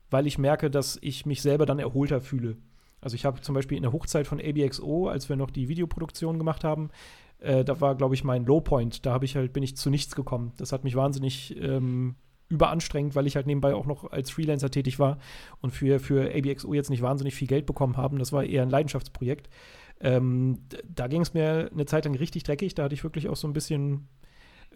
[0.09, 2.57] weil ich merke, dass ich mich selber dann erholter fühle.
[3.01, 6.38] Also ich habe zum Beispiel in der Hochzeit von ABXO, als wir noch die Videoproduktion
[6.38, 6.89] gemacht haben,
[7.39, 9.05] äh, da war, glaube ich, mein Lowpoint.
[9.05, 10.53] Da ich halt, bin ich zu nichts gekommen.
[10.57, 12.15] Das hat mich wahnsinnig ähm,
[12.49, 15.19] überanstrengend, weil ich halt nebenbei auch noch als Freelancer tätig war
[15.61, 18.19] und für, für ABXO jetzt nicht wahnsinnig viel Geld bekommen haben.
[18.19, 19.49] Das war eher ein Leidenschaftsprojekt.
[19.99, 22.75] Ähm, da ging es mir eine Zeit lang richtig dreckig.
[22.75, 24.07] Da hatte ich wirklich auch so ein bisschen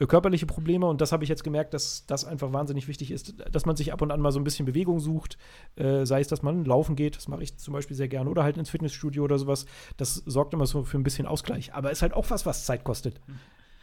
[0.07, 3.65] körperliche Probleme und das habe ich jetzt gemerkt, dass das einfach wahnsinnig wichtig ist, dass
[3.65, 5.37] man sich ab und an mal so ein bisschen Bewegung sucht,
[5.75, 8.43] äh, sei es, dass man laufen geht, das mache ich zum Beispiel sehr gerne, oder
[8.43, 9.65] halt ins Fitnessstudio oder sowas.
[9.97, 11.73] Das sorgt immer so für ein bisschen Ausgleich.
[11.73, 13.19] Aber ist halt auch was, was Zeit kostet.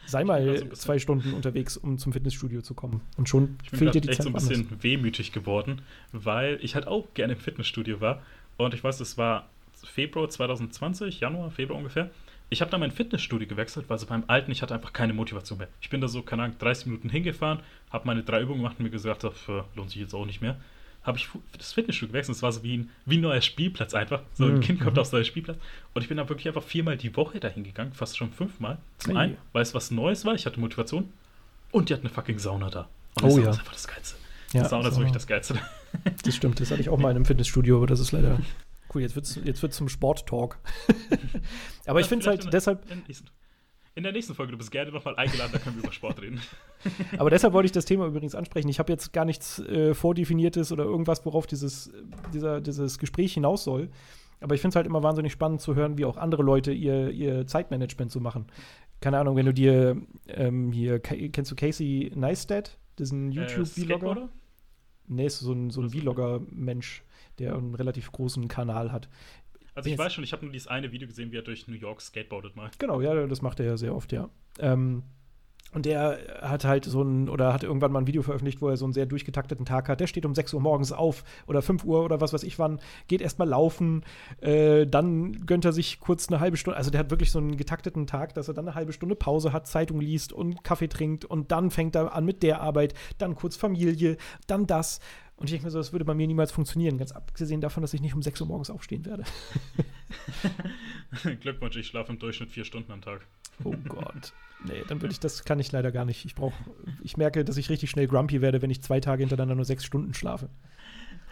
[0.05, 3.01] Sei mal so zwei Stunden unterwegs, um zum Fitnessstudio zu kommen.
[3.15, 4.27] Und schon ich fehlt dir die echt Zeit.
[4.27, 4.83] Ich bin so ein bisschen anders.
[4.83, 8.23] wehmütig geworden, weil ich halt auch gerne im Fitnessstudio war.
[8.57, 9.47] Und ich weiß, es war
[9.83, 12.09] Februar 2020, Januar, Februar ungefähr.
[12.49, 15.59] Ich habe dann mein Fitnessstudio gewechselt, weil so beim alten, ich hatte einfach keine Motivation
[15.59, 15.67] mehr.
[15.81, 17.59] Ich bin da so, keine Ahnung, 30 Minuten hingefahren,
[17.91, 19.33] habe meine drei Übungen gemacht und mir gesagt, das
[19.75, 20.57] lohnt sich jetzt auch nicht mehr.
[21.03, 22.37] Habe ich das Fitnessstudio gewechselt.
[22.37, 24.21] Es war so wie ein, wie ein neuer Spielplatz einfach.
[24.33, 24.61] So ein mhm.
[24.61, 25.57] Kind kommt aufs neue Spielplatz.
[25.93, 28.79] Und ich bin dann wirklich einfach viermal die Woche dahin gegangen, fast schon fünfmal.
[28.97, 31.09] Zum einen, weil es was Neues war, ich hatte Motivation.
[31.71, 32.89] Und die hat eine fucking Sauna da.
[33.15, 33.49] Und das oh, ja.
[33.51, 34.15] ist einfach das Geilste.
[34.53, 35.59] Ja, die Sauna ist wirklich das Geilste.
[36.23, 38.39] Das stimmt, das hatte ich auch mal in einem Fitnessstudio, aber das ist leider
[38.93, 40.57] Cool, jetzt wird es jetzt wird's zum Sport-Talk.
[41.85, 42.89] Aber ja, ich finde es halt in, deshalb.
[42.89, 43.03] In,
[43.95, 46.41] in, der nächsten Folge, du bist gerne nochmal eingeladen, da können wir über Sport reden.
[47.17, 48.69] Aber deshalb wollte ich das Thema übrigens ansprechen.
[48.69, 51.91] Ich habe jetzt gar nichts äh, Vordefiniertes oder irgendwas, worauf dieses,
[52.33, 53.89] dieser, dieses Gespräch hinaus soll.
[54.41, 57.11] Aber ich finde es halt immer wahnsinnig spannend zu hören, wie auch andere Leute ihr,
[57.11, 58.47] ihr Zeitmanagement so machen.
[59.01, 64.23] Keine Ahnung, wenn du dir ähm, hier, kennst du Casey Neistat, diesen äh, YouTube-Vlogger?
[64.23, 64.27] Äh,
[65.07, 67.03] nee, ist so ein, so ein Vlogger-Mensch
[67.39, 69.09] der einen relativ großen Kanal hat.
[69.75, 71.75] Also ich weiß schon, ich habe nur dieses eine Video gesehen, wie er durch New
[71.75, 72.69] York skateboardet mal.
[72.79, 74.29] Genau, ja, das macht er ja sehr oft, ja.
[74.59, 75.03] Ähm,
[75.71, 78.77] und der hat halt so ein, oder hat irgendwann mal ein Video veröffentlicht, wo er
[78.77, 79.99] so einen sehr durchgetakteten Tag hat.
[79.99, 82.79] Der steht um 6 Uhr morgens auf oder 5 Uhr oder was weiß ich wann,
[83.07, 84.03] geht erstmal laufen,
[84.41, 87.55] äh, dann gönnt er sich kurz eine halbe Stunde, also der hat wirklich so einen
[87.55, 91.23] getakteten Tag, dass er dann eine halbe Stunde Pause hat, Zeitung liest und Kaffee trinkt
[91.25, 94.17] und dann fängt er an mit der Arbeit, dann kurz Familie,
[94.47, 94.99] dann das
[95.39, 97.93] Und ich denke mir so, das würde bei mir niemals funktionieren, ganz abgesehen davon, dass
[97.93, 99.23] ich nicht um 6 Uhr morgens aufstehen werde.
[101.39, 103.25] Glückwunsch, ich schlafe im Durchschnitt vier Stunden am Tag.
[103.63, 104.33] Oh Gott.
[104.65, 106.25] Nee, dann würde ich, das kann ich leider gar nicht.
[106.25, 106.55] Ich brauche,
[107.03, 109.85] ich merke, dass ich richtig schnell grumpy werde, wenn ich zwei Tage hintereinander nur sechs
[109.85, 110.49] Stunden schlafe.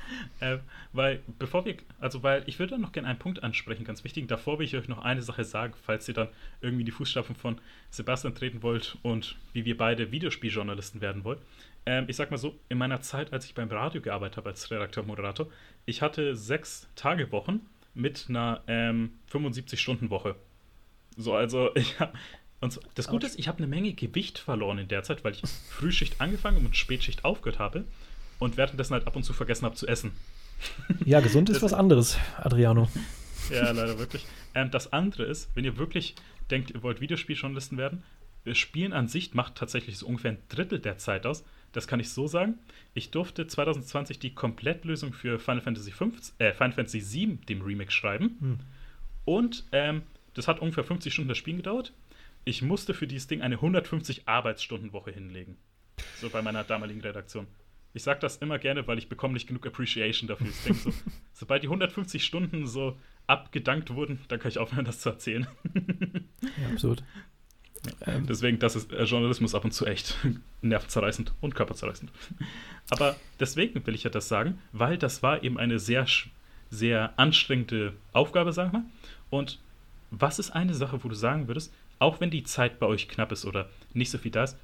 [0.39, 0.59] Äh,
[0.93, 4.27] weil, bevor wir, also, weil ich würde noch gerne einen Punkt ansprechen, ganz wichtig.
[4.27, 6.27] Davor will ich euch noch eine Sache sagen, falls ihr dann
[6.61, 11.39] irgendwie die Fußstapfen von Sebastian treten wollt und wie wir beide Videospieljournalisten werden wollen.
[11.87, 14.69] Ähm, ich sag mal so, in meiner Zeit, als ich beim Radio gearbeitet habe als
[14.69, 15.47] Redakteur, Moderator,
[15.85, 17.61] ich hatte sechs Tagewochen
[17.95, 20.35] mit einer ähm, 75-Stunden-Woche.
[21.15, 22.13] So, also ich habe
[22.59, 25.41] und das Gute ist, ich habe eine Menge Gewicht verloren in der Zeit, weil ich
[25.69, 27.85] Frühschicht angefangen und Spätschicht aufgehört habe
[28.39, 30.11] und währenddessen halt ab und zu vergessen habe zu essen.
[31.05, 32.89] Ja, gesund ist was anderes, Adriano.
[33.51, 34.25] Ja, leider wirklich.
[34.55, 36.15] Ähm, das andere ist, wenn ihr wirklich
[36.49, 38.03] denkt, ihr wollt Videospieljournalisten werden,
[38.53, 41.43] Spielen an sich macht tatsächlich so ungefähr ein Drittel der Zeit aus.
[41.73, 42.55] Das kann ich so sagen.
[42.93, 47.91] Ich durfte 2020 die Komplettlösung für Final Fantasy, 5, äh, Final Fantasy 7, dem Remake,
[47.91, 48.37] schreiben.
[48.39, 48.59] Hm.
[49.25, 50.01] Und ähm,
[50.33, 51.93] das hat ungefähr 50 Stunden das Spiel gedauert
[52.47, 55.57] ich musste für dieses Ding eine 150 Arbeitsstundenwoche hinlegen.
[56.21, 57.45] So bei meiner damaligen Redaktion.
[57.97, 60.47] Ich sage das immer gerne, weil ich bekomme nicht genug Appreciation dafür.
[60.47, 60.93] Ich denke so,
[61.33, 62.95] sobald die 150 Stunden so
[63.25, 65.47] abgedankt wurden, dann kann ich aufhören, das zu erzählen.
[66.61, 67.03] ja, absurd.
[68.05, 68.27] Ähm.
[68.27, 70.15] Deswegen, das ist äh, Journalismus ab und zu echt
[70.61, 72.11] nervenzerreißend und körperzerreißend.
[72.91, 76.05] Aber deswegen will ich ja das sagen, weil das war eben eine sehr,
[76.69, 78.85] sehr anstrengende Aufgabe, sagen wir mal.
[79.31, 79.59] Und
[80.11, 83.31] was ist eine Sache, wo du sagen würdest, auch wenn die Zeit bei euch knapp
[83.31, 84.55] ist oder nicht so viel da ist,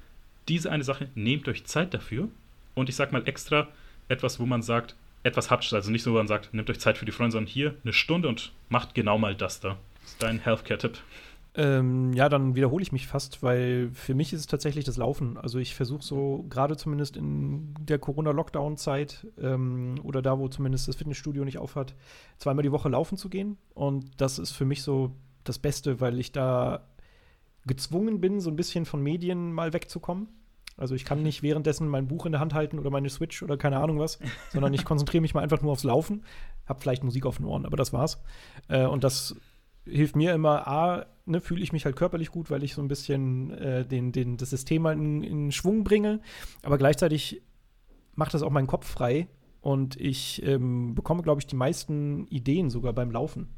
[0.46, 2.28] diese eine Sache, nehmt euch Zeit dafür.
[2.74, 3.68] Und ich sag mal extra
[4.08, 6.98] etwas, wo man sagt, etwas habt, also nicht so, wo man sagt, nehmt euch Zeit
[6.98, 9.78] für die Freunde, sondern hier eine Stunde und macht genau mal das da.
[10.02, 10.98] Das ist dein Healthcare-Tipp.
[11.56, 15.38] Ähm, ja, dann wiederhole ich mich fast, weil für mich ist es tatsächlich das Laufen.
[15.38, 20.96] Also ich versuche so, gerade zumindest in der Corona-Lockdown-Zeit ähm, oder da, wo zumindest das
[20.96, 21.94] Fitnessstudio nicht aufhat,
[22.38, 23.56] zweimal die Woche laufen zu gehen.
[23.72, 25.12] Und das ist für mich so
[25.44, 26.88] das Beste, weil ich da
[27.66, 30.28] gezwungen bin, so ein bisschen von Medien mal wegzukommen.
[30.76, 33.56] Also ich kann nicht währenddessen mein Buch in der Hand halten oder meine Switch oder
[33.56, 34.18] keine Ahnung was,
[34.52, 36.24] sondern ich konzentriere mich mal einfach nur aufs Laufen.
[36.66, 38.22] Hab vielleicht Musik auf den Ohren, aber das war's.
[38.68, 39.36] Äh, und das
[39.84, 42.88] hilft mir immer, A, ne, fühle ich mich halt körperlich gut, weil ich so ein
[42.88, 46.20] bisschen äh, den, den, das System mal in, in Schwung bringe.
[46.62, 47.42] Aber gleichzeitig
[48.14, 49.28] macht das auch meinen Kopf frei
[49.60, 53.48] und ich ähm, bekomme, glaube ich, die meisten Ideen sogar beim Laufen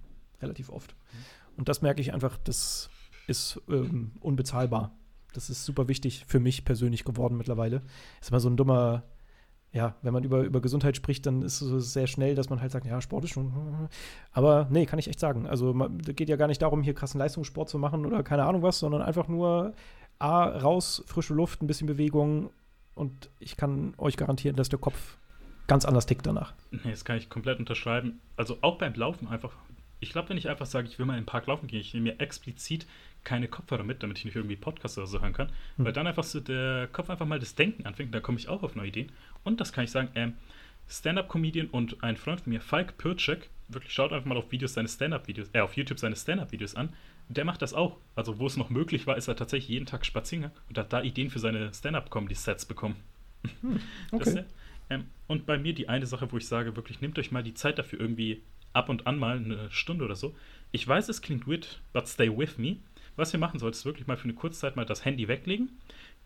[0.40, 0.94] relativ oft.
[0.94, 1.58] Mhm.
[1.58, 2.90] Und das merke ich einfach, das
[3.26, 4.92] ist ähm, unbezahlbar.
[5.36, 7.82] Das ist super wichtig für mich persönlich geworden mittlerweile.
[8.20, 9.02] Ist immer so ein dummer,
[9.72, 12.72] ja, wenn man über, über Gesundheit spricht, dann ist es sehr schnell, dass man halt
[12.72, 13.88] sagt, ja, Sport ist schon.
[14.32, 15.46] Aber nee, kann ich echt sagen.
[15.46, 15.74] Also
[16.06, 18.78] es geht ja gar nicht darum, hier krassen Leistungssport zu machen oder keine Ahnung was,
[18.78, 19.74] sondern einfach nur
[20.18, 22.50] A, raus, frische Luft, ein bisschen Bewegung
[22.94, 25.18] und ich kann euch garantieren, dass der Kopf
[25.66, 26.54] ganz anders tickt danach.
[26.70, 28.20] Nee, das kann ich komplett unterschreiben.
[28.36, 29.52] Also auch beim Laufen einfach.
[30.00, 31.92] Ich glaube, wenn ich einfach sage, ich will mal in den Park laufen gehen, ich
[31.92, 32.86] nehme mir explizit
[33.26, 35.84] keine Kopfhörer mit, damit ich nicht irgendwie Podcasts oder so hören kann, mhm.
[35.84, 38.62] weil dann einfach so der Kopf einfach mal das Denken anfängt, da komme ich auch
[38.62, 39.12] auf neue Ideen.
[39.44, 40.34] Und das kann ich sagen, ähm,
[40.88, 44.88] Stand-Up-Comedian und ein Freund von mir, Falk Pircek, wirklich schaut einfach mal auf Videos seine
[44.88, 46.90] Stand-Up-Videos, äh, auf YouTube seine Stand-Up-Videos an.
[47.28, 47.96] Der macht das auch.
[48.14, 51.02] Also, wo es noch möglich war, ist er tatsächlich jeden Tag spazieren und hat da
[51.02, 52.96] Ideen für seine Stand-Up-Comedy-Sets bekommen.
[53.60, 53.80] Hm,
[54.12, 54.34] okay.
[54.34, 54.44] Das,
[54.88, 57.54] ähm, und bei mir die eine Sache, wo ich sage, wirklich nehmt euch mal die
[57.54, 60.36] Zeit dafür irgendwie ab und an mal eine Stunde oder so.
[60.70, 62.76] Ich weiß, es klingt weird, but stay with me.
[63.16, 65.70] Was ihr machen sollt, ist wirklich mal für eine Kurzzeit mal das Handy weglegen.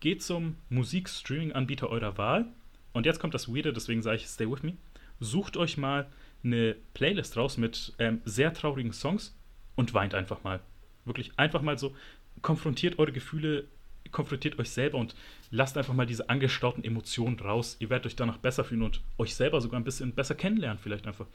[0.01, 2.47] Geht zum Musikstreaming-Anbieter eurer Wahl.
[2.93, 4.77] Und jetzt kommt das Weirde, deswegen sage ich Stay with me.
[5.21, 6.09] Sucht euch mal
[6.43, 9.37] eine Playlist raus mit ähm, sehr traurigen Songs
[9.77, 10.61] und weint einfach mal.
[11.05, 11.95] Wirklich einfach mal so,
[12.43, 13.65] konfrontiert eure Gefühle,
[14.11, 15.15] konfrontiert euch selber und
[15.51, 17.77] lasst einfach mal diese angestauten Emotionen raus.
[17.79, 21.07] Ihr werdet euch danach besser fühlen und euch selber sogar ein bisschen besser kennenlernen, vielleicht
[21.07, 21.27] einfach.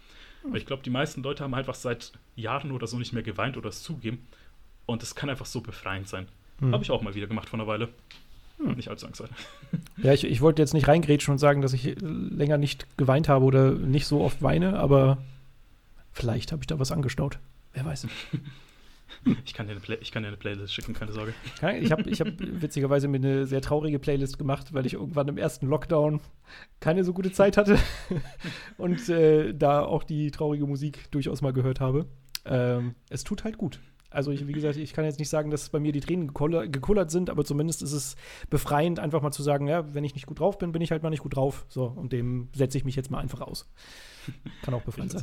[0.44, 3.58] Weil ich glaube, die meisten Leute haben einfach seit Jahren oder so nicht mehr geweint
[3.58, 4.28] oder es zugeben.
[4.86, 6.28] Und es kann einfach so befreiend sein.
[6.60, 6.74] Hm.
[6.74, 7.90] Habe ich auch mal wieder gemacht vor einer Weile.
[8.58, 8.74] Hm.
[8.74, 9.30] Nicht allzu Angst sein.
[9.98, 13.46] Ja, ich, ich wollte jetzt nicht reingrätschen und sagen, dass ich länger nicht geweint habe
[13.46, 15.18] oder nicht so oft weine, aber
[16.12, 17.40] vielleicht habe ich da was angestaut.
[17.74, 18.08] Wer weiß.
[19.46, 21.34] Ich kann, dir eine Play ich kann dir eine Playlist schicken, keine Sorge.
[21.80, 25.38] Ich habe ich hab witzigerweise mir eine sehr traurige Playlist gemacht, weil ich irgendwann im
[25.38, 26.20] ersten Lockdown
[26.80, 27.80] keine so gute Zeit hatte
[28.78, 32.06] und äh, da auch die traurige Musik durchaus mal gehört habe.
[32.46, 33.80] Ähm, es tut halt gut.
[34.10, 37.12] Also, ich, wie gesagt, ich kann jetzt nicht sagen, dass bei mir die Tränen gekullert
[37.12, 38.16] sind, aber zumindest ist es
[38.50, 41.04] befreiend, einfach mal zu sagen, ja, wenn ich nicht gut drauf bin, bin ich halt
[41.04, 41.66] mal nicht gut drauf.
[41.68, 43.70] So, und dem setze ich mich jetzt mal einfach aus.
[44.62, 45.22] Kann auch befreiend sein.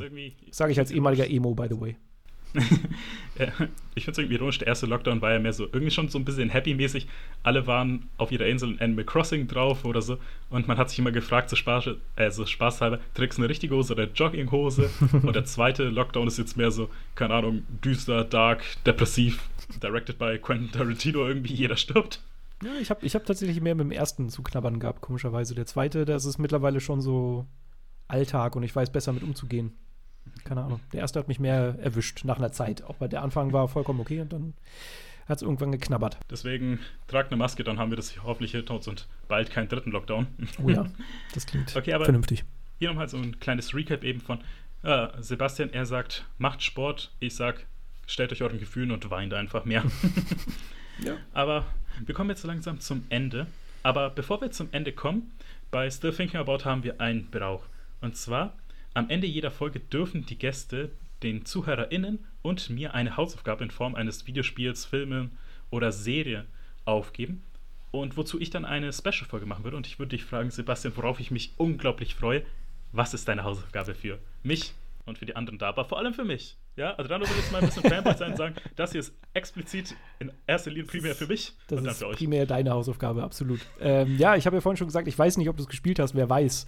[0.51, 1.97] Sage ich als ehemaliger Emo, by the way.
[3.95, 6.19] ich finde es irgendwie ironisch, der erste Lockdown war ja mehr so irgendwie schon so
[6.19, 7.07] ein bisschen happy-mäßig.
[7.43, 10.19] Alle waren auf ihrer Insel in Animal Crossing drauf oder so
[10.51, 13.75] und man hat sich immer gefragt, so, Spaß, äh, so spaßhalber, trägst du eine richtige
[13.75, 14.91] Hose oder Jogginghose?
[15.13, 19.49] und der zweite Lockdown ist jetzt mehr so, keine Ahnung, düster, dark, depressiv,
[19.83, 22.21] directed by Quentin Tarantino irgendwie, jeder stirbt.
[22.63, 25.55] Ja, ich habe ich hab tatsächlich mehr mit dem ersten zu knabbern gehabt, komischerweise.
[25.55, 27.47] Der zweite, das ist mittlerweile schon so
[28.07, 29.73] Alltag und ich weiß besser mit umzugehen.
[30.45, 30.81] Keine Ahnung.
[30.93, 32.83] Der erste hat mich mehr erwischt nach einer Zeit.
[32.85, 34.55] Auch weil der Anfang war vollkommen okay und dann
[35.29, 36.19] hat es irgendwann geknabbert.
[36.31, 39.93] Deswegen tragt eine Maske, dann haben wir das hoffentlich hinter uns und bald keinen dritten
[39.93, 40.27] Lockdown.
[40.63, 40.87] Oh ja,
[41.35, 42.45] das klingt okay, aber vernünftig.
[42.79, 44.41] Hier nochmal so ein kleines Recap eben von
[44.83, 45.73] äh, Sebastian.
[45.73, 47.13] Er sagt, macht Sport.
[47.21, 47.67] Ich sag,
[48.07, 49.85] stellt euch euren Gefühlen und weint einfach mehr.
[51.05, 51.17] ja.
[51.33, 51.65] Aber
[52.05, 53.47] wir kommen jetzt so langsam zum Ende.
[53.85, 55.31] Aber bevor wir zum Ende kommen,
[55.71, 57.63] bei Still Thinking About haben wir einen Brauch.
[58.01, 58.53] Und zwar
[58.95, 60.91] am Ende jeder Folge dürfen die Gäste
[61.23, 65.39] den ZuhörerInnen und mir eine Hausaufgabe in Form eines Videospiels, Filmen
[65.71, 66.47] oder Serie
[66.85, 67.43] aufgeben.
[67.91, 69.77] Und wozu ich dann eine Special-Folge machen würde.
[69.77, 72.43] Und ich würde dich fragen, Sebastian, worauf ich mich unglaublich freue.
[72.91, 74.73] Was ist deine Hausaufgabe für mich
[75.05, 76.57] und für die anderen da, aber vor allem für mich?
[76.77, 79.15] Ja, also dann würde ich mal ein bisschen Fanboy sein und sagen, das hier ist
[79.35, 82.17] explizit in erster Linie primär für mich das und dann für euch.
[82.17, 83.61] primär deine Hausaufgabe, absolut.
[83.81, 85.99] Ähm, ja, ich habe ja vorhin schon gesagt, ich weiß nicht, ob du es gespielt
[85.99, 86.67] hast, wer weiß.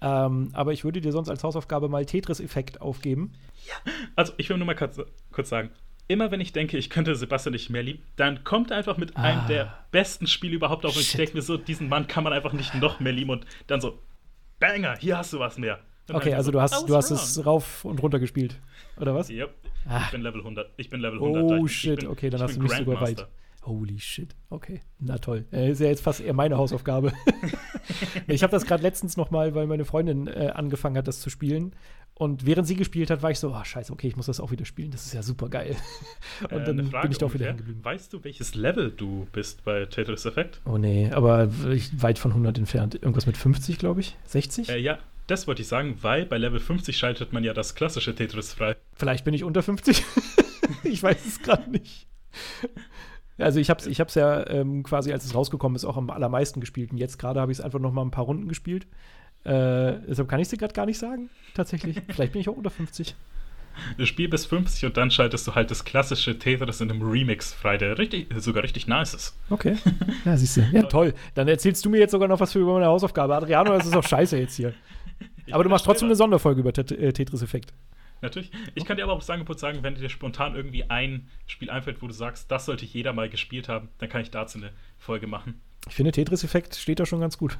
[0.00, 3.32] Ähm, aber ich würde dir sonst als Hausaufgabe mal Tetris-Effekt aufgeben.
[3.66, 3.92] Ja.
[4.14, 5.00] Also, ich will nur mal kurz,
[5.32, 5.70] kurz, sagen:
[6.08, 9.16] Immer wenn ich denke, ich könnte Sebastian nicht mehr lieben, dann kommt er einfach mit
[9.16, 9.22] ah.
[9.22, 10.94] einem der besten Spiele überhaupt auf.
[10.94, 13.30] Und ich denke mir so: Diesen Mann kann man einfach nicht noch mehr lieben.
[13.30, 13.98] Und dann so:
[14.60, 15.80] Banger, hier hast du was mehr.
[16.08, 18.60] Und okay, also so, du hast, du hast es rauf und runter gespielt,
[19.00, 19.28] oder was?
[19.28, 19.52] Yep.
[19.88, 20.02] Ah.
[20.04, 20.70] Ich bin Level 100.
[20.76, 21.60] Ich bin Level 100.
[21.60, 23.26] Oh, shit, bin, okay, dann hast du mich sogar weit.
[23.66, 24.34] Holy shit.
[24.48, 25.44] Okay, na toll.
[25.52, 27.12] Äh, ist ja jetzt fast eher meine Hausaufgabe.
[28.28, 31.30] ich habe das gerade letztens noch mal, weil meine Freundin äh, angefangen hat, das zu
[31.30, 31.74] spielen.
[32.18, 34.50] Und während sie gespielt hat, war ich so, oh, scheiße, okay, ich muss das auch
[34.50, 34.90] wieder spielen.
[34.90, 35.76] Das ist ja super geil.
[36.44, 37.84] Und äh, dann bin ich doch wieder hingeblieben.
[37.84, 40.62] Weißt du, welches Level du bist bei Tetris Effect?
[40.64, 42.94] Oh nee, aber weit von 100 entfernt.
[42.94, 44.16] Irgendwas mit 50, glaube ich.
[44.24, 44.70] 60?
[44.70, 48.14] Äh, ja, das wollte ich sagen, weil bei Level 50 schaltet man ja das klassische
[48.14, 48.76] Tetris frei.
[48.94, 50.02] Vielleicht bin ich unter 50.
[50.84, 52.06] ich weiß es gerade nicht.
[53.38, 56.10] Also ich habe es ich hab's ja ähm, quasi, als es rausgekommen ist, auch am
[56.10, 56.92] allermeisten gespielt.
[56.92, 58.86] Und jetzt gerade habe ich es einfach noch mal ein paar Runden gespielt.
[59.44, 62.00] Äh, deshalb kann ich es dir gerade gar nicht sagen, tatsächlich.
[62.08, 63.14] Vielleicht bin ich auch unter 50.
[63.98, 67.52] Du spielst bis 50 und dann schaltest du halt das klassische Tetris in einem Remix
[67.52, 69.36] frei, der richtig, sogar richtig nice ist.
[69.50, 69.76] Okay.
[70.24, 70.62] Ja, siehst du.
[70.72, 71.14] Ja, toll.
[71.34, 73.36] Dann erzählst du mir jetzt sogar noch was für über meine Hausaufgabe.
[73.36, 74.72] Adriano, das ist doch scheiße jetzt hier.
[75.52, 77.72] Aber du machst trotzdem eine Sonderfolge über äh, Tetris-Effekt.
[78.22, 78.50] Natürlich.
[78.74, 82.02] Ich kann dir aber auch das Angebot sagen, wenn dir spontan irgendwie ein Spiel einfällt,
[82.02, 85.26] wo du sagst, das sollte jeder mal gespielt haben, dann kann ich dazu eine Folge
[85.26, 85.60] machen.
[85.88, 87.56] Ich finde, Tetris-Effekt steht da schon ganz gut.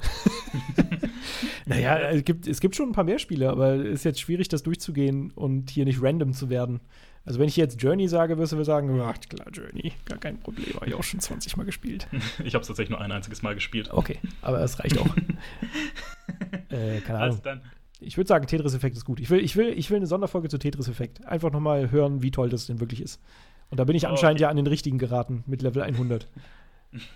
[1.65, 4.49] naja, es gibt, es gibt schon ein paar mehr Spiele, aber es ist jetzt schwierig,
[4.49, 6.81] das durchzugehen und hier nicht random zu werden.
[7.23, 10.73] Also, wenn ich jetzt Journey sage, wirst du sagen, ach klar, Journey, gar kein Problem,
[10.75, 12.07] habe ich auch schon 20 Mal gespielt.
[12.43, 13.89] Ich habe es tatsächlich nur ein einziges Mal gespielt.
[13.91, 15.07] Okay, aber es reicht auch.
[16.69, 17.31] äh, keine Ahnung.
[17.31, 17.61] Also dann,
[17.99, 19.19] ich würde sagen, Tetris-Effekt ist gut.
[19.19, 21.25] Ich will, ich, will, ich will eine Sonderfolge zu Tetris-Effekt.
[21.25, 23.21] Einfach nochmal hören, wie toll das denn wirklich ist.
[23.69, 24.43] Und da bin ich oh, anscheinend okay.
[24.43, 26.27] ja an den richtigen geraten mit Level 100.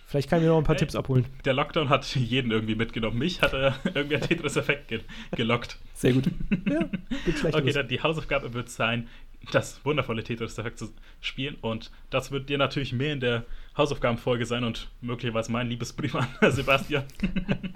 [0.05, 1.25] Vielleicht kann ich mir noch ein paar hey, Tipps abholen.
[1.45, 3.17] Der Lockdown hat jeden irgendwie mitgenommen.
[3.17, 5.01] Mich hat er irgendwie ein Tetris-Effekt ge
[5.35, 5.77] gelockt.
[5.93, 6.29] Sehr gut.
[6.69, 6.89] Ja,
[7.53, 9.07] okay, dann die Hausaufgabe wird sein,
[9.51, 10.89] das wundervolle Tetris-Effekt zu
[11.19, 11.55] spielen.
[11.61, 13.45] Und das wird dir natürlich mehr in der
[13.77, 17.03] Hausaufgabenfolge sein und möglicherweise mein Liebesbrief an Sebastian.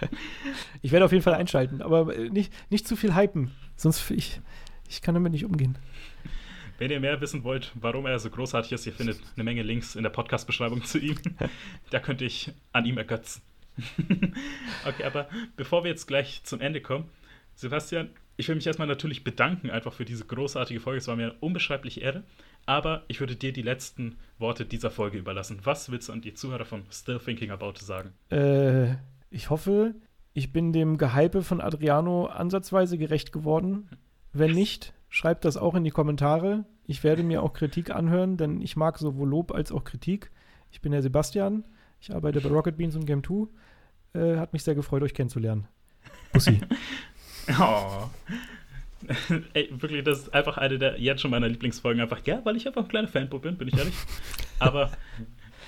[0.81, 4.41] ich werde auf jeden Fall einschalten, aber äh, nicht, nicht zu viel hypen, sonst ich,
[4.89, 5.77] ich kann damit nicht umgehen.
[6.77, 9.95] Wenn ihr mehr wissen wollt, warum er so großartig ist, ihr findet eine Menge Links
[9.95, 11.17] in der Podcast-Beschreibung zu ihm.
[11.89, 13.41] da könnt ihr euch an ihm ergötzen.
[14.85, 17.09] okay, aber bevor wir jetzt gleich zum Ende kommen,
[17.55, 20.97] Sebastian, ich will mich erstmal natürlich bedanken einfach für diese großartige Folge.
[20.97, 22.23] Es war mir eine unbeschreibliche Ehre.
[22.65, 25.59] Aber ich würde dir die letzten Worte dieser Folge überlassen.
[25.63, 28.13] Was willst du an die Zuhörer von Still Thinking About sagen?
[28.31, 28.95] Äh,
[29.29, 29.93] ich hoffe,
[30.33, 33.89] ich bin dem Gehype von Adriano ansatzweise gerecht geworden.
[34.33, 36.65] Wenn nicht, schreibt das auch in die Kommentare.
[36.87, 40.31] Ich werde mir auch Kritik anhören, denn ich mag sowohl Lob als auch Kritik.
[40.71, 41.63] Ich bin der Sebastian.
[42.01, 43.47] Ich arbeite bei Rocket Beans und Game 2.
[44.19, 45.67] Äh, hat mich sehr gefreut, euch kennenzulernen.
[46.33, 46.59] Bussi.
[47.59, 48.09] oh.
[49.53, 52.01] Ey, wirklich, das ist einfach eine der jetzt schon meiner Lieblingsfolgen.
[52.01, 53.93] Einfach, ja, weil ich einfach ein kleiner Fanboy bin, bin ich ehrlich.
[54.59, 54.91] Aber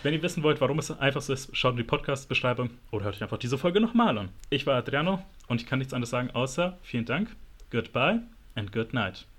[0.04, 3.16] wenn ihr wissen wollt, warum es einfach so ist, schaut in die Podcast-Beschreibung oder hört
[3.16, 4.30] euch einfach diese Folge nochmal an.
[4.50, 7.36] Ich war Adriano und ich kann nichts anderes sagen, außer vielen Dank,
[7.72, 8.22] goodbye
[8.56, 9.28] and good night.